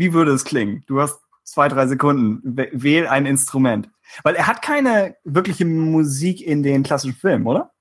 [0.00, 0.82] Wie würde es klingen?
[0.86, 2.56] Du hast zwei, drei Sekunden.
[2.72, 3.90] Wähl ein Instrument.
[4.22, 7.72] Weil er hat keine wirkliche Musik in den klassischen Filmen, oder?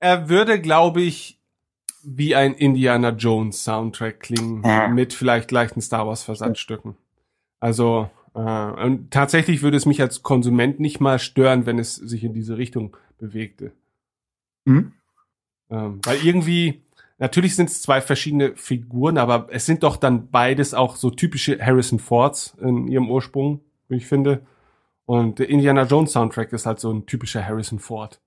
[0.00, 1.40] Er würde, glaube ich,
[2.02, 4.88] wie ein Indiana Jones Soundtrack klingen, ja.
[4.88, 6.96] mit vielleicht leichten Star Wars Versatzstücken.
[7.60, 12.24] Also äh, und tatsächlich würde es mich als Konsument nicht mal stören, wenn es sich
[12.24, 13.70] in diese Richtung bewegte.
[14.64, 14.94] Mhm.
[15.70, 16.82] Ähm, weil irgendwie,
[17.18, 21.58] natürlich sind es zwei verschiedene Figuren, aber es sind doch dann beides auch so typische
[21.64, 24.46] Harrison Fords in ihrem Ursprung, wie ich finde.
[25.04, 28.20] Und der Indiana Jones Soundtrack ist halt so ein typischer Harrison Ford.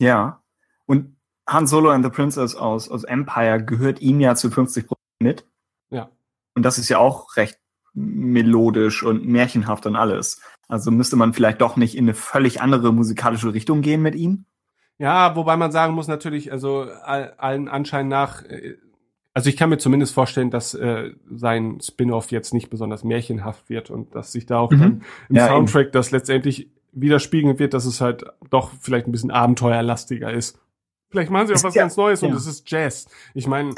[0.00, 0.42] Ja.
[0.86, 1.16] Und
[1.48, 5.46] Han Solo and the Princess aus, aus Empire gehört ihm ja zu 50 Prozent mit.
[5.90, 6.10] Ja.
[6.54, 7.58] Und das ist ja auch recht
[7.94, 10.40] melodisch und märchenhaft und alles.
[10.68, 14.46] Also müsste man vielleicht doch nicht in eine völlig andere musikalische Richtung gehen mit ihm?
[15.02, 18.76] Ja, wobei man sagen muss natürlich, also allen Anschein nach, äh,
[19.34, 23.90] also ich kann mir zumindest vorstellen, dass äh, sein Spin-off jetzt nicht besonders märchenhaft wird
[23.90, 24.78] und dass sich da auch mhm.
[24.78, 25.92] dann im ja, Soundtrack eben.
[25.92, 30.60] das letztendlich widerspiegeln wird, dass es halt doch vielleicht ein bisschen abenteuerlastiger ist.
[31.10, 32.28] Vielleicht machen sie auch es was ganz Neues ja.
[32.28, 33.08] und es ist Jazz.
[33.34, 33.74] Ich meine,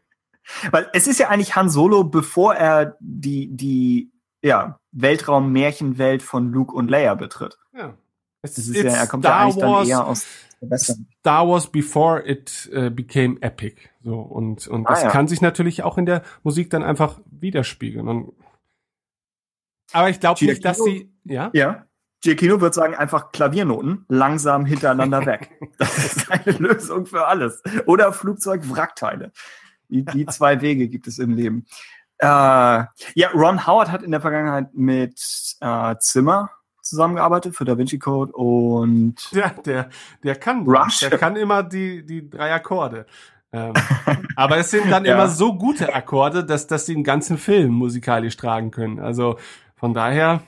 [0.70, 4.12] Weil es ist ja eigentlich Han Solo, bevor er die, die
[4.42, 7.58] ja, Weltraum-Märchenwelt von Luke und Leia betritt.
[7.74, 7.94] Ja.
[8.42, 10.26] Es ist ja, er kommt Star ja eigentlich Wars, dann eher aus
[10.76, 13.88] Star Wars before it uh, became epic.
[14.02, 15.10] So, und, und ah, das ja.
[15.10, 18.08] kann sich natürlich auch in der Musik dann einfach widerspiegeln.
[18.08, 18.32] Und,
[19.92, 21.50] aber ich glaube nicht, dass sie, ja?
[21.52, 21.84] Ja.
[22.20, 25.50] Giacchino wird sagen, einfach Klaviernoten langsam hintereinander weg.
[25.78, 27.62] Das ist eine Lösung für alles.
[27.86, 29.30] Oder Flugzeug-Wrackteile.
[29.88, 31.66] Die, die zwei Wege gibt es im Leben.
[32.18, 35.22] Äh, ja, Ron Howard hat in der Vergangenheit mit
[35.60, 36.50] äh, Zimmer
[36.88, 39.90] zusammengearbeitet für Da Vinci Code und ja, der
[40.22, 41.00] der kann Rush.
[41.00, 43.06] der kann immer die die drei Akkorde.
[43.52, 43.72] ähm,
[44.36, 45.14] aber es sind dann ja.
[45.14, 48.98] immer so gute Akkorde, dass dass sie den ganzen Film musikalisch tragen können.
[48.98, 49.38] Also
[49.76, 50.42] von daher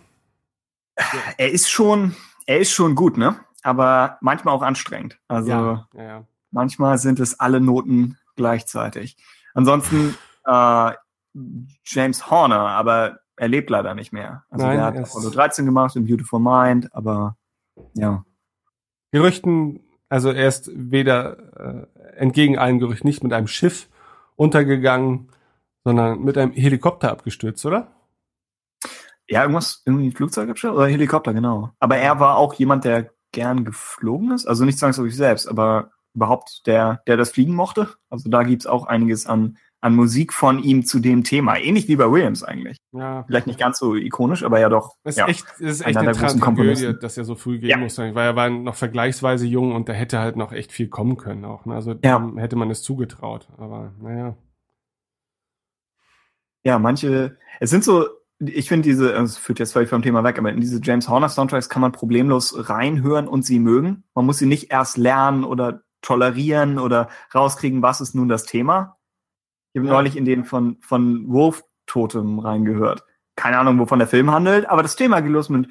[1.36, 2.16] er ist schon
[2.47, 3.36] er ist schon gut, ne?
[3.62, 5.18] Aber manchmal auch anstrengend.
[5.28, 6.24] Also ja, ja.
[6.51, 9.16] manchmal sind es alle Noten gleichzeitig.
[9.55, 10.16] Ansonsten
[10.47, 10.93] äh,
[11.84, 14.45] James Horner, aber er lebt leider nicht mehr.
[14.51, 17.38] Also Nein, er hat Apollo 13 gemacht in Beautiful Mind, aber
[17.95, 18.22] ja.
[19.12, 19.80] Gerüchten,
[20.11, 23.88] also er ist weder äh, entgegen allen Gerüchten nicht mit einem Schiff
[24.36, 25.30] untergegangen,
[25.84, 27.91] sondern mit einem Helikopter abgestürzt, oder?
[29.26, 31.70] Ja, irgendwas, irgendwie Flugzeug abgestürzt oder Helikopter, genau.
[31.78, 36.66] Aber er war auch jemand, der gern geflogen ist, also nicht zwangsläufig selbst, aber überhaupt,
[36.66, 37.88] der, der das Fliegen mochte.
[38.11, 41.59] Also da gibt's auch einiges an, an Musik von ihm zu dem Thema.
[41.59, 42.76] Ähnlich wie bei Williams eigentlich.
[42.93, 43.24] Ja.
[43.26, 44.95] Vielleicht nicht ganz so ikonisch, aber ja doch.
[45.05, 47.76] Es ist ja, echt, es ist echt eine Tragödie, dass er so früh gehen ja.
[47.78, 51.16] musste, weil er war noch vergleichsweise jung und da hätte halt noch echt viel kommen
[51.16, 51.64] können auch.
[51.64, 51.74] Ne?
[51.74, 52.33] Also ja.
[52.37, 53.49] hätte man es zugetraut.
[53.57, 54.37] Aber naja.
[56.62, 58.07] Ja, manche, es sind so,
[58.39, 61.31] ich finde diese, es führt jetzt völlig vom Thema weg, aber in diese James Horner
[61.31, 64.05] Soundtracks kann man problemlos reinhören und sie mögen.
[64.15, 68.98] Man muss sie nicht erst lernen oder tolerieren oder rauskriegen, was ist nun das Thema.
[69.72, 69.94] Ich habe ja.
[69.94, 73.05] neulich in den von, von Wolf Totem reingehört.
[73.36, 75.68] Keine Ahnung, wovon der Film handelt, aber das Thema geht los mit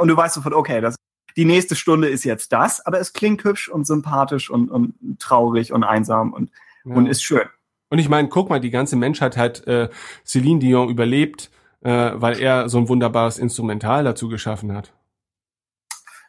[0.00, 0.96] und du weißt sofort, okay, das,
[1.36, 5.72] die nächste Stunde ist jetzt das, aber es klingt hübsch und sympathisch und, und traurig
[5.72, 6.50] und einsam und,
[6.84, 6.94] ja.
[6.94, 7.48] und ist schön.
[7.90, 9.90] Und ich meine, guck mal, die ganze Menschheit hat äh,
[10.24, 11.50] Celine Dion überlebt,
[11.82, 14.92] äh, weil er so ein wunderbares Instrumental dazu geschaffen hat.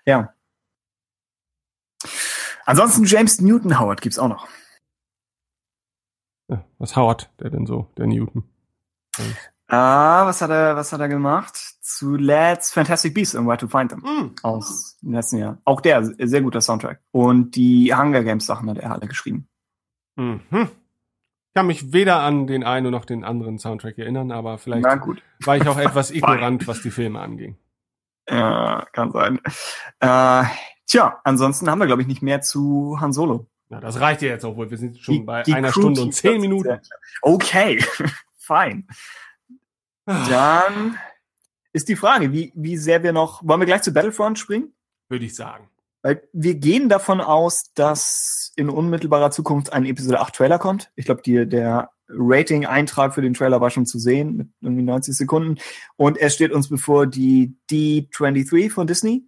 [0.05, 0.33] Ja,
[2.65, 4.47] Ansonsten James Newton Howard gibt's auch noch.
[6.47, 8.43] Ja, was Howard, der denn so, der Newton?
[9.67, 11.55] Ah, was hat er, was hat er gemacht?
[11.81, 13.99] Zuletzt Fantastic Beasts and Where to Find Them.
[14.01, 14.35] Mm.
[14.43, 15.59] Aus dem letzten Jahr.
[15.63, 16.99] Auch der, sehr guter Soundtrack.
[17.11, 19.47] Und die Hunger Games Sachen hat er alle geschrieben.
[20.17, 20.41] Mhm.
[21.51, 25.57] Ich kann mich weder an den einen noch den anderen Soundtrack erinnern, aber vielleicht war
[25.57, 27.57] ich auch etwas ignorant, was die Filme anging.
[28.29, 29.39] Ja, kann sein.
[29.99, 30.43] Äh,
[30.91, 33.47] Tja, ansonsten haben wir, glaube ich, nicht mehr zu Han Solo.
[33.69, 34.69] Na, das reicht ja jetzt auch wohl.
[34.69, 36.81] Wir sind schon die, bei die einer Crew Stunde und zehn Minuten.
[37.21, 37.81] Okay,
[38.37, 38.85] fein.
[40.05, 40.97] Dann
[41.71, 43.41] ist die Frage, wie, wie sehr wir noch.
[43.47, 44.73] Wollen wir gleich zu Battlefront springen?
[45.07, 45.69] Würde ich sagen.
[46.01, 50.91] Weil wir gehen davon aus, dass in unmittelbarer Zukunft ein Episode 8 Trailer kommt.
[50.97, 55.57] Ich glaube, der Rating-Eintrag für den Trailer war schon zu sehen, mit irgendwie 90 Sekunden.
[55.95, 59.25] Und es steht uns bevor die D23 von Disney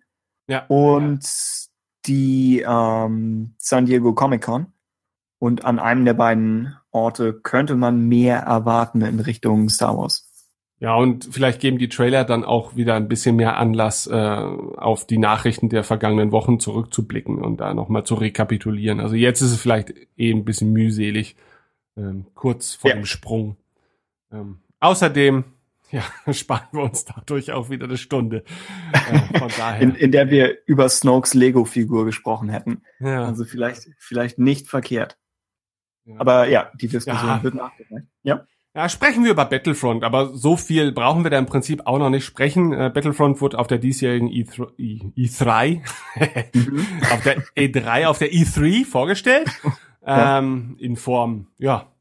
[0.48, 0.66] Ja.
[0.68, 1.26] und
[2.06, 4.68] die ähm, San Diego Comic Con.
[5.40, 10.30] Und an einem der beiden Orte könnte man mehr erwarten in Richtung Star Wars.
[10.80, 15.08] Ja, und vielleicht geben die Trailer dann auch wieder ein bisschen mehr Anlass, äh, auf
[15.08, 19.00] die Nachrichten der vergangenen Wochen zurückzublicken und da nochmal zu rekapitulieren.
[19.00, 21.38] Also jetzt ist es vielleicht eh ein bisschen mühselig,
[21.96, 22.96] ähm, kurz vor Ja.
[22.98, 23.56] dem Sprung.
[24.32, 25.46] Ähm, außerdem,
[25.94, 26.04] ja,
[26.34, 28.44] sparen wir uns dadurch auch wieder eine Stunde.
[28.92, 29.82] Äh, von daher.
[29.82, 32.82] In, in der wir über Snokes Lego-Figur gesprochen hätten.
[33.00, 35.18] ja, Also vielleicht, vielleicht nicht verkehrt.
[36.06, 36.16] ja.
[36.20, 37.44] Aber ja, die Diskussion Ja.
[37.44, 38.08] wird nachgereicht.
[38.24, 38.46] Ja.
[38.76, 42.10] Ja, sprechen wir über Battlefront, aber so viel brauchen wir da im Prinzip auch noch
[42.10, 42.74] nicht sprechen.
[42.74, 45.82] Äh, Battlefront wurde auf der diesjährigen E3, E- E3
[46.56, 46.88] Mhm.
[47.12, 49.48] auf der E3, auf der E3 vorgestellt.
[50.04, 51.92] Ähm, in Form, ja,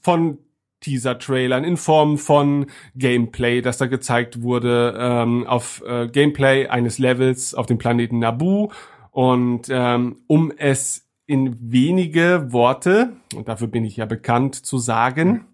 [0.00, 0.38] von
[0.82, 7.54] Teaser-Trailern, in Form von Gameplay, das da gezeigt wurde, ähm, auf äh, Gameplay eines Levels
[7.54, 8.70] auf dem Planeten Naboo.
[9.10, 15.46] Und ähm, um es in wenige Worte, und dafür bin ich ja bekannt, zu sagen,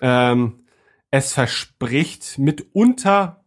[0.00, 0.60] ähm,
[1.10, 3.44] es verspricht mitunter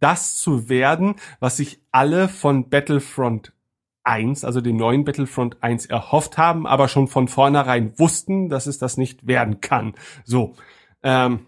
[0.00, 3.52] das zu werden, was sich alle von Battlefront
[4.06, 8.78] 1, also dem neuen Battlefront 1 erhofft haben, aber schon von vornherein wussten, dass es
[8.78, 9.94] das nicht werden kann.
[10.24, 10.54] So.
[11.02, 11.40] Ähm,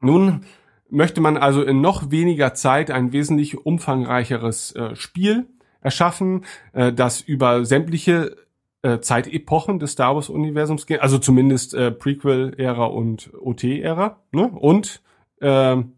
[0.00, 0.44] nun
[0.90, 5.46] möchte man also in noch weniger Zeit ein wesentlich umfangreicheres äh, Spiel
[5.80, 8.36] erschaffen, äh, das über sämtliche
[8.82, 14.48] äh, Zeitepochen des Star Wars Universums geht, also zumindest äh, Prequel-Ära und OT-Ära, ne?
[14.48, 15.02] Und
[15.40, 15.92] ähm,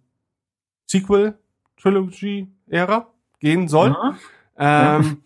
[0.87, 3.09] Sequel-Trilogy-Ära
[3.41, 3.91] gehen soll.
[3.91, 4.17] Ja.
[4.59, 5.23] Ähm,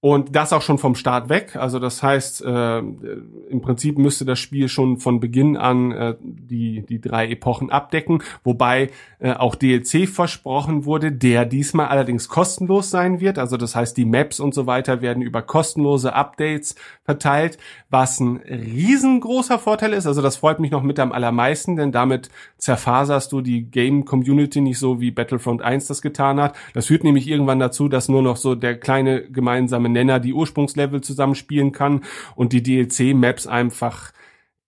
[0.00, 1.56] und das auch schon vom Start weg.
[1.56, 6.86] Also das heißt, äh, im Prinzip müsste das Spiel schon von Beginn an äh, die,
[6.86, 13.18] die drei Epochen abdecken, wobei äh, auch DLC versprochen wurde, der diesmal allerdings kostenlos sein
[13.20, 13.38] wird.
[13.38, 17.58] Also das heißt, die Maps und so weiter werden über kostenlose Updates verteilt,
[17.90, 20.06] was ein riesengroßer Vorteil ist.
[20.06, 24.78] Also das freut mich noch mit am allermeisten, denn damit zerfaserst du die Game-Community nicht
[24.78, 26.54] so, wie Battlefront 1 das getan hat.
[26.72, 31.00] Das führt nämlich irgendwann dazu, dass nur noch so der kleine gemeinsame Nenner die Ursprungslevel
[31.00, 32.02] zusammenspielen kann
[32.34, 34.12] und die DLC-Maps einfach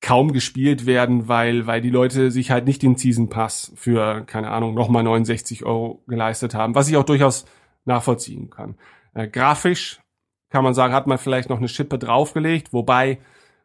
[0.01, 4.51] kaum gespielt werden, weil, weil die Leute sich halt nicht den Season Pass für, keine
[4.51, 7.45] Ahnung, nochmal 69 Euro geleistet haben, was ich auch durchaus
[7.85, 8.77] nachvollziehen kann.
[9.15, 10.01] Äh, grafisch
[10.49, 13.19] kann man sagen, hat man vielleicht noch eine Schippe draufgelegt, wobei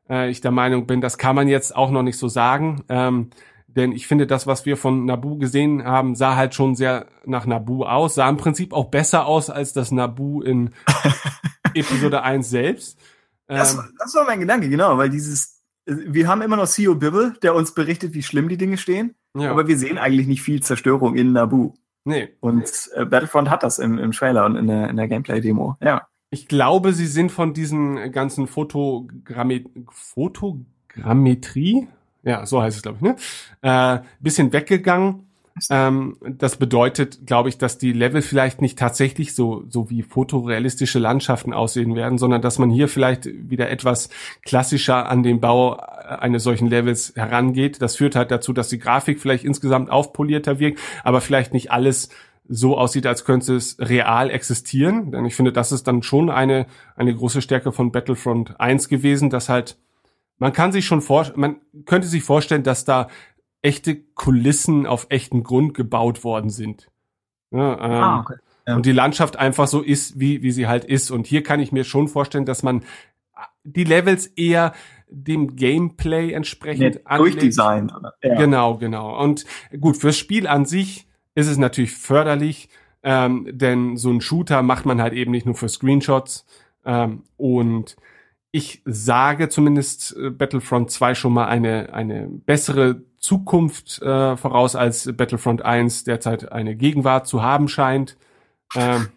[0.10, 2.84] äh, ich der Meinung bin, das kann man jetzt auch noch nicht so sagen.
[2.90, 3.30] Ähm,
[3.76, 7.46] denn ich finde, das, was wir von Nabu gesehen haben, sah halt schon sehr nach
[7.46, 10.72] Nabu aus, sah im Prinzip auch besser aus als das Nabu in
[11.74, 13.00] Episode 1 selbst.
[13.48, 16.96] Das, Ähm, war- das war mein Gedanke, genau, weil dieses, wir haben immer noch CEO
[16.96, 20.42] Bibble, der uns berichtet, wie schlimm die Dinge stehen, ja, aber wir sehen eigentlich nicht
[20.42, 21.74] viel Zerstörung in Naboo.
[22.06, 22.30] nee.
[22.40, 25.76] Und äh, Battlefront hat das im, im Trailer und in der, in der Gameplay-Demo.
[25.82, 26.08] Ja.
[26.32, 31.88] Ich glaube, sie sind von diesen ganzen Fotogrammet Fotogrammetrie,
[32.26, 33.16] ja, so heißt es, glaube ich, ne?
[33.62, 35.26] Äh, bisschen weggegangen.
[35.70, 41.00] Ähm, das bedeutet, glaube ich, dass die Level vielleicht nicht tatsächlich so, so wie fotorealistische
[41.00, 44.10] Landschaften aussehen werden, sondern dass man hier vielleicht wieder etwas
[44.44, 47.82] klassischer an den Bau eines solchen Levels herangeht.
[47.82, 52.10] Das führt halt dazu, dass die Grafik vielleicht insgesamt aufpolierter wirkt, aber vielleicht nicht alles
[52.48, 55.12] so aussieht, als könnte es real existieren.
[55.12, 59.30] Denn ich finde, das ist dann schon eine, eine große Stärke von Battlefront 1 gewesen,
[59.30, 59.78] dass halt,
[60.38, 63.08] man kann sich schon vor, man könnte sich vorstellen, dass da
[63.62, 66.90] echte Kulissen auf echten Grund gebaut worden sind.
[67.52, 68.36] Ja, ähm, Ah, okay.
[68.68, 68.76] Ja.
[68.76, 71.12] Und die Landschaft einfach so ist, wie, wie sie halt ist.
[71.12, 72.84] Und hier kann ich mir schon vorstellen, dass man
[73.64, 74.74] die Levels eher
[75.08, 77.92] dem Gameplay entsprechend Nee, Durchdesign.
[78.24, 78.36] Ja.
[78.36, 79.22] Genau, genau.
[79.22, 79.46] Und
[79.80, 82.70] gut, fürs Spiel an sich ist es natürlich förderlich,
[83.04, 86.46] ähm, denn so ein Shooter macht man halt eben nicht nur für Screenshots.
[86.86, 87.96] Ähm, und
[88.56, 95.12] ich sage zumindest äh, Battlefront 2 schon mal eine, eine bessere Zukunft äh, voraus, als
[95.14, 98.16] Battlefront 1 derzeit eine Gegenwart zu haben scheint.
[98.74, 99.10] Ähm,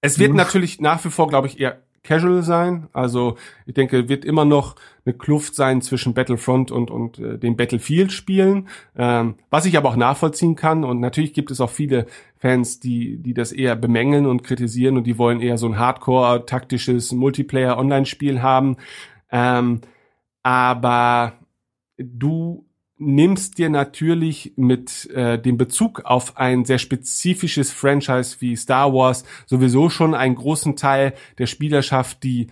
[0.00, 0.36] es wird Mhm.
[0.36, 2.88] natürlich nach wie vor, glaube ich, eher casual sein.
[2.94, 4.76] Also ich denke, wird immer noch
[5.08, 9.96] eine Kluft sein zwischen Battlefront und, und äh, den Battlefield-Spielen, ähm, was ich aber auch
[9.96, 10.84] nachvollziehen kann.
[10.84, 12.06] Und natürlich gibt es auch viele
[12.36, 17.12] Fans, die, die das eher bemängeln und kritisieren und die wollen eher so ein Hardcore-taktisches
[17.12, 18.76] Multiplayer-Online-Spiel haben.
[19.32, 19.80] Ähm,
[20.42, 21.32] aber
[21.96, 22.66] du
[22.98, 29.24] nimmst dir natürlich mit äh, dem Bezug auf ein sehr spezifisches Franchise wie Star Wars
[29.46, 32.48] sowieso schon einen großen Teil der Spielerschaft, die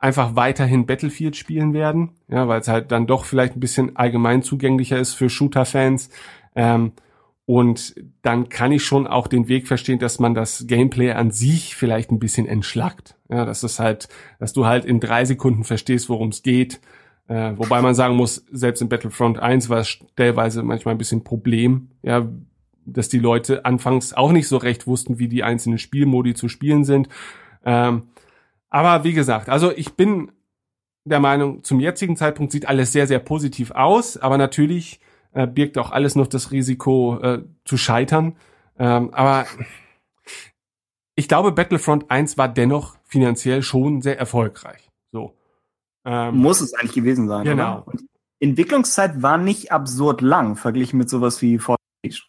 [0.00, 4.42] einfach weiterhin Battlefield spielen werden, ja, weil es halt dann doch vielleicht ein bisschen allgemein
[4.42, 6.08] zugänglicher ist für Shooter-Fans.
[6.56, 6.92] Ähm,
[7.44, 11.74] und dann kann ich schon auch den Weg verstehen, dass man das Gameplay an sich
[11.74, 13.16] vielleicht ein bisschen entschlackt.
[13.28, 14.08] Ja, das ist halt,
[14.38, 16.80] dass du halt in drei Sekunden verstehst, worum es geht.
[17.28, 21.24] Äh, wobei man sagen muss, selbst in Battlefront 1 war es stellweise manchmal ein bisschen
[21.24, 22.28] Problem, ja,
[22.86, 26.84] dass die Leute anfangs auch nicht so recht wussten, wie die einzelnen Spielmodi zu spielen
[26.84, 27.08] sind.
[27.64, 28.04] Ähm,
[28.70, 30.32] aber wie gesagt, also ich bin
[31.04, 35.00] der Meinung, zum jetzigen Zeitpunkt sieht alles sehr, sehr positiv aus, aber natürlich
[35.32, 38.36] äh, birgt auch alles noch das Risiko äh, zu scheitern.
[38.78, 39.46] Ähm, aber
[41.14, 44.88] ich glaube, Battlefront 1 war dennoch finanziell schon sehr erfolgreich.
[45.12, 45.34] So.
[46.04, 47.44] Ähm, Muss es eigentlich gewesen sein.
[47.44, 47.86] Genau.
[48.40, 52.22] Entwicklungszeit war nicht absurd lang, verglichen mit sowas wie Fortnite.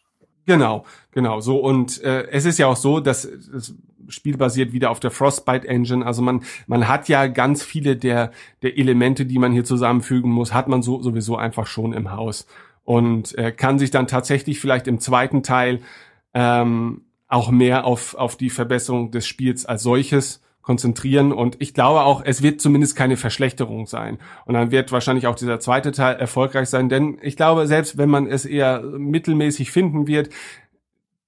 [0.45, 1.39] Genau, genau.
[1.39, 3.75] So und äh, es ist ja auch so, dass das
[4.11, 6.05] Spiel basiert wieder auf der Frostbite Engine.
[6.05, 8.31] Also man man hat ja ganz viele der
[8.61, 12.47] der Elemente, die man hier zusammenfügen muss, hat man so sowieso einfach schon im Haus
[12.83, 15.79] und äh, kann sich dann tatsächlich vielleicht im zweiten Teil
[16.33, 22.01] ähm, auch mehr auf, auf die Verbesserung des Spiels als solches konzentrieren und ich glaube
[22.01, 24.19] auch, es wird zumindest keine Verschlechterung sein.
[24.45, 28.09] Und dann wird wahrscheinlich auch dieser zweite Teil erfolgreich sein, denn ich glaube, selbst wenn
[28.09, 30.29] man es eher mittelmäßig finden wird,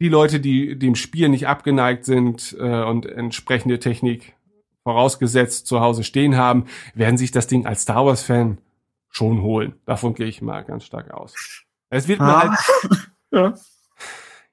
[0.04, 4.36] die Leute, die dem Spiel nicht abgeneigt sind äh, und entsprechende Technik
[4.84, 8.58] vorausgesetzt zu Hause stehen haben, werden sich das Ding als Star Wars-Fan
[9.08, 9.80] schon holen.
[9.86, 11.34] Davon gehe ich mal ganz stark aus.
[11.90, 12.52] Es wird mir halt.
[13.32, 13.54] ja.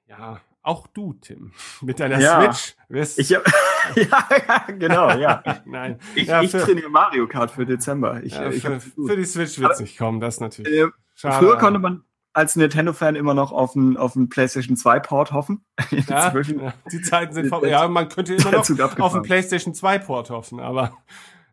[0.07, 1.51] ja, auch du, Tim,
[1.81, 2.53] mit deiner ja.
[2.53, 3.19] Switch wirst.
[3.19, 3.45] Ich hab,
[3.97, 5.43] ja, genau, ja.
[5.65, 5.99] Nein.
[6.15, 8.23] Ich, ja, ich trainiere Mario Kart für Dezember.
[8.23, 10.71] Ich, ich für, für, die Switch wird es nicht kommen, das natürlich.
[10.71, 10.87] Äh,
[11.17, 15.65] früher konnte man als Nintendo-Fan immer noch auf einen, auf einen PlayStation 2-Port hoffen.
[16.07, 16.33] Ja,
[16.91, 17.69] die Zeiten sind vorbei.
[17.69, 20.97] Ja, man könnte immer noch auf einen PlayStation 2-Port hoffen, aber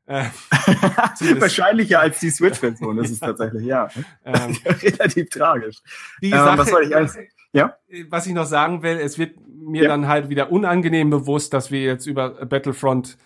[0.06, 0.24] äh,
[1.40, 3.88] Wahrscheinlicher als die Switch-Version, das ist tatsächlich, ja.
[4.24, 5.82] Ähm, Relativ tragisch.
[6.22, 7.18] Die ähm, Sache, was soll ich als,
[7.52, 7.76] ja?
[8.09, 9.88] Was ich noch sagen will, es wird mir ja.
[9.88, 13.18] dann halt wieder unangenehm bewusst, dass wir jetzt über Battlefront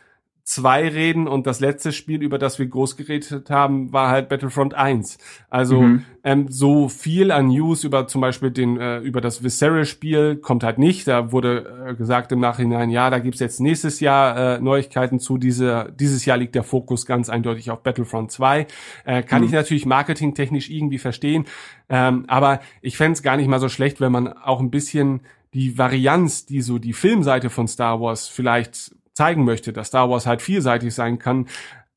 [0.44, 4.74] 2 reden und das letzte Spiel, über das wir groß geredet haben, war halt Battlefront
[4.74, 5.19] 1.
[5.48, 6.05] Also mhm.
[6.24, 10.78] ähm, so viel an News über zum Beispiel den äh, über das Visceral-Spiel kommt halt
[10.78, 11.06] nicht.
[11.06, 15.39] Da wurde äh, gesagt im Nachhinein, ja, da gibt's jetzt nächstes Jahr äh, Neuigkeiten zu.
[15.39, 18.66] Diese, dieses Jahr liegt der Fokus ganz eindeutig auf Battlefront 2.
[19.05, 19.47] Äh, kann mhm.
[19.47, 21.44] ich natürlich marketingtechnisch irgendwie verstehen,
[21.89, 25.20] ähm, aber ich fände gar nicht mal so schlecht, wenn man auch ein bisschen
[25.55, 30.27] die Varianz, die so die Filmseite von Star Wars vielleicht zeigen möchte, dass Star Wars
[30.27, 31.49] halt vielseitig sein kann,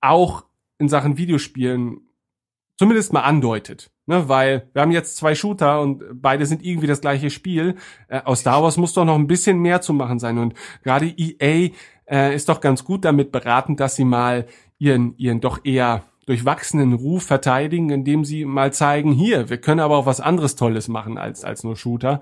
[0.02, 0.46] auch
[0.78, 2.02] in Sachen Videospielen
[2.78, 3.92] zumindest mal andeutet.
[4.08, 7.76] Ne, weil wir haben jetzt zwei Shooter und beide sind irgendwie das gleiche Spiel.
[8.08, 10.38] Äh, aus Star Wars muss doch noch ein bisschen mehr zu machen sein.
[10.38, 11.72] Und gerade EA
[12.08, 14.46] äh, ist doch ganz gut damit beraten, dass sie mal
[14.78, 19.98] ihren, ihren doch eher durchwachsenen Ruf verteidigen, indem sie mal zeigen, hier, wir können aber
[19.98, 22.22] auch was anderes Tolles machen als, als nur Shooter.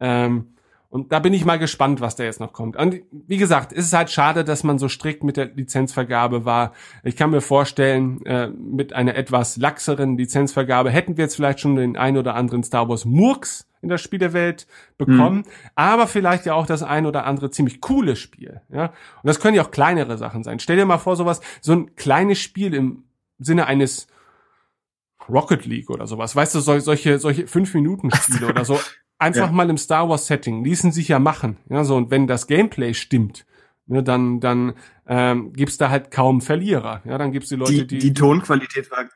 [0.00, 0.54] Ähm,
[0.90, 2.76] und da bin ich mal gespannt, was da jetzt noch kommt.
[2.76, 6.72] Und wie gesagt, ist es halt schade, dass man so strikt mit der Lizenzvergabe war.
[7.04, 11.76] Ich kann mir vorstellen, äh, mit einer etwas laxeren Lizenzvergabe hätten wir jetzt vielleicht schon
[11.76, 14.66] den ein oder anderen Star Wars Murks in der Spielewelt
[14.98, 15.44] bekommen, mhm.
[15.76, 18.60] aber vielleicht ja auch das ein oder andere ziemlich coole Spiel.
[18.68, 20.58] Ja, und das können ja auch kleinere Sachen sein.
[20.58, 23.04] Stell dir mal vor, sowas, so ein kleines Spiel im
[23.38, 24.08] Sinne eines
[25.28, 26.34] Rocket League oder sowas.
[26.34, 28.78] Weißt du, solche, solche fünf Minuten Spiele oder so
[29.20, 29.52] einfach ja.
[29.52, 31.58] mal im Star Wars Setting ließen sich ja machen.
[31.68, 33.46] Ja, so und wenn das Gameplay stimmt,
[33.86, 34.74] ne, dann dann
[35.06, 37.02] ähm, gibt's da halt kaum Verlierer.
[37.04, 39.06] Ja, dann gibt's die Leute, die die die Tonqualität war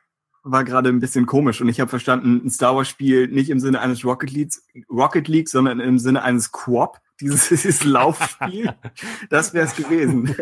[0.47, 3.59] war gerade ein bisschen komisch und ich habe verstanden, ein Star Wars Spiel nicht im
[3.59, 8.73] Sinne eines Rocket Leagues, Rocket League, sondern im Sinne eines Quop, dieses, dieses Laufspiel.
[9.29, 10.35] das wäre es gewesen.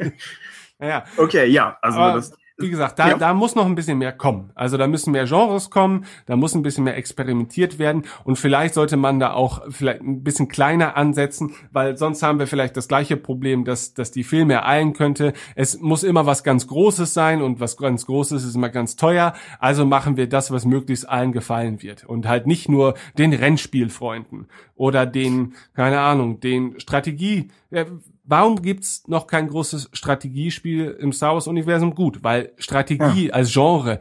[0.80, 1.06] Ja.
[1.16, 2.34] Okay, ja, also Aber das
[2.64, 3.18] wie gesagt, da, ja.
[3.18, 4.52] da muss noch ein bisschen mehr kommen.
[4.56, 8.74] Also da müssen mehr Genres kommen, da muss ein bisschen mehr experimentiert werden und vielleicht
[8.74, 12.88] sollte man da auch vielleicht ein bisschen kleiner ansetzen, weil sonst haben wir vielleicht das
[12.88, 15.34] gleiche Problem, dass, dass die Filme ereilen könnte.
[15.56, 19.34] Es muss immer was ganz Großes sein und was ganz Großes ist immer ganz teuer.
[19.60, 24.48] Also machen wir das, was möglichst allen gefallen wird und halt nicht nur den Rennspielfreunden
[24.76, 27.50] oder den, keine Ahnung, den Strategie,
[28.24, 31.96] warum gibt's noch kein großes Strategiespiel im Star Wars Universum?
[31.96, 33.34] Gut, weil Strategie ja.
[33.34, 34.00] als Genre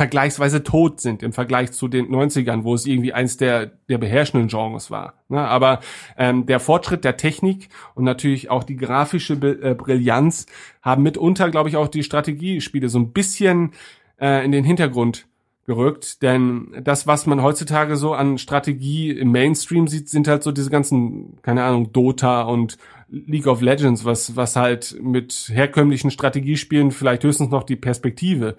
[0.00, 4.48] vergleichsweise tot sind im Vergleich zu den 90ern, wo es irgendwie eins der, der beherrschenden
[4.48, 5.14] Genres war.
[5.28, 5.40] Ne?
[5.40, 5.80] Aber
[6.16, 10.46] ähm, der Fortschritt der Technik und natürlich auch die grafische äh, Brillanz
[10.80, 13.72] haben mitunter, glaube ich, auch die Strategiespiele so ein bisschen
[14.18, 15.26] äh, in den Hintergrund
[15.66, 20.50] gerückt, denn das, was man heutzutage so an Strategie im Mainstream sieht, sind halt so
[20.50, 22.76] diese ganzen, keine Ahnung, Dota und
[23.10, 28.56] League of Legends, was, was halt mit herkömmlichen Strategiespielen vielleicht höchstens noch die Perspektive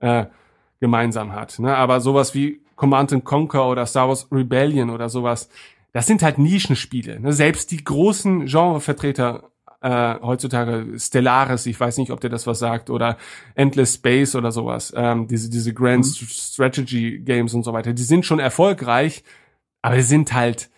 [0.00, 0.26] äh,
[0.80, 1.58] gemeinsam hat.
[1.58, 1.74] Ne?
[1.74, 5.48] Aber sowas wie Command Conquer oder Star Wars Rebellion oder sowas,
[5.92, 7.20] das sind halt Nischenspiele.
[7.20, 7.32] Ne?
[7.32, 9.50] Selbst die großen Genrevertreter
[9.80, 13.18] äh, heutzutage Stellaris, ich weiß nicht, ob der das was sagt, oder
[13.54, 16.26] Endless Space oder sowas, ähm, diese, diese Grand mhm.
[16.26, 19.24] Strategy Games und so weiter, die sind schon erfolgreich,
[19.82, 20.70] aber sind halt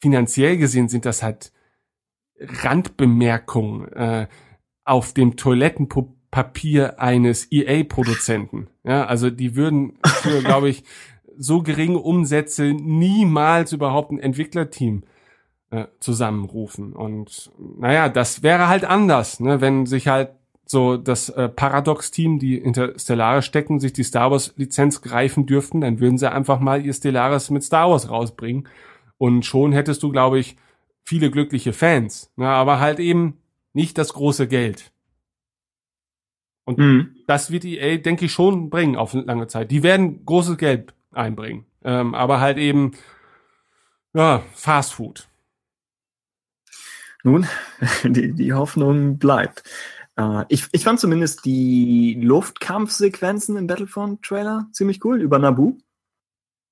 [0.00, 1.52] finanziell gesehen sind das halt
[2.40, 4.26] Randbemerkungen äh,
[4.84, 8.68] auf dem Toilettenpapier eines EA-Produzenten.
[8.84, 10.84] Ja, also die würden für, glaube ich,
[11.36, 15.04] so geringe Umsätze niemals überhaupt ein Entwicklerteam
[15.70, 16.92] äh, zusammenrufen.
[16.92, 20.30] Und naja, das wäre halt anders, ne, wenn sich halt
[20.66, 26.16] so das äh, Paradox-Team, die Interstellare stecken, sich die Star Wars-Lizenz greifen dürften, dann würden
[26.16, 28.68] sie einfach mal ihr Stellaris mit Star Wars rausbringen.
[29.18, 30.56] Und schon hättest du, glaube ich,
[31.04, 32.32] viele glückliche Fans.
[32.36, 33.38] Ne, aber halt eben
[33.72, 34.92] nicht das große Geld.
[36.64, 37.16] Und mhm.
[37.26, 39.70] das wird EA, denke ich, schon bringen auf lange Zeit.
[39.70, 41.66] Die werden großes Geld einbringen.
[41.82, 42.92] Ähm, aber halt eben,
[44.12, 45.28] ja, Fast Food.
[47.22, 47.46] Nun,
[48.04, 49.64] die, die Hoffnung bleibt.
[50.16, 55.78] Äh, ich, ich fand zumindest die Luftkampfsequenzen im Battlefront-Trailer ziemlich cool, über Nabu.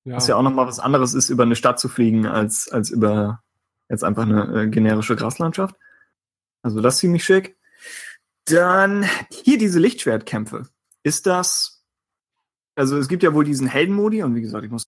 [0.05, 0.15] Ja.
[0.15, 3.43] Was ja auch nochmal was anderes ist, über eine Stadt zu fliegen, als, als über
[3.89, 5.75] jetzt einfach eine äh, generische Graslandschaft.
[6.61, 7.57] Also das ziemlich schick.
[8.45, 10.67] Dann hier diese Lichtschwertkämpfe.
[11.03, 11.79] Ist das
[12.79, 14.85] also es gibt ja wohl diesen Heldenmodi und wie gesagt, ich muss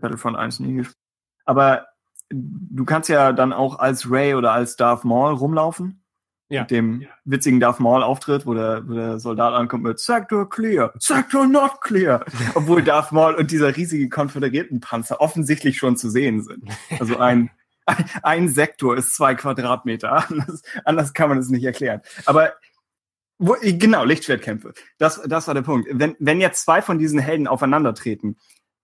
[0.00, 0.96] Battlefront 1 nie gespielt.
[1.44, 1.86] Aber
[2.30, 6.02] du kannst ja dann auch als Ray oder als Darth Maul rumlaufen.
[6.50, 6.62] Ja.
[6.62, 7.08] Mit dem ja.
[7.24, 11.80] witzigen Darth Maul Auftritt, wo der, wo der Soldat ankommt mit Sector clear, Sector not
[11.80, 12.24] clear.
[12.54, 16.64] Obwohl Darth Maul und dieser riesige konföderierten Panzer offensichtlich schon zu sehen sind.
[16.98, 17.50] Also ein,
[18.22, 20.28] ein Sektor ist zwei Quadratmeter.
[20.30, 22.00] Anders, anders kann man es nicht erklären.
[22.26, 22.54] Aber
[23.38, 24.72] wo, genau, Lichtschwertkämpfe.
[24.98, 25.88] Das, das war der Punkt.
[25.92, 28.36] Wenn, wenn jetzt zwei von diesen Helden aufeinandertreten,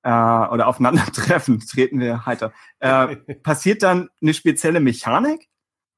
[0.05, 5.49] äh, oder aufeinandertreffen, treten wir heiter, äh, passiert dann eine spezielle Mechanik?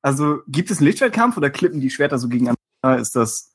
[0.00, 2.56] Also gibt es einen Lichtschwertkampf oder klippen die Schwerter so gegeneinander?
[3.00, 3.52] Ist das.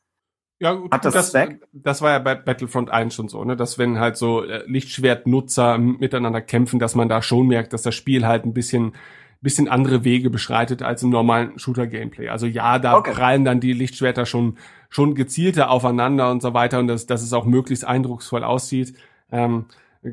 [0.60, 1.66] Ja, gut, hat das, das, Zweck?
[1.72, 5.80] das war ja bei Battlefront 1 schon so, ne, dass wenn halt so äh, Lichtschwertnutzer
[5.80, 8.94] miteinander kämpfen, dass man da schon merkt, dass das Spiel halt ein bisschen
[9.42, 12.30] bisschen andere Wege beschreitet als im normalen Shooter-Gameplay.
[12.30, 13.12] Also ja, da okay.
[13.12, 14.58] prallen dann die Lichtschwerter schon
[14.92, 18.94] schon gezielter aufeinander und so weiter und dass, dass es auch möglichst eindrucksvoll aussieht.
[19.32, 19.66] Ähm,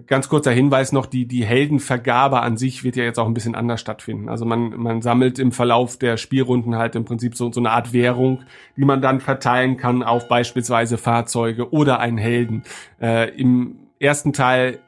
[0.06, 3.56] ganz kurzer Hinweis noch, die, die Heldenvergabe an sich wird ja jetzt auch ein bisschen
[3.56, 4.28] anders stattfinden.
[4.28, 7.92] Also man, man sammelt im Verlauf der Spielrunden halt im Prinzip so, so eine Art
[7.92, 8.42] Währung,
[8.76, 12.62] die man dann verteilen kann auf beispielsweise Fahrzeuge oder einen Helden.
[13.00, 14.78] Äh, Im ersten Teil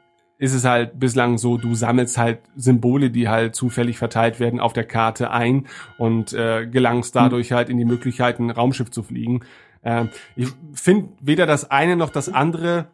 [0.41, 4.73] ist es halt bislang so, du sammelst halt Symbole, die halt zufällig verteilt werden auf
[4.73, 5.67] der Karte ein
[5.99, 9.41] und äh, gelangst dadurch halt in die Möglichkeit, ein Raumschiff zu fliegen.
[9.83, 12.87] Ähm, ich finde weder das eine noch das andere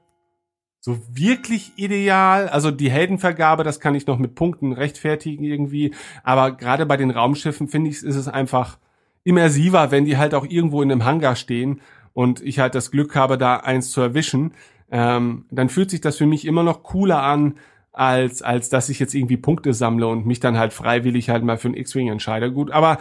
[0.82, 2.50] so wirklich ideal.
[2.50, 5.94] Also die Heldenvergabe, das kann ich noch mit Punkten rechtfertigen irgendwie.
[6.26, 8.78] Aber gerade bei den Raumschiffen finde ich, ist es einfach
[9.24, 11.80] immersiver, wenn die halt auch irgendwo in einem Hangar stehen
[12.12, 14.52] und ich halt das Glück habe, da eins zu erwischen
[14.92, 17.56] ähm, dann fühlt sich das für mich immer noch cooler an,
[17.92, 21.58] als, als dass ich jetzt irgendwie Punkte sammle und mich dann halt freiwillig halt mal
[21.58, 22.52] für einen X-Wing entscheide.
[22.52, 23.00] Gut, aber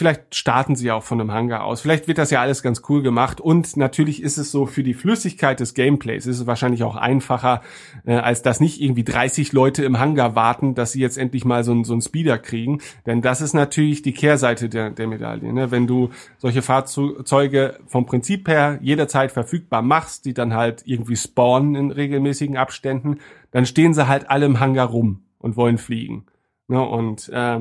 [0.00, 1.82] Vielleicht starten sie auch von einem Hangar aus.
[1.82, 3.38] Vielleicht wird das ja alles ganz cool gemacht.
[3.38, 7.60] Und natürlich ist es so für die Flüssigkeit des Gameplays ist es wahrscheinlich auch einfacher,
[8.06, 11.64] äh, als dass nicht irgendwie 30 Leute im Hangar warten, dass sie jetzt endlich mal
[11.64, 12.80] so, ein, so einen Speeder kriegen.
[13.04, 15.52] Denn das ist natürlich die Kehrseite der, der Medaille.
[15.52, 15.70] Ne?
[15.70, 16.08] Wenn du
[16.38, 22.56] solche Fahrzeuge vom Prinzip her jederzeit verfügbar machst, die dann halt irgendwie spawnen in regelmäßigen
[22.56, 23.18] Abständen,
[23.50, 26.24] dann stehen sie halt alle im Hangar rum und wollen fliegen.
[26.68, 26.80] Ne?
[26.80, 27.60] Und äh,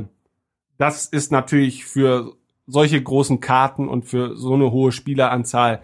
[0.79, 2.35] das ist natürlich für
[2.65, 5.83] solche großen Karten und für so eine hohe Spieleranzahl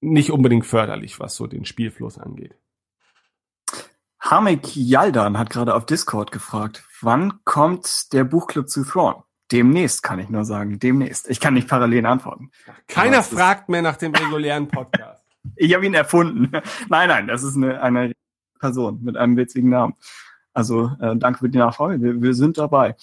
[0.00, 2.56] nicht unbedingt förderlich, was so den Spielfluss angeht.
[4.18, 9.22] Hamik Yaldan hat gerade auf Discord gefragt, wann kommt der Buchclub zu Thrawn?
[9.52, 11.28] Demnächst kann ich nur sagen, demnächst.
[11.30, 12.50] Ich kann nicht parallel antworten.
[12.88, 15.24] Keiner fragt mehr nach dem regulären Podcast.
[15.56, 16.50] ich habe ihn erfunden.
[16.88, 18.12] Nein, nein, das ist eine, eine
[18.58, 19.94] Person mit einem witzigen Namen.
[20.52, 22.00] Also äh, danke für die Nachfrage.
[22.02, 22.96] Wir, wir sind dabei.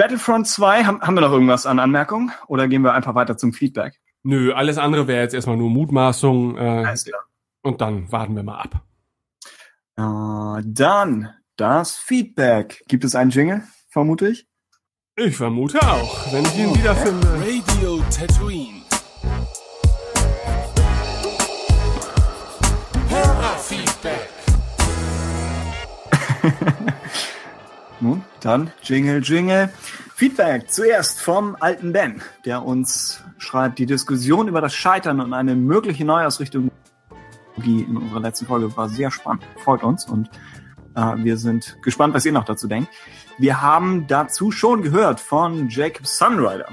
[0.00, 3.52] Battlefront 2, haben, haben wir noch irgendwas an Anmerkungen oder gehen wir einfach weiter zum
[3.52, 4.00] Feedback?
[4.22, 6.56] Nö, alles andere wäre jetzt erstmal nur Mutmaßung.
[6.56, 7.20] Äh, alles klar.
[7.60, 8.80] Und dann warten wir mal ab.
[9.98, 12.82] Äh, dann das Feedback.
[12.88, 14.46] Gibt es einen Jingle, vermute ich?
[15.16, 17.28] Ich vermute auch, wenn ich ihn wiederfinde.
[17.34, 18.80] Radio Tatooine.
[23.10, 24.30] Hörerfeedback.
[28.00, 29.70] Nun, dann Jingle, Jingle.
[30.20, 35.56] Feedback zuerst vom alten Ben, der uns schreibt, die Diskussion über das Scheitern und eine
[35.56, 36.70] mögliche Neuausrichtung
[37.64, 39.44] in unserer letzten Folge war sehr spannend.
[39.64, 40.28] Freut uns und
[40.94, 42.90] äh, wir sind gespannt, was ihr noch dazu denkt.
[43.38, 46.68] Wir haben dazu schon gehört von Jacob Sunrider.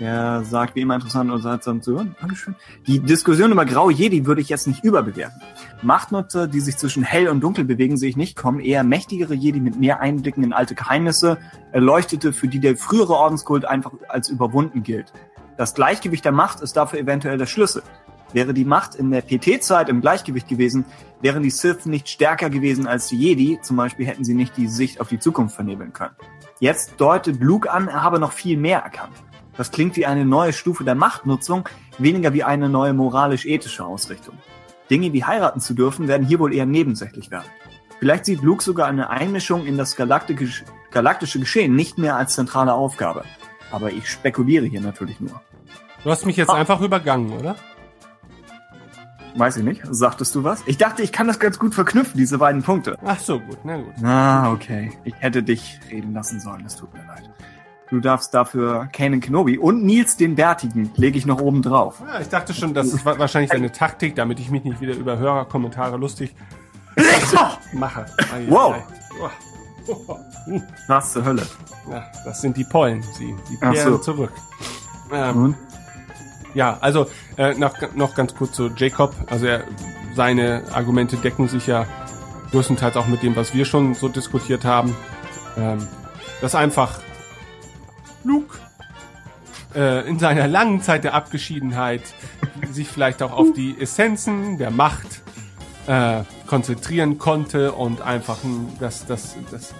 [0.00, 2.16] Der sagt, wie immer interessant und unterhaltsam zu hören.
[2.20, 2.56] Dankeschön.
[2.86, 5.40] Die Diskussion über Grau Jedi würde ich jetzt nicht überbewerten.
[5.82, 8.58] Machtnutzer, die sich zwischen hell und dunkel bewegen, sehe ich nicht kommen.
[8.60, 11.38] Eher mächtigere Jedi mit mehr Einblicken in alte Geheimnisse,
[11.70, 15.12] Erleuchtete, für die der frühere Ordenskult einfach als überwunden gilt.
[15.56, 17.82] Das Gleichgewicht der Macht ist dafür eventuell der Schlüssel.
[18.32, 20.84] Wäre die Macht in der PT-Zeit im Gleichgewicht gewesen,
[21.20, 23.60] wären die Sith nicht stärker gewesen als die Jedi.
[23.62, 26.16] Zum Beispiel hätten sie nicht die Sicht auf die Zukunft vernebeln können.
[26.58, 29.14] Jetzt deutet Luke an, er habe noch viel mehr erkannt.
[29.56, 31.68] Das klingt wie eine neue Stufe der Machtnutzung,
[31.98, 34.36] weniger wie eine neue moralisch-ethische Ausrichtung.
[34.90, 37.46] Dinge wie heiraten zu dürfen, werden hier wohl eher nebensächlich werden.
[38.00, 40.64] Vielleicht sieht Luke sogar eine Einmischung in das galaktische,
[41.40, 43.24] Geschehen nicht mehr als zentrale Aufgabe.
[43.70, 45.40] Aber ich spekuliere hier natürlich nur.
[46.02, 46.54] Du hast mich jetzt Ah.
[46.54, 47.56] einfach übergangen, oder?
[49.36, 49.82] Weiß ich nicht.
[49.90, 50.62] Sagtest du was?
[50.66, 52.96] Ich dachte, ich kann das ganz gut verknüpfen, diese beiden Punkte.
[53.04, 53.94] Ach so, gut, na gut.
[54.04, 54.92] Ah, okay.
[55.04, 56.64] Ich hätte dich reden lassen sollen.
[56.66, 57.28] Es tut mir leid.
[57.94, 62.02] Du darfst dafür Kanan Kenobi und Nils den Bärtigen lege ich noch oben drauf.
[62.04, 64.94] Ja, ich dachte schon, das ist wa- wahrscheinlich deine Taktik, damit ich mich nicht wieder
[64.94, 66.34] über Hörerkommentare lustig
[67.72, 68.06] mache.
[68.48, 68.74] Wow.
[70.88, 71.46] Was zur Hölle?
[71.88, 73.04] Ja, das sind die Pollen.
[73.16, 73.98] Sie, sie kehren so.
[73.98, 74.32] zurück.
[75.12, 75.54] Ähm?
[76.54, 77.06] Ja, also
[77.36, 79.14] äh, noch, noch ganz kurz zu Jacob.
[79.30, 79.62] Also er,
[80.16, 81.86] seine Argumente decken sich ja
[82.50, 84.96] größtenteils auch mit dem, was wir schon so diskutiert haben.
[85.56, 85.86] Ähm,
[86.40, 86.98] dass einfach
[88.24, 88.58] Luke
[89.74, 92.02] äh, in seiner langen Zeit der Abgeschiedenheit
[92.72, 95.22] sich vielleicht auch auf die Essenzen der Macht
[95.86, 99.74] äh, konzentrieren konnte und einfach ein, das, das, das,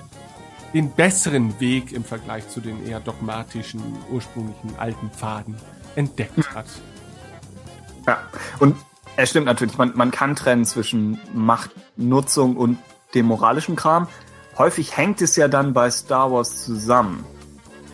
[0.73, 3.81] den besseren Weg im Vergleich zu den eher dogmatischen,
[4.11, 5.57] ursprünglichen alten Pfaden
[5.97, 6.67] entdeckt hat.
[8.07, 8.19] Ja.
[8.59, 8.77] Und
[9.17, 12.79] es stimmt natürlich, man, man kann trennen zwischen Machtnutzung und
[13.15, 14.09] dem moralischen Kram.
[14.59, 17.25] Häufig hängt es ja dann bei Star Wars zusammen.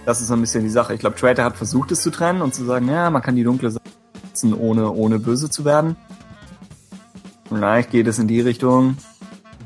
[0.06, 0.94] Das ist so ein bisschen die Sache.
[0.94, 3.44] Ich glaube, Trader hat versucht, es zu trennen und zu sagen, ja, man kann die
[3.44, 3.90] dunkle Seite
[4.22, 5.97] nutzen, ohne, ohne böse zu werden.
[7.48, 8.97] Vielleicht geht es in die Richtung.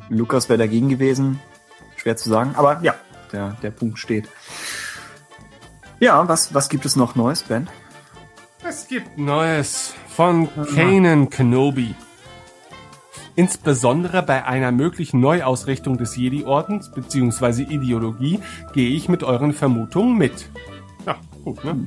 [0.08, 1.40] Lukas wäre dagegen gewesen.
[1.96, 2.54] Schwer zu sagen.
[2.56, 2.94] Aber ja,
[3.32, 4.28] der, der Punkt steht.
[6.00, 7.68] Ja, was, was gibt es noch Neues, Ben?
[8.66, 11.94] Es gibt Neues von Kanan Kenobi.
[13.36, 17.62] Insbesondere bei einer möglichen Neuausrichtung des Jedi-Ordens bzw.
[17.62, 18.40] Ideologie
[18.72, 20.48] gehe ich mit euren Vermutungen mit.
[21.06, 21.86] Ja, gut, ne?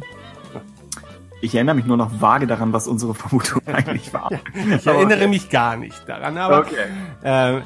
[1.39, 4.29] Ich erinnere mich nur noch vage daran, was unsere Vermutung eigentlich war.
[4.75, 6.75] Ich erinnere mich gar nicht daran, aber Okay.
[7.21, 7.61] äh,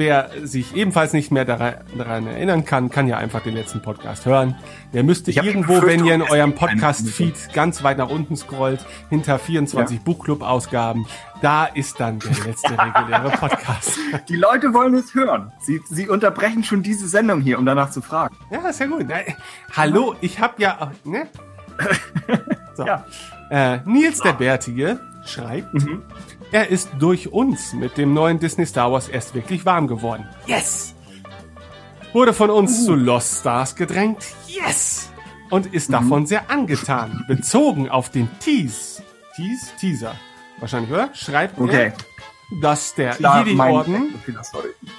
[0.00, 4.56] wer sich ebenfalls nicht mehr daran, erinnern kann, kann ja einfach den letzten Podcast hören.
[4.92, 10.00] Der müsste irgendwo, wenn ihr in eurem Podcast-Feed ganz weit nach unten scrollt, hinter 24
[10.00, 11.06] Buchclub-Ausgaben,
[11.42, 13.98] da ist dann der letzte reguläre Podcast.
[14.28, 15.52] Die Leute wollen es hören.
[15.60, 18.34] Sie, sie unterbrechen schon diese Sendung hier, um danach zu fragen.
[18.50, 19.08] Ja, ist ja gut.
[19.10, 19.34] Äh,
[19.76, 21.28] Hallo, ich hab ja, ne?
[22.74, 22.86] So.
[22.86, 23.04] Ja.
[23.50, 25.74] Äh, Nils der Bärtige schreibt,
[26.52, 30.28] er ist durch uns mit dem neuen Disney Star Wars erst wirklich warm geworden.
[30.46, 30.94] Yes!
[32.12, 34.24] Wurde von uns zu Lost Stars gedrängt.
[34.48, 35.10] Yes!
[35.50, 37.24] Und ist davon sehr angetan.
[37.28, 39.02] Bezogen auf den Tease.
[39.36, 39.66] Tease?
[39.80, 40.14] Teaser.
[40.58, 41.10] Wahrscheinlich, oder?
[41.14, 41.86] Schreibt Okay.
[41.86, 41.92] er,
[42.50, 44.14] dass der Jedi-Orden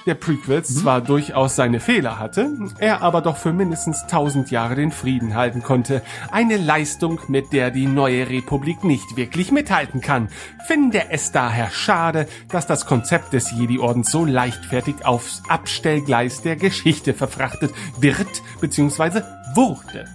[0.06, 4.90] der Prequels zwar durchaus seine Fehler hatte, er aber doch für mindestens tausend Jahre den
[4.90, 6.02] Frieden halten konnte.
[6.30, 10.28] Eine Leistung, mit der die neue Republik nicht wirklich mithalten kann.
[10.66, 17.14] Finde es daher schade, dass das Konzept des Jedi-Ordens so leichtfertig aufs Abstellgleis der Geschichte
[17.14, 19.22] verfrachtet wird bzw.
[19.54, 20.06] wurde.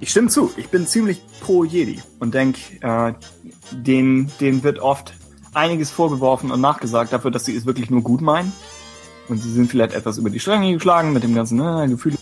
[0.00, 0.50] Ich stimme zu.
[0.56, 3.12] Ich bin ziemlich pro Jedi und denk, äh,
[3.70, 5.12] den, den wird oft
[5.54, 8.52] einiges vorgeworfen und nachgesagt dafür, dass sie es wirklich nur gut meinen.
[9.28, 12.16] Und sie sind vielleicht etwas über die Stränge geschlagen mit dem ganzen äh, Gefühl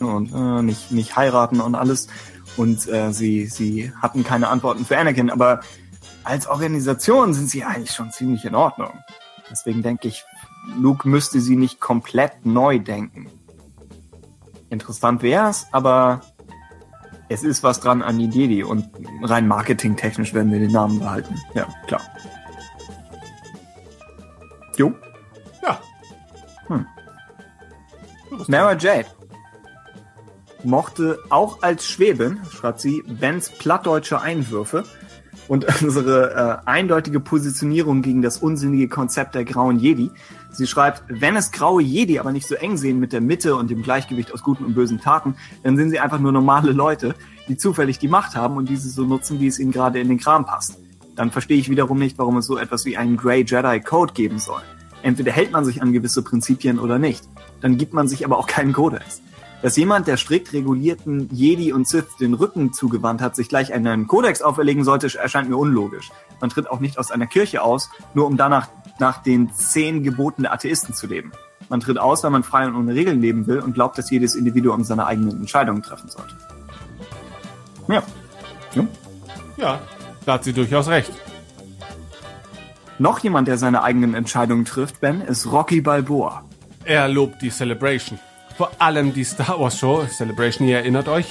[0.00, 2.08] und äh, nicht, nicht heiraten und alles.
[2.56, 5.60] Und äh, sie, sie hatten keine Antworten für Anakin, aber
[6.22, 8.90] als Organisation sind sie eigentlich schon ziemlich in Ordnung.
[9.50, 10.24] Deswegen denke ich,
[10.78, 13.26] Luke müsste sie nicht komplett neu denken.
[14.70, 16.22] Interessant wäre es, aber
[17.28, 18.88] es ist was dran an die Jedi und
[19.22, 21.34] rein marketingtechnisch werden wir den Namen behalten.
[21.54, 22.00] Ja, klar.
[24.76, 24.94] Jo.
[25.62, 25.80] Ja.
[26.66, 26.86] Hm.
[28.48, 29.06] Mara Jade
[30.64, 34.84] mochte auch als Schwäbin, schreibt sie, Bens plattdeutsche Einwürfe.
[35.46, 40.10] und unsere äh, eindeutige Positionierung gegen das unsinnige Konzept der grauen Jedi.
[40.50, 43.70] Sie schreibt, wenn es graue Jedi aber nicht so eng sehen mit der Mitte und
[43.70, 47.14] dem Gleichgewicht aus guten und bösen Taten, dann sind sie einfach nur normale Leute,
[47.48, 50.18] die zufällig die Macht haben und diese so nutzen, wie es ihnen gerade in den
[50.18, 50.78] Kram passt.
[51.16, 54.38] Dann verstehe ich wiederum nicht, warum es so etwas wie einen Grey Jedi Code geben
[54.38, 54.62] soll.
[55.02, 57.28] Entweder hält man sich an gewisse Prinzipien oder nicht.
[57.60, 59.20] Dann gibt man sich aber auch keinen Kodex.
[59.62, 64.06] Dass jemand, der strikt regulierten Jedi und Sith den Rücken zugewandt hat, sich gleich einen
[64.06, 66.10] Kodex auferlegen sollte, erscheint mir unlogisch.
[66.40, 68.68] Man tritt auch nicht aus einer Kirche aus, nur um danach
[68.98, 71.32] nach den zehn Geboten der Atheisten zu leben.
[71.68, 74.34] Man tritt aus, weil man frei und ohne Regeln leben will und glaubt, dass jedes
[74.34, 76.36] Individuum seine eigenen Entscheidungen treffen sollte.
[77.88, 78.02] Ja.
[78.74, 78.86] ja.
[79.56, 79.80] Ja,
[80.26, 81.10] da hat sie durchaus recht.
[82.98, 86.44] Noch jemand, der seine eigenen Entscheidungen trifft, Ben, ist Rocky Balboa.
[86.84, 88.18] Er lobt die Celebration.
[88.56, 91.26] Vor allem die Star Wars Show Celebration, ihr erinnert euch,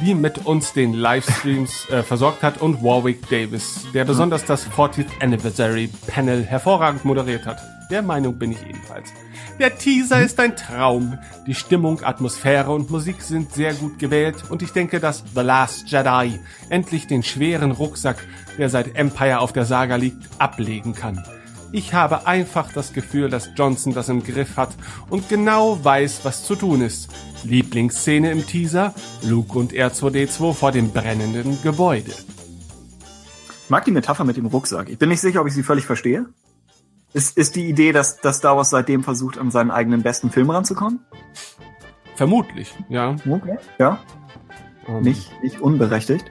[0.00, 5.20] die mit uns den Livestreams äh, versorgt hat und Warwick Davis, der besonders das 40th
[5.20, 7.58] Anniversary Panel hervorragend moderiert hat.
[7.90, 9.12] Der Meinung bin ich ebenfalls.
[9.58, 11.18] Der Teaser ist ein Traum.
[11.46, 15.90] Die Stimmung, Atmosphäre und Musik sind sehr gut gewählt und ich denke, dass The Last
[15.90, 16.38] Jedi
[16.68, 18.24] endlich den schweren Rucksack,
[18.58, 21.20] der seit Empire auf der Saga liegt, ablegen kann.
[21.72, 24.70] Ich habe einfach das Gefühl, dass Johnson das im Griff hat
[25.08, 27.08] und genau weiß, was zu tun ist.
[27.44, 28.94] Lieblingsszene im Teaser?
[29.22, 32.12] Luke und R2D2 vor dem brennenden Gebäude.
[33.64, 34.88] Ich mag die Metapher mit dem Rucksack.
[34.88, 36.26] Ich bin nicht sicher, ob ich sie völlig verstehe.
[37.12, 40.50] Ist, ist die Idee, dass, dass Star Wars seitdem versucht, an seinen eigenen besten Film
[40.50, 41.00] ranzukommen?
[42.14, 43.16] Vermutlich, ja.
[43.28, 43.58] Okay.
[43.78, 43.98] Ja.
[44.86, 46.30] Ähm, Nicht, nicht unberechtigt.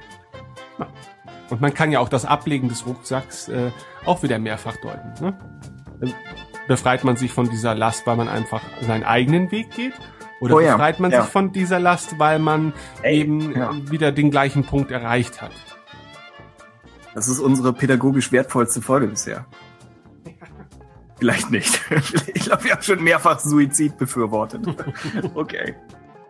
[1.49, 3.71] Und man kann ja auch das Ablegen des Rucksacks äh,
[4.05, 5.13] auch wieder mehrfach deuten.
[5.19, 5.37] Ne?
[5.99, 6.13] Dann
[6.67, 9.93] Befreit man sich von dieser Last, weil man einfach seinen eigenen Weg geht?
[10.39, 11.23] Oder Oh ja, befreit man ja.
[11.23, 13.71] sich von dieser Last, weil man Ey, eben ja.
[13.71, 15.51] äh, wieder den gleichen Punkt erreicht hat?
[17.15, 19.47] Das ist unsere pädagogisch wertvollste Folge bisher.
[21.19, 21.79] Vielleicht nicht.
[22.33, 24.61] Ich glaube, wir haben schon mehrfach Suizid befürwortet.
[25.35, 25.75] Okay.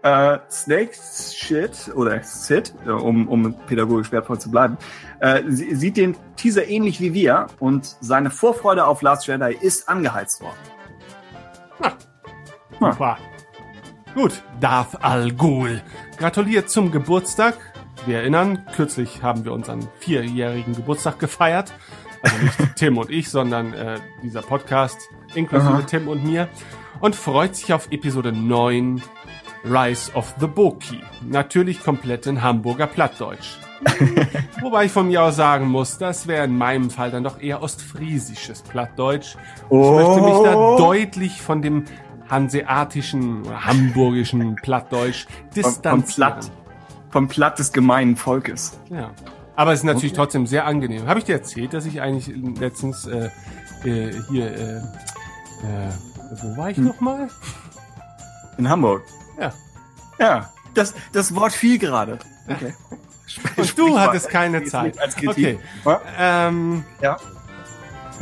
[0.02, 4.78] Äh, Snake Shit oder Sid, äh, um, um pädagogisch wertvoll zu bleiben,
[5.20, 9.90] äh, sie, sieht den Teaser ähnlich wie wir und seine Vorfreude auf Last Jedi ist
[9.90, 10.57] angeheizt worden.
[11.82, 11.91] Ah.
[12.80, 13.18] Super.
[14.16, 15.82] Gut, Darth Al Ghul.
[16.18, 17.57] Gratuliert zum Geburtstag.
[18.06, 21.74] Wir erinnern, kürzlich haben wir unseren vierjährigen Geburtstag gefeiert.
[22.22, 24.98] Also nicht Tim und ich, sondern äh, dieser Podcast,
[25.36, 25.82] inklusive Aha.
[25.84, 26.48] Tim und mir.
[27.00, 29.02] Und freut sich auf Episode 9,
[29.64, 31.00] Rise of the Boki.
[31.30, 33.58] Natürlich komplett in Hamburger Plattdeutsch.
[34.62, 37.62] Wobei ich von mir aus sagen muss, das wäre in meinem Fall dann doch eher
[37.64, 39.36] ostfriesisches Plattdeutsch.
[39.70, 40.78] Ich möchte mich da Oh.
[40.78, 41.86] deutlich von dem
[42.30, 46.04] hanseatischen oder hamburgischen Plattdeutsch Vom, vom, distanzieren.
[46.34, 46.52] Platt,
[47.10, 48.80] vom Platt des gemeinen Volkes.
[48.90, 49.12] Ja.
[49.60, 51.06] Aber es ist natürlich trotzdem sehr angenehm.
[51.06, 53.30] Habe ich dir erzählt, dass ich eigentlich letztens äh,
[53.84, 54.81] äh, hier, äh, äh,
[56.41, 56.86] wo war ich Hm.
[56.86, 57.27] nochmal?
[58.57, 59.03] In Hamburg.
[59.38, 59.52] Ja.
[60.18, 62.19] Ja, das, das Wort fiel gerade.
[62.48, 62.73] Okay.
[63.57, 63.99] Und du mal.
[64.07, 64.98] hattest keine Zeit.
[64.98, 65.60] Als Kritik.
[65.84, 65.99] Okay.
[66.18, 66.48] Ja.
[66.48, 67.18] Ähm, Ja.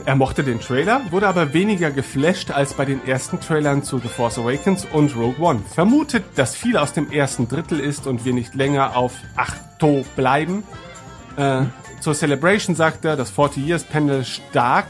[0.06, 4.08] Er mochte den Trailer, wurde aber weniger geflasht als bei den ersten Trailern zu The
[4.08, 5.60] Force Awakens und Rogue One.
[5.74, 10.64] Vermutet, dass viel aus dem ersten Drittel ist und wir nicht länger auf Achto bleiben.
[11.38, 11.66] Äh,
[12.02, 14.88] zur Celebration sagt er, das 40 Years Panel stark.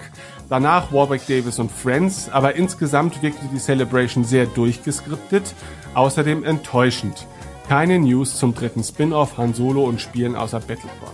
[0.49, 5.53] Danach Warwick Davis und Friends, aber insgesamt wirkte die Celebration sehr durchgeskriptet,
[5.93, 7.27] außerdem enttäuschend.
[7.67, 11.11] Keine News zum dritten Spin-off Han Solo und Spielen außer Battlefront.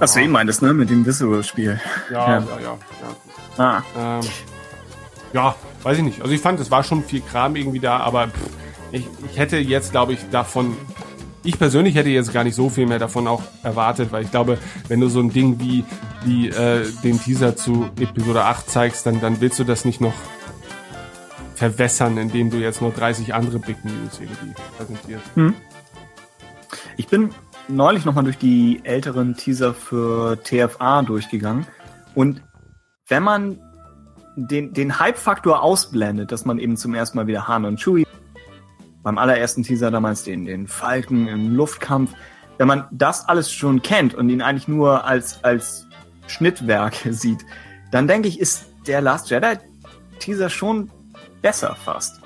[0.00, 0.74] Was du eben meintest, ne?
[0.74, 1.80] Mit dem Visual-Spiel.
[2.10, 2.38] Ja, Ja.
[2.38, 2.78] ja, ja.
[3.58, 3.64] ja.
[3.64, 3.82] Ah.
[3.96, 4.28] Ähm,
[5.32, 5.54] ja,
[5.84, 6.20] weiß ich nicht.
[6.20, 8.50] Also ich fand, es war schon viel Kram irgendwie da, aber pff,
[8.90, 10.76] ich, ich hätte jetzt, glaube ich, davon,
[11.44, 14.58] ich persönlich hätte jetzt gar nicht so viel mehr davon auch erwartet, weil ich glaube,
[14.88, 15.84] wenn du so ein Ding wie,
[16.24, 20.14] wie äh, den Teaser zu Episode 8 zeigst, dann, dann willst du das nicht noch
[21.54, 25.24] verwässern, indem du jetzt nur 30 andere Big News irgendwie präsentierst.
[26.96, 27.30] Ich bin
[27.68, 31.66] neulich nochmal durch die älteren Teaser für TFA durchgegangen.
[32.14, 32.42] Und
[33.08, 33.58] wenn man
[34.36, 38.03] den, den Hype-Faktor ausblendet, dass man eben zum ersten Mal wieder Han und Chewie
[39.04, 42.12] beim allerersten Teaser damals den, den Falken im Luftkampf,
[42.58, 45.86] wenn man das alles schon kennt und ihn eigentlich nur als, als
[46.26, 47.44] Schnittwerk sieht,
[47.92, 49.58] dann denke ich, ist der Last Jedi
[50.18, 50.90] Teaser schon
[51.42, 52.20] besser fast.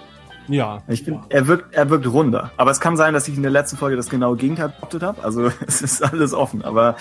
[0.46, 0.82] Ja.
[0.88, 2.52] Ich finde, er wirkt, er wirkt runder.
[2.56, 5.22] Aber es kann sein, dass ich in der letzten Folge das genaue Gegenteil behauptet habe.
[5.22, 6.64] Also es ist alles offen.
[6.64, 6.96] Aber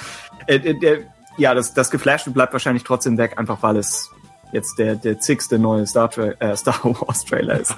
[0.47, 0.99] äh, äh, der,
[1.37, 4.09] ja, das, das Geflashte bleibt wahrscheinlich trotzdem weg, einfach weil es
[4.51, 7.75] jetzt der, der zigste neue Star, Tra äh, Star Wars Trailer ist.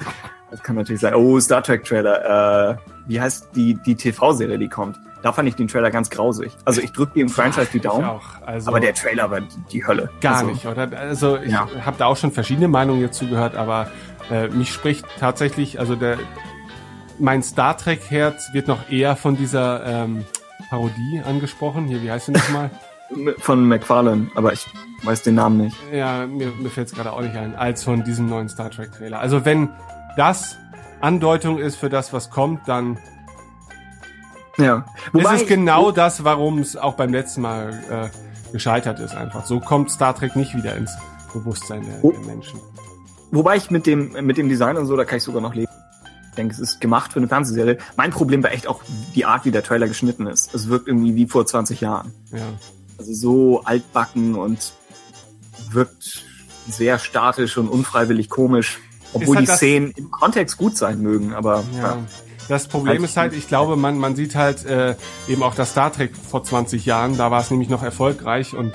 [0.52, 1.14] Das kann natürlich sein.
[1.16, 2.72] Oh, Star Trek Trailer.
[2.72, 2.78] Äh,
[3.08, 5.00] wie heißt die, die TV-Serie, die kommt?
[5.22, 6.52] Da fand ich den Trailer ganz grausig.
[6.66, 8.06] Also ich drücke dem Franchise die Daumen.
[8.06, 8.24] auch.
[8.46, 10.10] Also aber der Trailer war die Hölle.
[10.22, 10.90] gar also, nicht, oder?
[10.98, 11.68] Also ich Ja.
[11.86, 13.92] habe da auch schon verschiedene Meinungen jetzt zugehört, aber
[14.32, 16.18] äh, mich spricht tatsächlich, also der
[17.20, 20.24] mein Star Trek Herz wird noch eher von dieser ähm,
[20.70, 21.86] Parodie angesprochen.
[21.88, 22.70] Hier, wie heißt sie nochmal?
[23.40, 24.68] Von McFarlane, aber ich
[25.02, 25.76] weiß den Namen nicht.
[25.92, 28.92] ja, mir, mir fällt es gerade auch nicht ein, als von diesem neuen Star Trek
[28.92, 29.20] Trailer.
[29.20, 29.70] Also wenn
[30.20, 30.58] das
[31.02, 32.98] Andeutung ist für das, was kommt, dann
[34.58, 34.86] Ja.
[35.14, 39.46] ist es ich- genau das, warum es auch beim letzten Mal äh, gescheitert ist einfach.
[39.46, 40.92] So kommt Star Trek nicht wieder ins
[41.34, 42.12] Bewusstsein der, Oh.
[42.12, 42.60] der Menschen.
[43.32, 45.72] Wobei ich mit dem, mit dem Design und so, da kann ich sogar noch leben.
[46.32, 47.78] Ich denke, es ist gemacht für eine Fernsehserie.
[47.96, 48.82] Mein Problem war echt auch
[49.16, 50.54] die Art, wie der Trailer geschnitten ist.
[50.54, 52.14] Es wirkt irgendwie wie vor 20 Jahren.
[52.32, 52.40] Ja.
[52.98, 54.74] Also so altbacken und
[55.72, 56.24] wirkt
[56.68, 58.80] sehr statisch und unfreiwillig komisch.
[59.14, 61.82] Obwohl halt die Szenen im Kontext gut sein mögen, aber Ja.
[61.82, 61.98] ja.
[62.48, 64.96] Das Problem Halt- ist halt, ich glaube, man, man sieht halt äh,
[65.28, 68.74] eben auch das Star Trek vor 20 Jahren, da war es nämlich noch erfolgreich und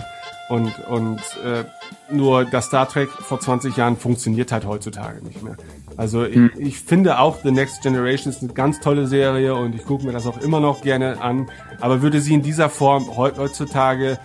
[0.50, 1.64] und und äh,
[2.10, 5.56] nur das Star Trek vor 20 Jahren funktioniert halt heutzutage nicht mehr.
[5.96, 6.52] Also Hm.
[6.56, 10.04] ich, ich finde auch The Next Generation ist eine ganz tolle Serie und ich gucke
[10.06, 11.50] mir das auch immer noch gerne an,
[11.80, 14.18] aber würde sie in dieser Form heu- heutzutage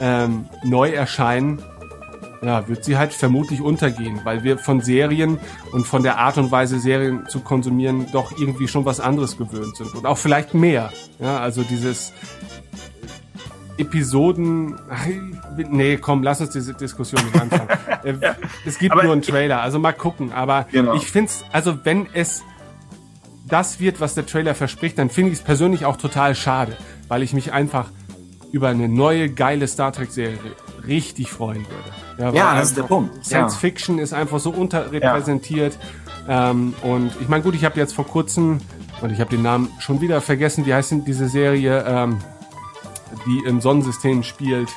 [0.00, 1.62] ähm, neu erscheinen,
[2.44, 5.38] ja, wird sie halt vermutlich untergehen, weil wir von Serien
[5.72, 9.76] und von der Art und Weise Serien zu konsumieren doch irgendwie schon was anderes gewöhnt
[9.76, 10.92] sind und auch vielleicht mehr.
[11.20, 12.12] Ja, also dieses
[13.76, 14.78] Episoden,
[15.56, 17.68] nee, komm, lass uns diese Diskussion nicht anfangen.
[18.04, 18.14] Äh,
[18.66, 20.94] Es gibt Aber nur einen Trailer, also mal gucken, aber Genau.
[20.94, 22.42] ich find's, also wenn es
[23.48, 26.76] das wird, was der Trailer verspricht, dann finde ich es persönlich auch total schade,
[27.08, 27.86] weil ich mich einfach
[28.52, 30.38] über eine neue geile Star Trek Serie
[30.86, 32.32] richtig freuen würde.
[32.32, 33.24] weil Ja, das ist der Punkt.
[33.24, 33.58] Science Ja.
[33.60, 35.78] Fiction ist einfach so unterrepräsentiert.
[36.28, 38.60] Ähm, und ich meine, gut, ich habe jetzt vor kurzem,
[39.00, 42.18] und ich habe den Namen schon wieder vergessen, wie heißt denn diese Serie, ähm,
[43.26, 44.68] die im Sonnensystem spielt?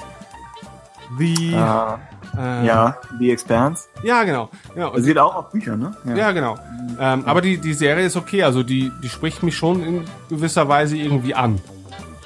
[1.18, 1.94] The, Äh,
[2.38, 3.86] äh, ja, The Expanse.
[4.04, 4.50] ja, genau.
[4.76, 6.18] Ja, und Basiert auch auf Büchern, ne?
[6.18, 6.58] ja, genau.
[7.00, 10.68] Ähm, aber die, die Serie ist okay, also die, die spricht mich schon in gewisser
[10.68, 11.60] Weise irgendwie an.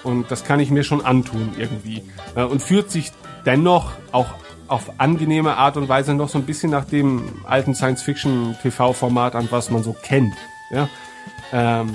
[0.04, 2.04] Und das kann ich mir schon antun irgendwie.
[2.36, 3.12] Äh, und führt sich
[3.46, 4.28] dennoch auch
[4.68, 9.70] auf angenehme Art und Weise noch so ein bisschen nach dem alten Science-Fiction-TV-Format an, was
[9.70, 10.34] man so kennt.
[10.72, 10.88] Ja?
[11.52, 11.90] Ähm,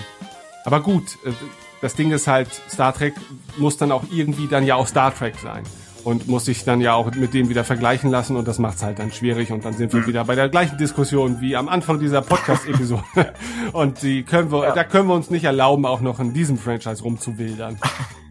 [0.65, 1.33] aber gut, äh,
[1.81, 3.15] das Ding ist halt, Star Trek
[3.57, 5.63] muss dann auch irgendwie dann ja auch Star Trek sein.
[6.05, 9.01] Und muss sich dann ja auch mit dem wieder vergleichen lassen und das macht's halt
[9.01, 12.23] dann schwierig und dann sind wir wieder bei der gleichen Diskussion wie am Anfang dieser
[12.23, 13.03] Podcast-Episode.
[13.73, 17.03] und die können wir, da können wir uns nicht erlauben, auch noch in diesem Franchise
[17.03, 17.79] rumzuwildern.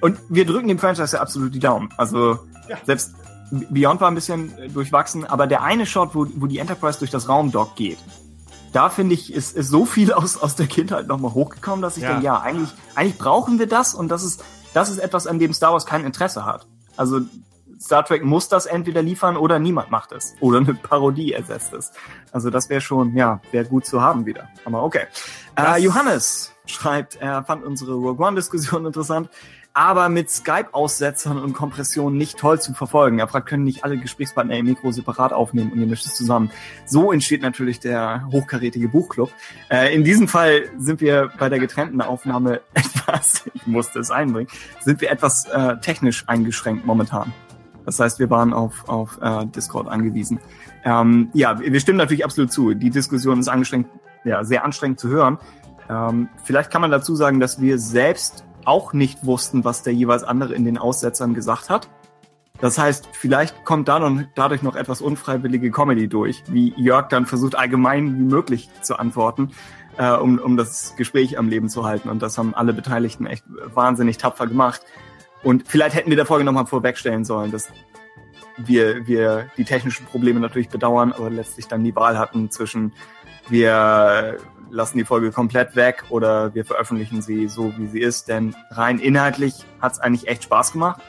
[0.00, 1.88] Und wir drücken dem Franchise ja absolut die Daumen.
[1.96, 2.38] Also
[2.68, 2.76] Ja.
[2.84, 3.14] selbst
[3.50, 7.10] Beyond war ein bisschen äh, durchwachsen, aber der eine Shot, wo, wo die Enterprise durch
[7.10, 7.98] das Raumdock geht,
[8.74, 12.02] da finde ich, ist, ist so viel aus, aus der Kindheit nochmal hochgekommen, dass ich
[12.02, 12.10] Ja.
[12.10, 14.44] denke, ja, eigentlich, eigentlich brauchen wir das und das ist,
[14.74, 16.66] das ist etwas, an dem Star Wars kein Interesse hat.
[16.96, 17.20] Also
[17.80, 20.34] Star Trek muss das entweder liefern oder niemand macht es.
[20.40, 21.92] Oder eine Parodie ersetzt es.
[22.32, 24.48] Also das wäre schon, ja, wäre gut zu haben wieder.
[24.66, 25.04] Aber okay.
[25.56, 29.30] Äh, Johannes schreibt, er fand unsere Rogue One-Diskussion interessant,
[29.78, 33.20] aber mit Skype-Aussetzern und Kompressionen nicht toll zu verfolgen.
[33.20, 36.50] Er fragt, können nicht alle Gesprächspartner ihr Mikro separat aufnehmen und ihr mischt es zusammen.
[36.84, 39.30] So entsteht natürlich der hochkarätige Buchclub.
[39.70, 44.48] Äh, in diesem Fall sind wir bei der getrennten Aufnahme etwas, ich musste es einbringen,
[44.80, 47.32] sind wir etwas äh, technisch eingeschränkt momentan.
[47.86, 50.40] Das heißt, wir waren auf, auf äh, Discord angewiesen.
[50.82, 52.74] Ähm, ja, wir stimmen natürlich absolut zu.
[52.74, 53.86] Die Diskussion ist angestrengt,
[54.24, 55.38] ja, sehr anstrengend zu hören.
[55.88, 60.22] Ähm, vielleicht kann man dazu sagen, dass wir selbst auch nicht wussten, was der jeweils
[60.22, 61.88] andere in den Aussetzern gesagt hat.
[62.60, 68.18] Das heißt, vielleicht kommt dadurch noch etwas unfreiwillige Comedy durch, wie Jörg dann versucht, allgemein
[68.18, 69.52] wie möglich zu antworten,
[69.96, 72.08] äh, um, um das Gespräch am Leben zu halten.
[72.08, 74.82] Und das haben alle Beteiligten echt wahnsinnig tapfer gemacht.
[75.44, 77.68] Und vielleicht hätten wir der Folge nochmal vorwegstellen sollen, dass
[78.56, 82.92] wir, wir die technischen Probleme natürlich bedauern, aber letztlich dann die Wahl hatten zwischen
[83.48, 84.38] wir
[84.70, 88.28] lassen die Folge komplett weg oder wir veröffentlichen sie so, wie sie ist.
[88.28, 91.00] Denn rein inhaltlich hat es eigentlich echt Spaß gemacht.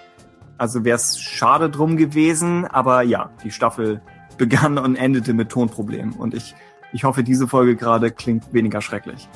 [0.57, 4.02] Also wäre es schade drum gewesen, aber ja, die Staffel
[4.38, 6.14] begann und endete mit Tonproblemen.
[6.14, 6.56] Und ich,
[6.91, 9.27] ich hoffe, diese Folge gerade klingt weniger schrecklich.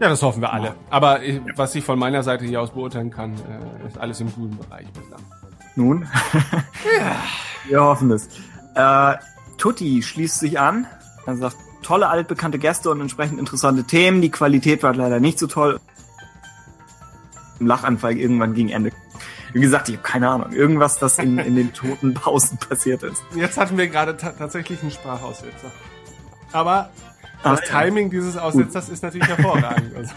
[0.00, 0.74] Ja, das hoffen wir alle.
[0.90, 4.32] Aber äh, was ich von meiner Seite hier aus beurteilen kann, äh, ist alles im
[4.32, 5.20] guten Bereich bislang.
[5.74, 6.06] Nun,
[7.68, 8.28] wir hoffen es.
[8.74, 9.14] Äh,
[9.58, 10.86] Tutti schließt sich an.
[11.26, 11.56] Er sagt,
[11.88, 14.20] tolle altbekannte Gäste und entsprechend interessante Themen.
[14.20, 15.80] Die Qualität war leider nicht so toll.
[17.60, 18.92] Im Lachanfall irgendwann gegen Ende.
[19.54, 20.52] Wie gesagt, ich habe keine Ahnung.
[20.52, 23.22] Irgendwas, das in, in den toten Pausen passiert ist.
[23.34, 25.72] Jetzt hatten wir gerade ta tatsächlich einen Sprachaussetzer.
[26.52, 26.90] Aber
[27.42, 27.84] Das Ah, ja.
[27.84, 29.96] Timing dieses Aussetzers ist natürlich hervorragend.
[29.96, 30.12] Also,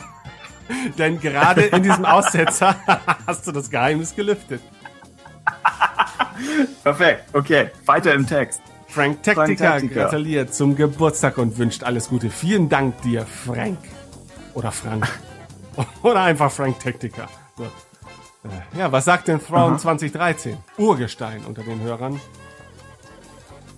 [0.98, 2.76] denn gerade in diesem Aussetzer
[3.28, 4.62] hast du das Geheimnis gelüftet.
[6.84, 7.24] Perfekt.
[7.32, 8.62] Okay, weiter im Text.
[8.92, 12.30] Frank Taktika, gratuliert zum Geburtstag und wünscht alles Gute.
[12.30, 13.78] Vielen Dank dir, Frank.
[14.54, 15.08] Oder Frank.
[16.04, 17.28] Oder einfach Frank Taktika.
[17.58, 17.64] So.
[17.64, 19.78] Äh, Ja, was sagt denn Throne Aha.
[19.78, 20.58] 2013?
[20.78, 22.20] Urgestein unter den Hörern.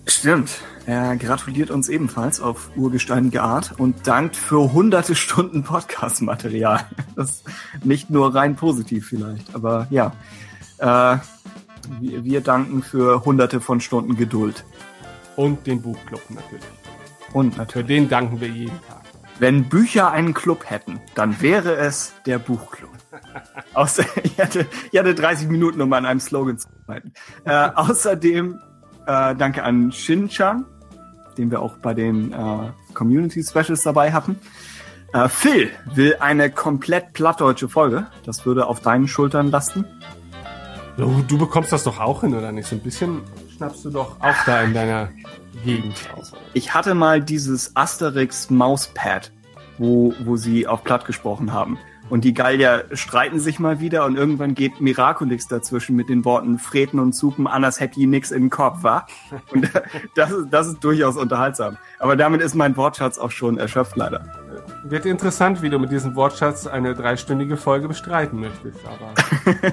[0.06, 0.50] Stimmt.
[0.86, 6.80] Er gratuliert uns ebenfalls auf urgesteinige Art und dankt für hunderte Stunden Podcast-Material.
[7.16, 7.44] Das ist
[7.84, 10.12] nicht nur rein positiv vielleicht, aber ja.
[10.78, 11.18] Äh,
[12.00, 14.64] wir danken für hunderte von Stunden Geduld.
[15.36, 16.64] Und den Buchclub natürlich.
[17.32, 19.02] Und Für natürlich, den danken wir jeden Tag.
[19.38, 22.90] wenn Bücher einen Club hätten, dann wäre es der Buchclub.
[23.74, 27.12] Außer, ich, hatte, ich hatte 30 Minuten, um an einem Slogan zu arbeiten.
[27.44, 28.60] Äh, außerdem
[29.06, 30.64] äh, danke an Shin-Chan,
[31.36, 34.38] den wir auch bei den äh, Community Specials dabei hatten.
[35.12, 38.06] Äh, Phil will eine komplett plattdeutsche Folge.
[38.24, 39.84] Das würde auf deinen Schultern lasten.
[40.96, 42.68] Du, du bekommst das doch auch hin, oder nicht?
[42.68, 43.22] So ein bisschen
[43.56, 45.10] schnappst du doch auch da in deiner
[45.64, 46.32] Gegend auf.
[46.52, 49.32] Ich hatte mal dieses Asterix Mauspad,
[49.78, 51.78] wo, wo sie auf platt gesprochen haben.
[52.10, 56.58] Und die Gallier streiten sich mal wieder und irgendwann geht Miraculix dazwischen mit den Worten
[56.58, 59.06] Freten und Zupen, anders hätte je nix in den Kopf, wa?
[59.50, 59.70] Und
[60.14, 61.78] das ist, das ist durchaus unterhaltsam.
[61.98, 64.26] Aber damit ist mein Wortschatz auch schon erschöpft, leider.
[64.84, 68.80] Wird interessant, wie du mit diesem Wortschatz eine dreistündige Folge bestreiten möchtest.
[68.84, 69.14] Aber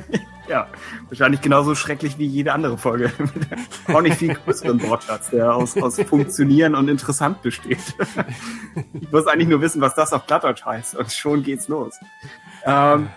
[0.51, 0.67] Ja,
[1.07, 3.09] wahrscheinlich genauso schrecklich wie jede andere Folge.
[3.87, 7.79] auch nicht viel größeren Wortschatz, der aus, aus funktionieren und interessant besteht.
[8.93, 11.95] ich muss eigentlich nur wissen, was das auf Plattdeutsch heißt und schon geht's los.
[12.65, 13.07] Ähm,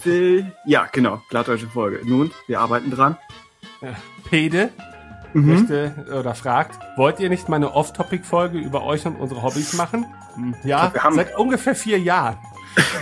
[0.00, 2.00] Phil, ja, genau, plattdeutsche Folge.
[2.04, 3.16] Nun, wir arbeiten dran.
[4.28, 4.70] Pede
[5.34, 5.46] Mhm.
[5.54, 10.06] möchte oder fragt, wollt ihr nicht mal eine Off-Topic-Folge über euch und unsere Hobbys machen?
[10.34, 12.38] Hm, Ja, wir haben- seit ungefähr vier Jahren.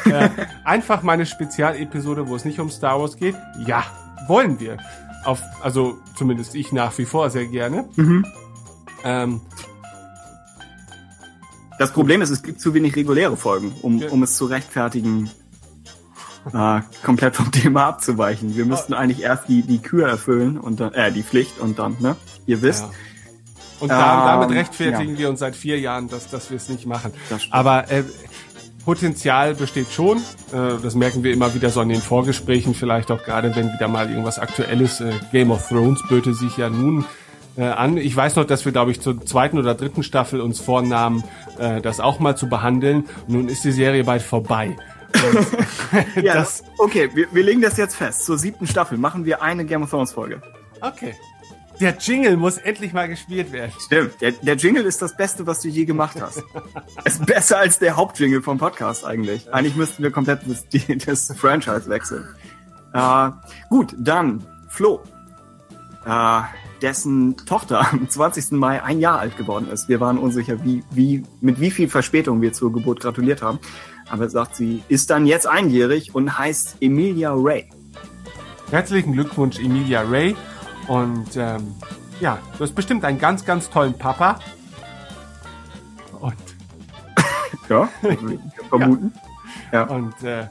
[0.05, 0.29] Äh,
[0.65, 3.37] einfach mal eine Spezialepisode, wo es nicht um Star Wars geht?
[3.67, 3.85] Ja,
[4.29, 4.77] wollen wir.
[5.25, 7.87] Auf, also zumindest ich nach wie vor sehr gerne.
[7.97, 8.27] Mhm.
[9.05, 9.41] Ähm,
[11.79, 14.09] Das Problem ist, es gibt zu wenig reguläre Folgen, um, Ja.
[14.11, 15.29] um es zu rechtfertigen,
[16.53, 18.55] äh, komplett vom Thema abzuweichen.
[18.57, 21.97] Wir müssten eigentlich erst die, die Kür erfüllen und dann, äh, die Pflicht und dann,
[22.01, 22.17] ne?
[22.47, 22.85] Ihr wisst.
[22.85, 22.91] ja.
[23.81, 26.87] Und da, Ähm, damit rechtfertigen wir uns seit vier Jahren, dass, dass wir es nicht
[26.87, 27.13] machen.
[27.51, 28.05] Aber äh,
[28.85, 30.19] Potenzial besteht schon.
[30.53, 33.89] Äh, das merken wir immer wieder so in den Vorgesprächen, vielleicht auch gerade, wenn wieder
[33.89, 35.01] mal irgendwas Aktuelles.
[35.01, 37.05] Äh, Game of Thrones böte sich ja nun
[37.57, 37.97] äh, an.
[37.97, 41.25] Ich weiß noch, dass wir, glaube ich, zur zweiten oder dritten Staffel uns vornahmen,
[41.57, 43.05] das auch mal zu behandeln.
[43.29, 44.77] Nun ist die Serie bald vorbei.
[46.21, 48.25] Ja, das, okay, wir, wir legen das jetzt fest.
[48.25, 50.43] Zur siebten Staffel machen wir eine Game of Thrones Folge.
[50.81, 51.15] okay.
[51.81, 53.73] Der Jingle muss endlich mal gespielt werden.
[53.79, 56.43] Stimmt, der, der Jingle ist das Beste, was du je gemacht hast.
[57.05, 59.53] ist besser als der Hauptjingle vom Podcast eigentlich.
[59.53, 60.67] Eigentlich müssten wir komplett das,
[61.05, 62.29] das Franchise wechseln.
[62.93, 63.31] Äh,
[63.71, 65.03] gut, dann Flo,
[66.07, 66.41] äh,
[66.81, 68.53] dessen Tochter am 20.
[68.53, 69.89] Mai ein Jahr alt geworden ist.
[69.89, 73.59] Wir waren unsicher, wie, wie, mit wie viel Verspätung wir zur Geburt gratuliert haben.
[74.09, 77.71] Aber sagt sie, ist dann jetzt einjährig und heißt Emilia Ray.
[78.71, 80.37] Herzlichen Glückwunsch, Emilia Ray.
[80.87, 81.75] Und ähm,
[82.21, 84.39] ja, du hast bestimmt einen ganz, ganz tollen Papa.
[86.21, 86.35] Und,
[87.69, 87.89] Ja,
[88.69, 89.13] vermuten.
[89.73, 89.85] Ja.
[89.85, 90.49] und äh,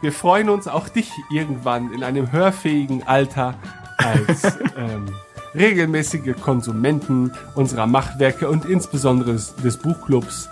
[0.00, 3.54] wir freuen uns auch dich irgendwann in einem hörfähigen Alter
[3.96, 4.44] als
[4.76, 5.08] ähm,
[5.54, 10.48] regelmäßige Konsumenten unserer Machwerke und insbesondere des Buchclubs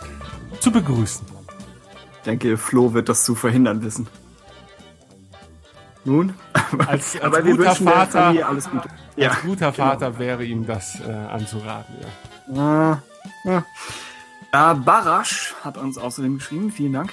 [0.60, 1.26] zu begrüßen.
[2.16, 4.08] Ich denke, Flo wird das zu verhindern wissen.
[6.06, 6.34] Nun,
[6.86, 8.88] Als, als aber wir guter der Vater, Familie alles Gute.
[9.16, 11.94] Ja, als guter Vater wäre ihm das äh, anzuraten.
[12.54, 13.02] Ja.
[13.44, 13.64] Äh, ja.
[14.52, 17.12] Äh, Barasch hat uns außerdem geschrieben, vielen Dank.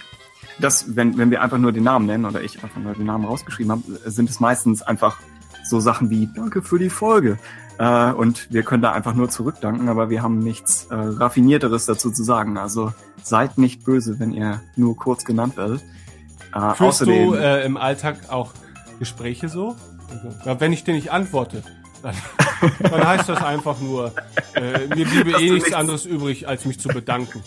[0.60, 3.26] Das, wenn, wenn wir einfach nur den Namen nennen oder ich einfach nur den Namen
[3.26, 5.18] rausgeschrieben habe, sind es meistens einfach
[5.64, 7.40] so Sachen wie Danke für die Folge.
[7.80, 12.12] Äh, und wir können da einfach nur zurückdanken, aber wir haben nichts äh, Raffinierteres dazu
[12.12, 12.60] zu sagen.
[12.60, 12.94] Also
[13.24, 15.82] seid nicht böse, wenn ihr nur kurz genannt werdet.
[16.54, 18.52] Äh, Führst außerdem, du äh, im Alltag auch
[19.04, 19.76] Gespräche so?
[20.10, 21.62] Also, ja, wenn ich dir nicht antworte,
[22.02, 22.16] dann,
[22.80, 24.14] dann heißt das einfach nur,
[24.56, 27.44] äh, mir bliebe eh nichts nichts- anderes übrig, als mich zu bedanken.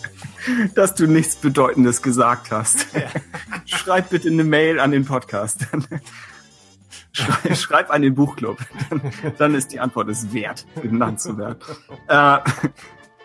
[0.75, 2.87] dass du nichts Bedeutendes gesagt hast.
[3.65, 5.65] Schreib bitte eine Mail an den Podcast.
[7.11, 8.57] Schrei- Schreib an den Buchclub.
[8.89, 9.01] Dann,
[9.37, 11.57] dann ist die Antwort es wert, genannt zu werden.
[12.07, 12.37] Äh,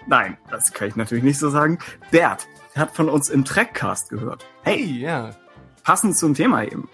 [0.06, 1.78] nein, das kann ich natürlich nicht so sagen.
[2.10, 4.46] Bert hat von uns im Trackcast gehört.
[4.62, 5.34] Hey, ja.
[5.84, 6.88] Passend zum Thema eben.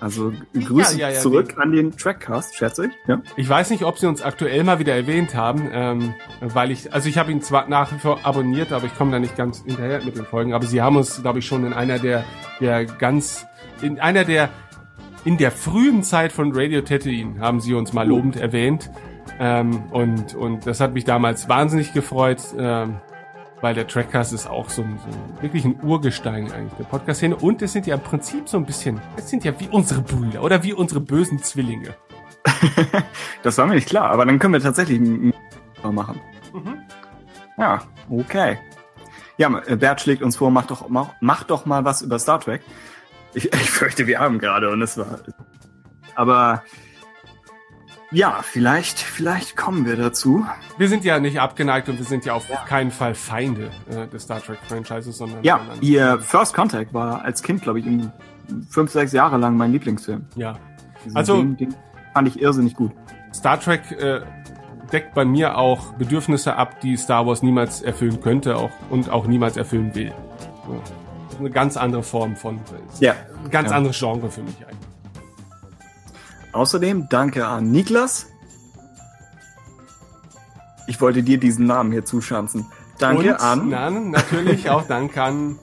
[0.00, 2.92] Also Grüße Ja, ja, ja, zurück an den Trackcast, schätze ich.
[3.06, 3.20] Ja.
[3.36, 7.08] Ich weiß nicht, ob sie uns aktuell mal wieder erwähnt haben, ähm, weil ich, also
[7.08, 10.04] ich habe ihn zwar nach wie vor abonniert, aber ich komme da nicht ganz hinterher
[10.04, 10.54] mit den Folgen.
[10.54, 12.24] Aber sie haben uns, glaube ich, schon in einer der,
[12.60, 13.46] der ganz,
[13.82, 14.50] in einer der,
[15.24, 18.90] in der frühen Zeit von Radio Tatooine haben sie uns mal lobend erwähnt.
[19.40, 22.96] Ähm, und, und das hat mich damals wahnsinnig gefreut, ähm,
[23.60, 27.36] weil der Trackcast ist auch so, ein- so wirklich ein Urgestein eigentlich der Podcast-Szene.
[27.36, 30.42] Und es sind ja im Prinzip so ein bisschen, es sind ja wie unsere Brüder
[30.42, 31.94] oder wie unsere bösen Zwillinge.
[33.42, 35.32] Das war mir nicht klar, aber dann können wir tatsächlich ein-
[35.82, 36.20] machen.
[36.52, 36.78] Mhm.
[37.56, 38.58] Ja, okay.
[39.36, 42.62] Ja, Bert schlägt uns vor, mach doch, mach, mach doch mal was über Star Trek.
[43.34, 45.20] Ich, ich fürchte, wir haben gerade und es war.
[46.16, 46.62] Aber
[48.10, 50.46] ja, vielleicht, vielleicht kommen wir dazu.
[50.78, 54.22] Wir sind ja nicht abgeneigt und wir sind ja auf keinen Fall Feinde äh, des
[54.24, 58.10] Star Trek Franchises, sondern Ja, ihr First Contact war als Kind, glaube ich, in
[58.70, 60.24] fünf, sechs Jahre lang mein Lieblingsfilm.
[60.36, 60.56] ja.
[61.04, 61.74] Diesen Also- Ding, Ding
[62.14, 62.92] fand ich irrsinnig gut.
[63.32, 64.20] Star Trek äh,
[64.92, 69.26] deckt bei mir auch Bedürfnisse ab, die Star Wars niemals erfüllen könnte auch und auch
[69.26, 70.12] niemals erfüllen will.
[70.66, 70.82] So.
[71.38, 72.58] Eine ganz andere Form von,
[73.00, 73.12] Ja.
[73.44, 73.76] ein ganz Ja.
[73.76, 74.77] anderes Genre für mich eigentlich.
[76.52, 78.26] Außerdem danke an Niklas.
[80.86, 82.66] Ich wollte dir diesen Namen hier zuschanzen.
[82.98, 83.70] Danke und, an.
[83.70, 85.58] Dann natürlich auch Dank an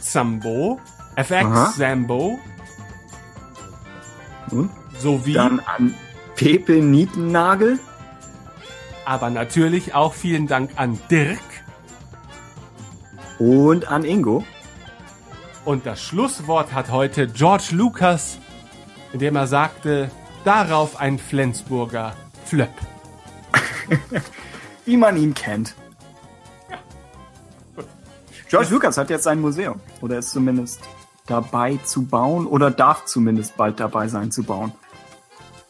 [0.00, 0.80] Sambo,
[1.14, 1.72] FX Aha.
[1.76, 2.38] Sambo,
[4.50, 4.70] Hm?
[4.98, 5.94] sowie, Dann an
[6.36, 7.78] Pepe Nietennagel.
[9.04, 11.38] aber natürlich auch vielen Dank an Dirk.
[13.38, 14.44] Und an Ingo.
[15.64, 18.38] Und das Schlusswort hat heute George Lucas,
[19.12, 20.10] indem er sagte,
[20.44, 22.14] darauf ein Flensburger
[22.44, 22.70] Flöpp.
[24.84, 25.74] Wie man ihn kennt.
[28.48, 29.80] George Lucas hat jetzt sein Museum.
[30.00, 30.80] Oder ist zumindest
[31.26, 32.46] dabei zu bauen.
[32.46, 34.72] Oder darf zumindest bald dabei sein zu bauen.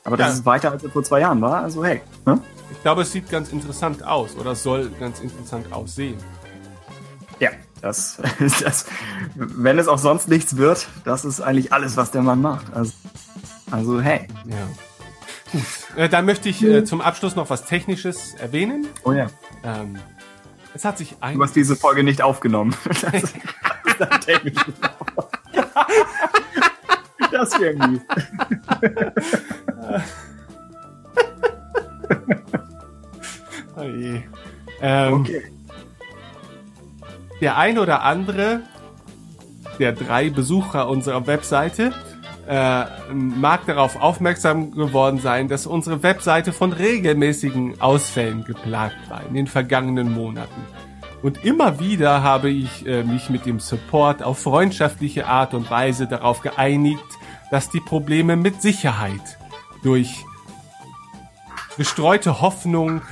[0.04, 0.32] Aber das Ja.
[0.34, 1.62] ist weiter, als er vor zwei Jahren war.
[1.62, 2.02] Also hey.
[2.26, 2.38] Ne?
[2.70, 6.18] Ich glaube, es sieht ganz interessant aus oder soll ganz interessant aussehen.
[7.40, 7.50] Ja,
[7.86, 8.18] das,
[8.60, 8.86] das,
[9.34, 12.72] wenn es auch sonst nichts wird, das ist eigentlich alles, was der Mann macht.
[12.74, 12.92] Also,
[13.70, 14.26] also hey.
[14.44, 14.68] Ja.
[15.52, 15.62] Gut.
[15.96, 18.86] Äh, dann möchte ich äh, zum Abschluss noch was Technisches erwähnen.
[19.04, 19.28] Oh ja.
[19.62, 19.98] Ähm,
[20.74, 22.74] es hat sich ein Du hast diese Folge nicht aufgenommen.
[23.98, 24.74] Das, technisches
[27.30, 28.00] Das wäre mies.
[33.78, 34.22] Oh je.
[34.80, 35.42] Ähm, Okay.
[37.40, 38.62] Der ein oder andere
[39.78, 41.92] der drei Besucher unserer Webseite
[42.48, 49.34] äh, mag darauf aufmerksam geworden sein, dass unsere Webseite von regelmäßigen Ausfällen geplagt war in
[49.34, 50.62] den vergangenen Monaten.
[51.22, 56.06] Und immer wieder habe ich äh, mich mit dem Support auf freundschaftliche Art und Weise
[56.06, 57.04] darauf geeinigt,
[57.50, 59.38] dass die Probleme mit Sicherheit
[59.82, 60.24] durch
[61.76, 63.02] gestreute Hoffnung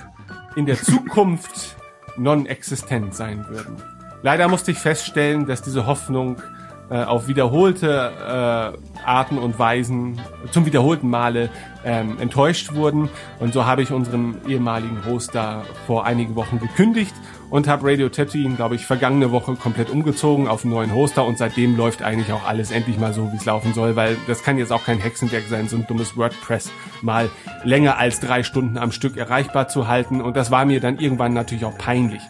[0.57, 1.77] in der Zukunft
[2.17, 3.83] non-existent sein würden.
[4.25, 6.41] Leider musste ich feststellen, dass diese Hoffnung
[6.89, 10.19] äh, auf wiederholte äh, Arten und Weisen
[10.51, 11.51] zum wiederholten Male
[11.85, 13.11] ähm, enttäuscht wurden.
[13.39, 17.15] Und so habe ich unseren ehemaligen Hoster vor einigen Wochen gekündigt
[17.51, 21.27] und habe Radio Tatooine, glaube ich, vergangene Woche komplett umgezogen auf einen neuen Hoster.
[21.27, 24.43] Und seitdem läuft eigentlich auch alles endlich mal so, wie es laufen soll, weil das
[24.43, 26.71] kann jetzt auch kein Hexenwerk sein, so ein dummes WordPress
[27.03, 27.29] mal
[27.63, 30.23] länger als drei Stunden am Stück erreichbar zu halten.
[30.23, 32.23] Und das war mir dann irgendwann natürlich auch peinlich,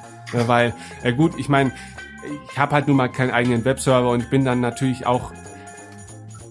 [0.46, 1.72] weil, äh gut, ich meine,
[2.50, 5.32] ich habe halt nun mal keinen eigenen Webserver und ich bin dann natürlich auch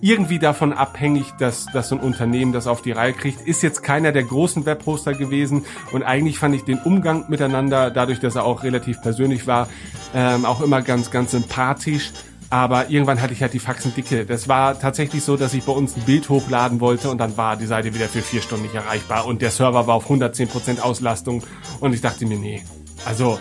[0.03, 3.47] irgendwie davon abhängig, dass, dass so ein Unternehmen das auf die Reihe kriegt.
[3.47, 8.19] Ist jetzt keiner der großen Webhoster gewesen und eigentlich fand ich den Umgang miteinander, dadurch,
[8.19, 9.69] dass er auch relativ persönlich war,
[10.13, 12.11] ähm, auch immer ganz, ganz sympathisch.
[12.49, 14.25] Aber irgendwann hatte ich halt die Faxen dicke.
[14.25, 17.55] Das war tatsächlich so, dass ich bei uns ein Bild hochladen wollte und dann war
[17.55, 21.43] die Seite wieder für vier Stunden nicht erreichbar und der Server war auf 110% Auslastung
[21.79, 22.61] und ich dachte mir, nee,
[23.05, 23.39] also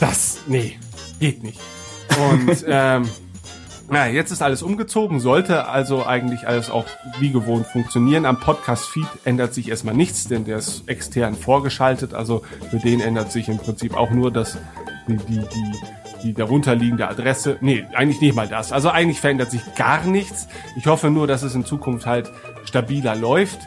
[0.00, 0.78] das, nee,
[1.20, 1.60] geht nicht.
[2.30, 3.08] Und ähm,
[3.88, 6.86] na, jetzt ist alles umgezogen, sollte also eigentlich alles auch
[7.20, 8.26] wie gewohnt funktionieren.
[8.26, 12.12] Am Podcast-Feed ändert sich erstmal nichts, denn der ist extern vorgeschaltet.
[12.12, 14.58] Also für den ändert sich im Prinzip auch nur das,
[15.06, 15.72] die, die, die,
[16.24, 17.58] die darunterliegende Adresse.
[17.60, 18.72] Nee, eigentlich nicht mal das.
[18.72, 20.48] Also eigentlich verändert sich gar nichts.
[20.76, 22.32] Ich hoffe nur, dass es in Zukunft halt
[22.64, 23.60] stabiler läuft.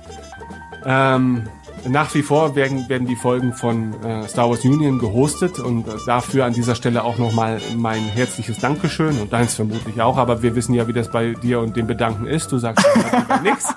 [0.86, 1.44] Ähm,
[1.88, 5.92] nach wie vor werden, werden die Folgen von äh, Star Wars Union gehostet und äh,
[6.06, 10.56] dafür an dieser Stelle auch nochmal mein herzliches Dankeschön und deins vermutlich auch, aber wir
[10.56, 12.52] wissen ja, wie das bei dir und dem Bedanken ist.
[12.52, 12.86] Du sagst
[13.44, 13.74] nichts.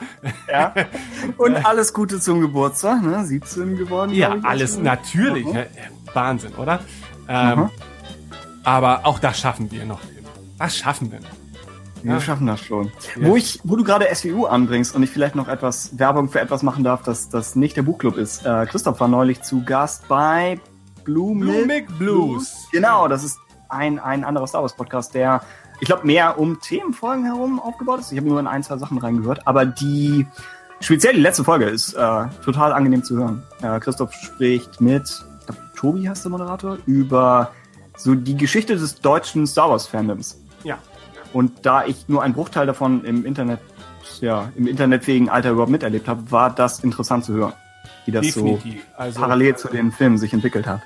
[0.51, 0.75] Ja.
[1.37, 3.25] Und alles Gute zum Geburtstag, ne?
[3.25, 4.13] 17 geworden.
[4.13, 5.47] Ja, ich, alles natürlich.
[5.47, 5.55] Mhm.
[5.55, 5.63] Ja,
[6.15, 6.81] Wahnsinn, oder?
[7.29, 7.71] Ähm, Mhm.
[8.65, 10.01] aber auch das schaffen wir noch.
[10.59, 11.29] Das schaffen wir noch.
[12.03, 12.21] Wir Ja.
[12.21, 12.91] schaffen das schon.
[13.21, 13.29] Ja.
[13.29, 16.63] Wo ich, wo du gerade SWU anbringst und ich vielleicht noch etwas Werbung für etwas
[16.63, 18.45] machen darf, dass das nicht der Buchclub ist.
[18.45, 20.61] Äh, Christoph war neulich zu Gast bei
[21.05, 22.55] Blue, Blue Milk Milk Blues.
[22.73, 23.39] Genau, das ist
[23.69, 25.43] ein, ein anderer Star Wars Podcast, der,
[25.81, 28.13] ich glaube, mehr um Themenfolgen herum aufgebaut ist.
[28.13, 30.27] Ich habe nur in ein, zwei Sachen reingehört, aber die,
[30.81, 33.43] speziell die letzte Folge ist äh, total angenehm zu hören.
[33.63, 35.03] Äh, Christoph spricht mit,
[35.41, 37.51] ich glaub, Tobi heißt der Moderator, über
[37.97, 40.39] so die Geschichte des deutschen Star Wars Fandoms.
[40.65, 40.79] Ja.
[41.33, 43.61] Und da ich nur einen Bruchteil davon im Internet,
[44.21, 47.53] ja, im internetfähigen Alter überhaupt miterlebt habe, war das interessant zu hören,
[48.05, 48.83] wie das Definitiv.
[48.97, 50.83] Also so parallel zu den Filmen sich entwickelt hat.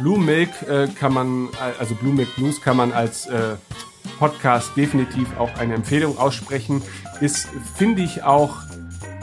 [0.00, 1.48] Blue Milk äh, kann man,
[1.78, 3.56] also Blue Milk Blues kann man als äh,
[4.18, 6.82] Podcast definitiv auch eine Empfehlung aussprechen.
[7.20, 8.56] Ist, finde ich, auch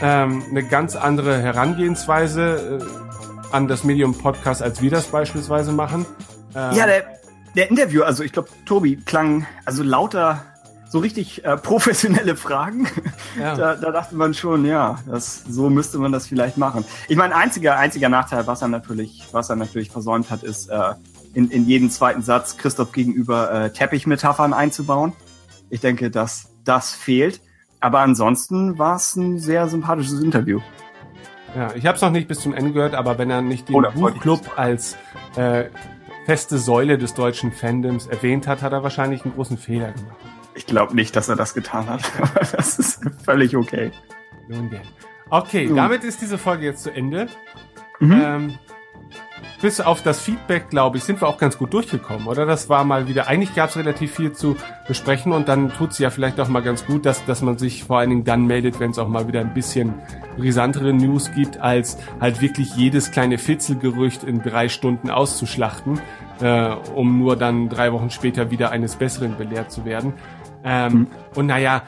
[0.01, 6.05] ähm, eine ganz andere Herangehensweise äh, an das Medium Podcast, als wir das beispielsweise machen.
[6.55, 7.03] Ähm, Ja, der,
[7.55, 10.43] der Interview, also ich glaube, Tobi klang also lauter
[10.95, 12.87] so richtig äh, professionelle Fragen.
[13.37, 13.53] ja.
[13.53, 16.85] Da, da dachte man schon, ja, das, so müsste man das vielleicht machen.
[17.09, 20.93] Ich meine, einziger, einziger Nachteil, was er natürlich, was er natürlich versäumt hat, ist äh,
[21.33, 25.11] in, in jeden zweiten Satz Christoph gegenüber äh, Teppichmetaphern einzubauen.
[25.69, 27.41] Ich denke, dass das fehlt.
[27.81, 30.61] Aber ansonsten war es ein sehr sympathisches Interview.
[31.57, 33.75] Ja, ich habe es noch nicht bis zum Ende gehört, aber wenn er nicht den
[33.75, 34.95] Oder ich Buchclub als
[35.35, 35.65] äh,
[36.25, 40.34] feste Säule des deutschen Fandoms erwähnt hat, hat er wahrscheinlich einen großen Fehler gemacht.
[40.55, 42.01] Ich glaube nicht, dass er das getan hat.
[42.21, 43.91] Aber das ist völlig okay.
[44.47, 44.81] Nun denn.
[45.29, 45.75] Okay, Nun.
[45.75, 47.27] damit ist diese Folge jetzt zu Ende.
[47.99, 48.21] Mhm.
[48.23, 48.59] Ähm,
[49.61, 52.45] bis auf das Feedback, glaube ich, sind wir auch ganz gut durchgekommen, oder?
[52.45, 54.57] Das war mal wieder, eigentlich gab es relativ viel zu
[54.87, 57.83] besprechen und dann tut es ja vielleicht auch mal ganz gut, dass, dass man sich
[57.83, 59.93] vor allen Dingen dann meldet, wenn es auch mal wieder ein bisschen
[60.37, 65.99] brisantere News gibt, als halt wirklich jedes kleine Fitzelgerücht in drei Stunden auszuschlachten,
[66.41, 70.13] äh, um nur dann drei Wochen später wieder eines Besseren belehrt zu werden.
[70.65, 71.07] Ähm, Mhm.
[71.35, 71.83] Und naja,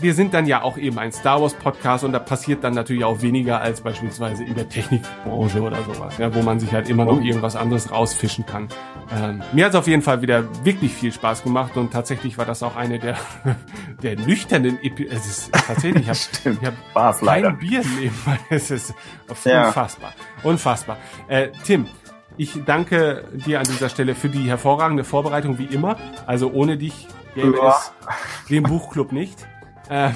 [0.00, 3.04] wir sind dann ja auch eben ein Star Wars Podcast und da passiert dann natürlich
[3.04, 7.04] auch weniger als beispielsweise in der Technikbranche oder sowas, ja, wo man sich halt immer
[7.04, 7.24] noch Oh.
[7.24, 8.66] irgendwas anderes rausfischen kann.
[9.16, 12.46] Ähm, mir hat es auf jeden Fall wieder wirklich viel Spaß gemacht und tatsächlich war
[12.46, 13.16] das auch eine der,
[14.02, 17.50] der nüchternen Epi Es ist tatsächlich, ich habe hab War's leider.
[17.50, 18.38] kein Bier nebenbei.
[18.50, 18.94] Es ist
[19.44, 19.68] Ja.
[19.68, 20.14] unfassbar.
[20.42, 20.96] Unfassbar.
[21.28, 21.86] Äh, Tim,
[22.36, 25.96] ich danke dir an dieser Stelle für die hervorragende Vorbereitung wie immer.
[26.26, 27.76] Also ohne dich gäbe Ja.
[28.48, 29.46] den Buchclub nicht.
[29.90, 30.14] Ähm,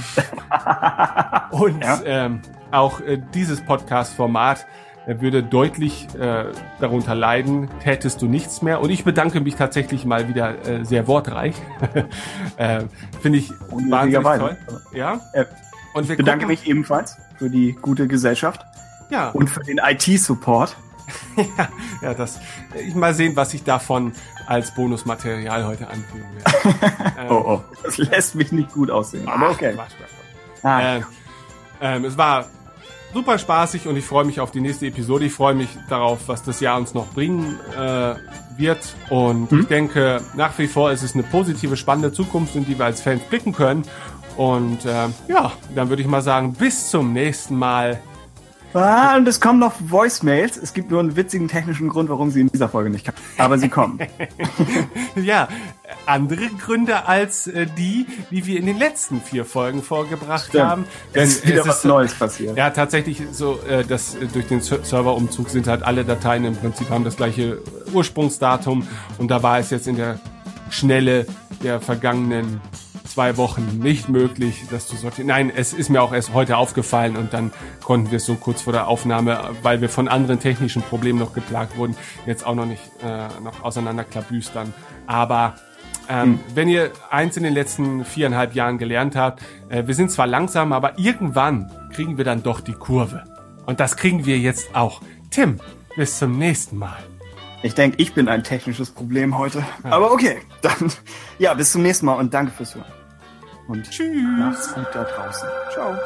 [1.51, 2.01] und Ja.
[2.05, 2.41] ähm,
[2.71, 4.67] auch äh, dieses Podcast-Format
[5.07, 6.47] äh, würde deutlich äh,
[6.81, 8.81] darunter leiden, tätest du nichts mehr.
[8.81, 11.55] Und ich bedanke mich tatsächlich mal wieder äh, sehr wortreich.
[12.57, 12.83] äh,
[13.21, 14.57] Finde ich wahnsinnig toll.
[14.93, 15.21] Ja.
[15.95, 18.65] Und wir Ich bedanke gucken, mich ebenfalls für die gute Gesellschaft
[19.11, 20.77] Ja, und für den IT-Support.
[21.37, 21.69] ja,
[22.03, 22.41] ja, das.
[22.87, 24.13] Ich mal sehen, was ich davon
[24.47, 26.93] als Bonusmaterial heute anfügen werde.
[27.19, 27.65] Ähm, Oh, oh.
[27.83, 29.27] Das lässt mich nicht gut aussehen.
[29.29, 29.73] Aber okay.
[29.75, 30.11] Quatsch, Quatsch,
[30.61, 30.65] Quatsch.
[30.65, 31.05] Ah, Ähm,
[31.81, 32.47] ähm, es war
[33.15, 35.25] super spaßig und ich freue mich auf die nächste Episode.
[35.25, 38.15] Ich freue mich darauf, was das Jahr uns noch bringen äh,
[38.59, 38.95] wird.
[39.09, 39.61] Und Mhm.
[39.61, 43.01] ich denke, nach wie vor ist es eine positive, spannende Zukunft, in die wir als
[43.01, 43.85] Fans blicken können.
[44.37, 48.01] Und ähm, ja, dann würde ich mal sagen, bis zum nächsten Mal.
[48.77, 50.57] Ah, und es kommen noch Voicemails.
[50.57, 53.17] Es gibt nur einen witzigen technischen Grund, warum sie in dieser Folge nicht kommen.
[53.39, 53.99] Aber sie kommen.
[55.17, 55.49] Ja,
[56.05, 60.65] andere Gründe als äh, die, die wir in den letzten vier Folgen vorgebracht Stimmt.
[60.65, 60.85] haben.
[61.15, 62.57] es ist wieder es was Neues passiert.
[62.57, 66.55] Ja, tatsächlich so, äh, dass äh, durch den Ser- Serverumzug sind halt alle Dateien im
[66.57, 67.59] Prinzip haben das gleiche
[67.95, 68.87] Ursprungsdatum
[69.19, 70.21] und da war es jetzt in der
[70.71, 71.27] Schnelle
[71.63, 72.61] der vergangenen
[73.17, 75.29] zwei Wochen nicht möglich, das zu sortieren.
[75.29, 77.51] Nein, es ist mir auch erst heute aufgefallen und dann
[77.83, 81.33] konnten wir es so kurz vor der Aufnahme, weil wir von anderen technischen Problemen noch
[81.33, 84.75] geplagt wurden, jetzt auch noch nicht äh, noch auseinanderklabüstern.
[85.07, 85.55] Aber
[86.11, 90.27] ähm, wenn ihr eins in den letzten viereinhalb Jahren gelernt habt, äh, wir sind zwar
[90.27, 93.25] langsam, aber irgendwann kriegen wir dann doch die Kurve.
[93.65, 95.01] Und das kriegen wir jetzt auch.
[95.31, 95.59] Tim,
[95.97, 96.99] bis zum nächsten Mal.
[97.63, 99.65] Ich denke, ich bin ein technisches Problem heute.
[99.85, 100.93] Aber okay, dann
[101.39, 102.96] ja, bis zum nächsten Mal und danke fürs Hören.
[103.69, 104.23] Und Tschüss.
[104.23, 105.49] macht's gut da draußen.
[105.73, 105.97] Ciao.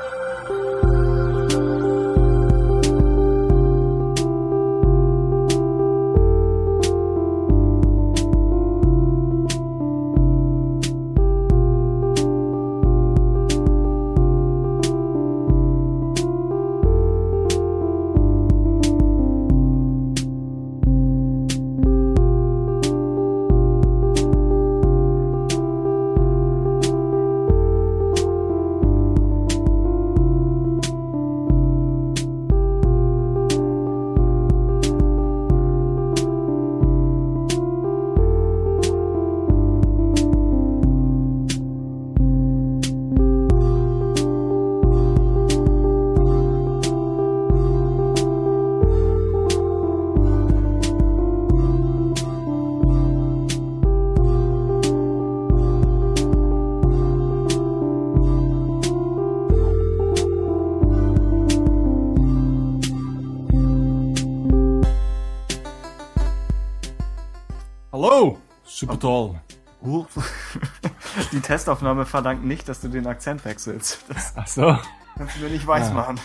[69.02, 70.06] Huch.
[71.32, 74.04] Die Testaufnahme verdankt nicht, dass du den Akzent wechselst.
[74.08, 74.78] Das Ach so.
[75.16, 75.94] kannst du mir nicht weiß Ah.
[75.94, 76.20] machen.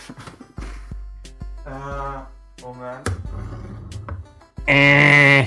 [1.65, 3.11] Äh, Moment.
[4.67, 5.45] Äh.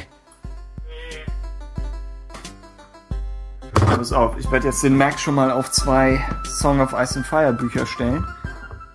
[3.74, 6.20] Pass auf, ich werde jetzt den Mac schon mal auf zwei
[6.60, 8.26] Song of Ice and Fire Bücher stellen.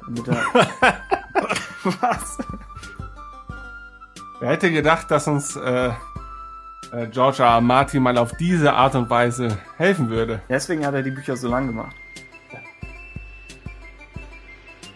[0.06, 0.44] Damit er
[2.02, 2.38] Was?
[4.40, 5.92] Wer hätte gedacht, dass uns äh,
[6.94, 7.56] äh, George R.
[7.56, 7.62] R.
[7.62, 10.42] Martin mal auf diese Art und Weise helfen würde?
[10.50, 11.96] Deswegen hat er die Bücher so lang gemacht.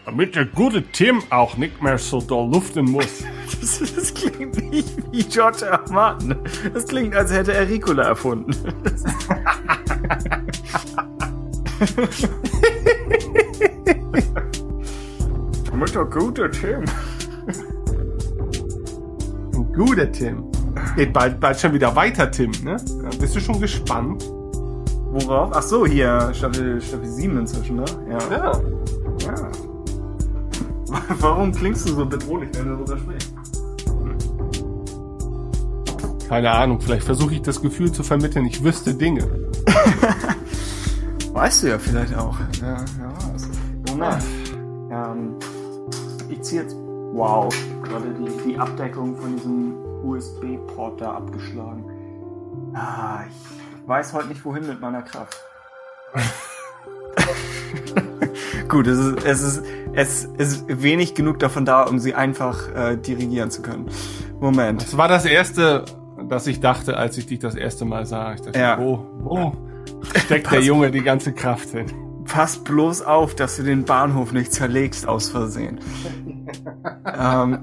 [0.06, 3.24] Damit der gute Tim auch nicht mehr so doll luften muss.
[3.61, 5.72] Das, das klingt nicht wie George R.
[5.72, 5.90] R.
[5.90, 6.36] Martin.
[6.74, 8.52] Das klingt, als hätte er Ricola erfunden.
[15.72, 16.84] Damit der gute Tim.
[19.53, 20.47] Ein guter Tim.
[20.98, 22.76] Geht bald, bald schon wieder weiter, Tim, ne?
[23.03, 24.28] Ja, Bist du schon gespannt?
[25.11, 25.52] Worauf?
[25.53, 27.86] Ach so, hier, Staffel, Staffel 7 inzwischen, ne?
[28.10, 28.18] Ja.
[28.32, 28.52] Ja.
[29.22, 29.52] ja.
[31.19, 33.32] Warum klingst du so bedrohlich, wenn du darüber sprichst?
[36.28, 39.22] Keine Ahnung, vielleicht versuche ich das Gefühl zu vermitteln, ich wüsste Dinge.
[41.32, 42.40] Weißt du ja vielleicht auch.
[42.60, 42.86] Ja, ja.
[43.32, 43.48] was.
[43.88, 44.24] Moment.
[44.90, 45.36] Ähm,
[46.28, 46.76] ich ziehe jetzt.
[47.14, 47.53] Wow,
[47.84, 49.76] gerade die, die Abdeckung von diesem
[50.08, 51.84] USB-Port da abgeschlagen.
[52.74, 55.38] Ah, ich weiß heute nicht, wohin mit meiner Kraft.
[58.70, 59.64] Gut, es ist, es ist,
[59.96, 63.88] es ist wenig genug davon da, um sie einfach äh, dirigieren zu können.
[64.40, 64.82] Moment.
[64.84, 65.86] Das war das erste,
[66.30, 68.34] das ich dachte, als ich dich das erste Mal sah.
[68.34, 68.78] Ich dachte, Ja.
[68.80, 69.54] wo, wo
[70.16, 71.86] steckt der Junge die ganze Kraft hin?
[72.26, 75.80] Pass bloß auf, dass du den Bahnhof nicht zerlegst aus Versehen.
[77.06, 77.60] ähm,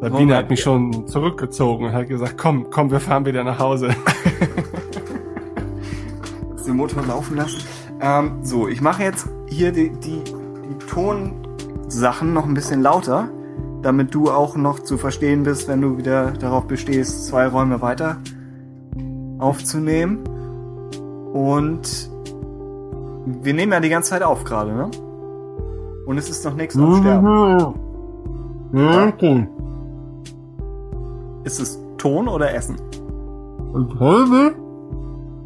[0.00, 0.32] Sabine Moment.
[0.34, 3.90] hat mich schon zurückgezogen und hat gesagt, komm, komm, wir fahren wieder nach Hause.
[6.66, 7.60] den Motor laufen lassen.
[8.00, 13.28] Ähm, so, ich mache jetzt hier die, die, die Tonsachen noch ein bisschen lauter,
[13.82, 18.18] damit du auch noch zu verstehen bist, wenn du wieder darauf bestehst, zwei Räume weiter
[19.38, 20.24] aufzunehmen.
[21.32, 22.10] Und
[23.42, 24.90] wir nehmen ja die ganze Zeit auf gerade, ne?
[26.06, 27.74] Und es ist noch nichts am Sterben.
[28.72, 29.48] Ja, okay.
[31.46, 32.76] Ist es Ton oder Essen?
[33.72, 34.56] Und heute?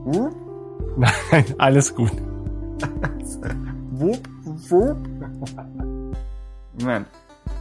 [0.06, 0.34] Hm?
[0.96, 2.10] Nein, alles gut.
[3.90, 4.26] Wupp,
[4.70, 4.96] wupp.
[6.78, 7.06] Moment.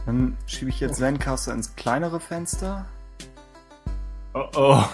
[0.06, 2.86] Dann schiebe ich jetzt Zencaster ins kleinere Fenster.
[4.32, 4.84] Oh oh.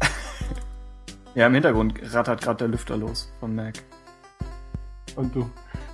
[1.34, 3.82] Ja, im Hintergrund rattert gerade der Lüfter los von Mac.
[5.16, 5.48] Und du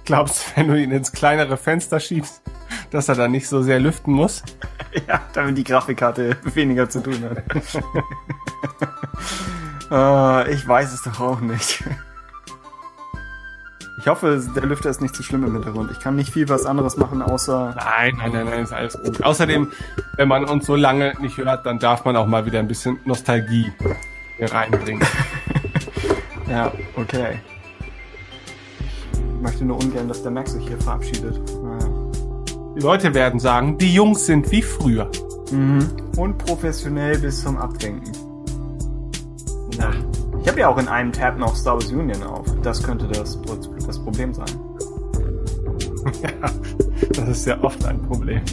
[0.04, 2.42] glaubst, wenn du ihn ins kleinere Fenster schiebst,
[2.90, 4.42] dass er dann nicht so sehr lüften muss?
[5.08, 7.42] Ja, damit die Grafikkarte weniger zu tun hat.
[9.90, 11.82] äh, ich weiß es doch auch nicht.
[13.98, 15.90] Ich hoffe, der Lüfter ist nicht zu schlimm im Hintergrund.
[15.90, 17.74] Ich kann nicht viel was anderes machen, außer...
[17.74, 19.22] Nein, nein, nein, nein, ist alles gut.
[19.24, 19.72] Außerdem,
[20.16, 23.00] wenn man uns so lange nicht hört, dann darf man auch mal wieder ein bisschen
[23.04, 23.72] Nostalgie
[24.36, 25.04] hier reinbringen.
[26.46, 27.40] Ja, okay.
[29.36, 31.40] Ich möchte nur ungern, dass der Mac sich hier verabschiedet.
[31.62, 31.88] Naja.
[32.76, 35.08] Die Leute werden sagen, die Jungs sind wie früher.
[35.52, 35.86] Mhm.
[36.16, 38.12] Unprofessionell bis zum Abwinken.
[39.78, 39.90] Na.
[40.42, 42.46] Ich habe ja auch in einem Tab noch Star Wars Union auf.
[42.62, 43.38] Das könnte das,
[43.86, 44.46] das Problem sein.
[46.22, 46.50] Ja,
[47.16, 48.42] das ist ja oft ein Problem.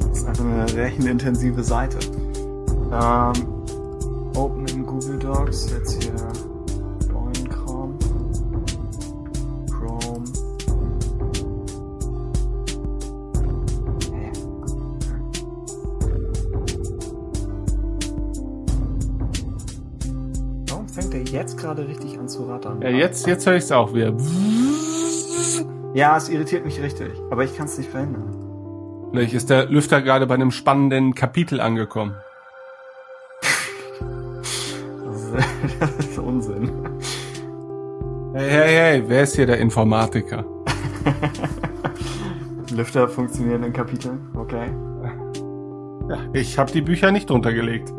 [0.00, 1.98] Das ist einfach eine rechenintensive Seite.
[2.92, 3.32] Ähm,
[4.34, 6.12] Open in Google Docs, jetzt hier
[21.38, 22.82] jetzt gerade richtig an zu rattern?
[22.82, 24.12] Ja, jetzt, jetzt höre ich es auch wieder.
[25.94, 28.34] Ja, es irritiert mich richtig, aber ich kann es nicht verhindern.
[29.10, 32.16] Vielleicht ist der Lüfter gerade bei einem spannenden Kapitel angekommen.
[35.04, 35.34] Das ist,
[35.80, 36.70] das ist Unsinn.
[38.34, 40.44] Hey, hey, hey, wer ist hier der Informatiker?
[42.74, 44.68] Lüfter funktionieren in Kapiteln, okay.
[46.10, 47.92] Ja, ich habe die Bücher nicht drunter gelegt.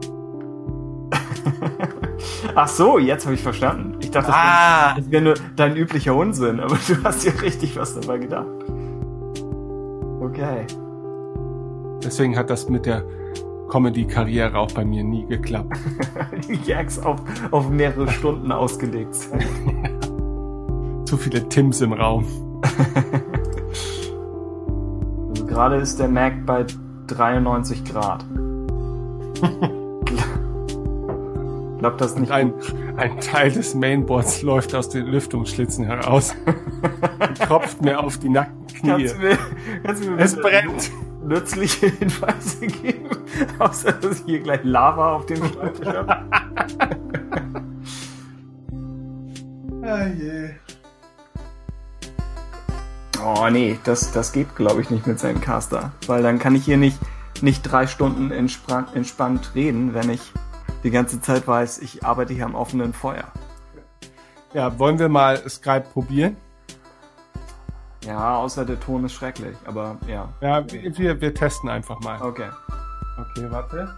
[2.56, 3.98] Ach so, jetzt habe ich verstanden.
[4.02, 4.96] Ich dachte, das Ah.
[4.98, 8.48] wäre wär nur dein üblicher Unsinn, aber du hast dir richtig was dabei gedacht.
[10.22, 10.66] Okay.
[12.04, 13.04] Deswegen hat das mit der
[13.70, 15.78] Comedy-Karriere auch bei mir nie geklappt.
[16.50, 17.20] Die Gags auf,
[17.52, 19.46] auf mehrere Stunden ausgelegt sind.
[21.06, 22.26] Zu viele Tims im Raum.
[25.30, 26.66] Also gerade ist der Mac bei
[27.08, 28.26] 93 Grad.
[31.80, 32.30] Glaubt das nicht?
[32.32, 32.54] Ein,
[32.98, 36.36] ein Teil des Mainboards läuft aus den Lüftungsschlitzen heraus.
[37.20, 38.90] und tropft mir auf die nackten Knie.
[38.90, 39.38] Kannst du mir,
[39.84, 40.92] kannst du mir Es brennt.
[41.24, 43.08] nützliche Hinweise geben?
[43.60, 46.10] Außer, dass ich hier gleich Lava auf dem Schreibtisch habe.
[49.84, 50.50] ah, je.
[53.24, 55.94] Oh nee, das, das geht glaube ich nicht mit seinem Caster.
[56.08, 57.00] Weil dann kann ich hier nicht,
[57.42, 60.34] nicht drei Stunden entspannt reden, wenn ich
[60.84, 63.26] die ganze Zeit weiß, ich arbeite hier am offenen Feuer.
[64.54, 66.38] Ja, wollen wir mal Skype probieren?
[68.06, 70.30] Ja, außer der Ton ist schrecklich, aber ja.
[70.42, 72.22] Ja, wir, wir, wir testen einfach mal.
[72.22, 72.50] Okay.
[73.20, 73.96] Okay, warte.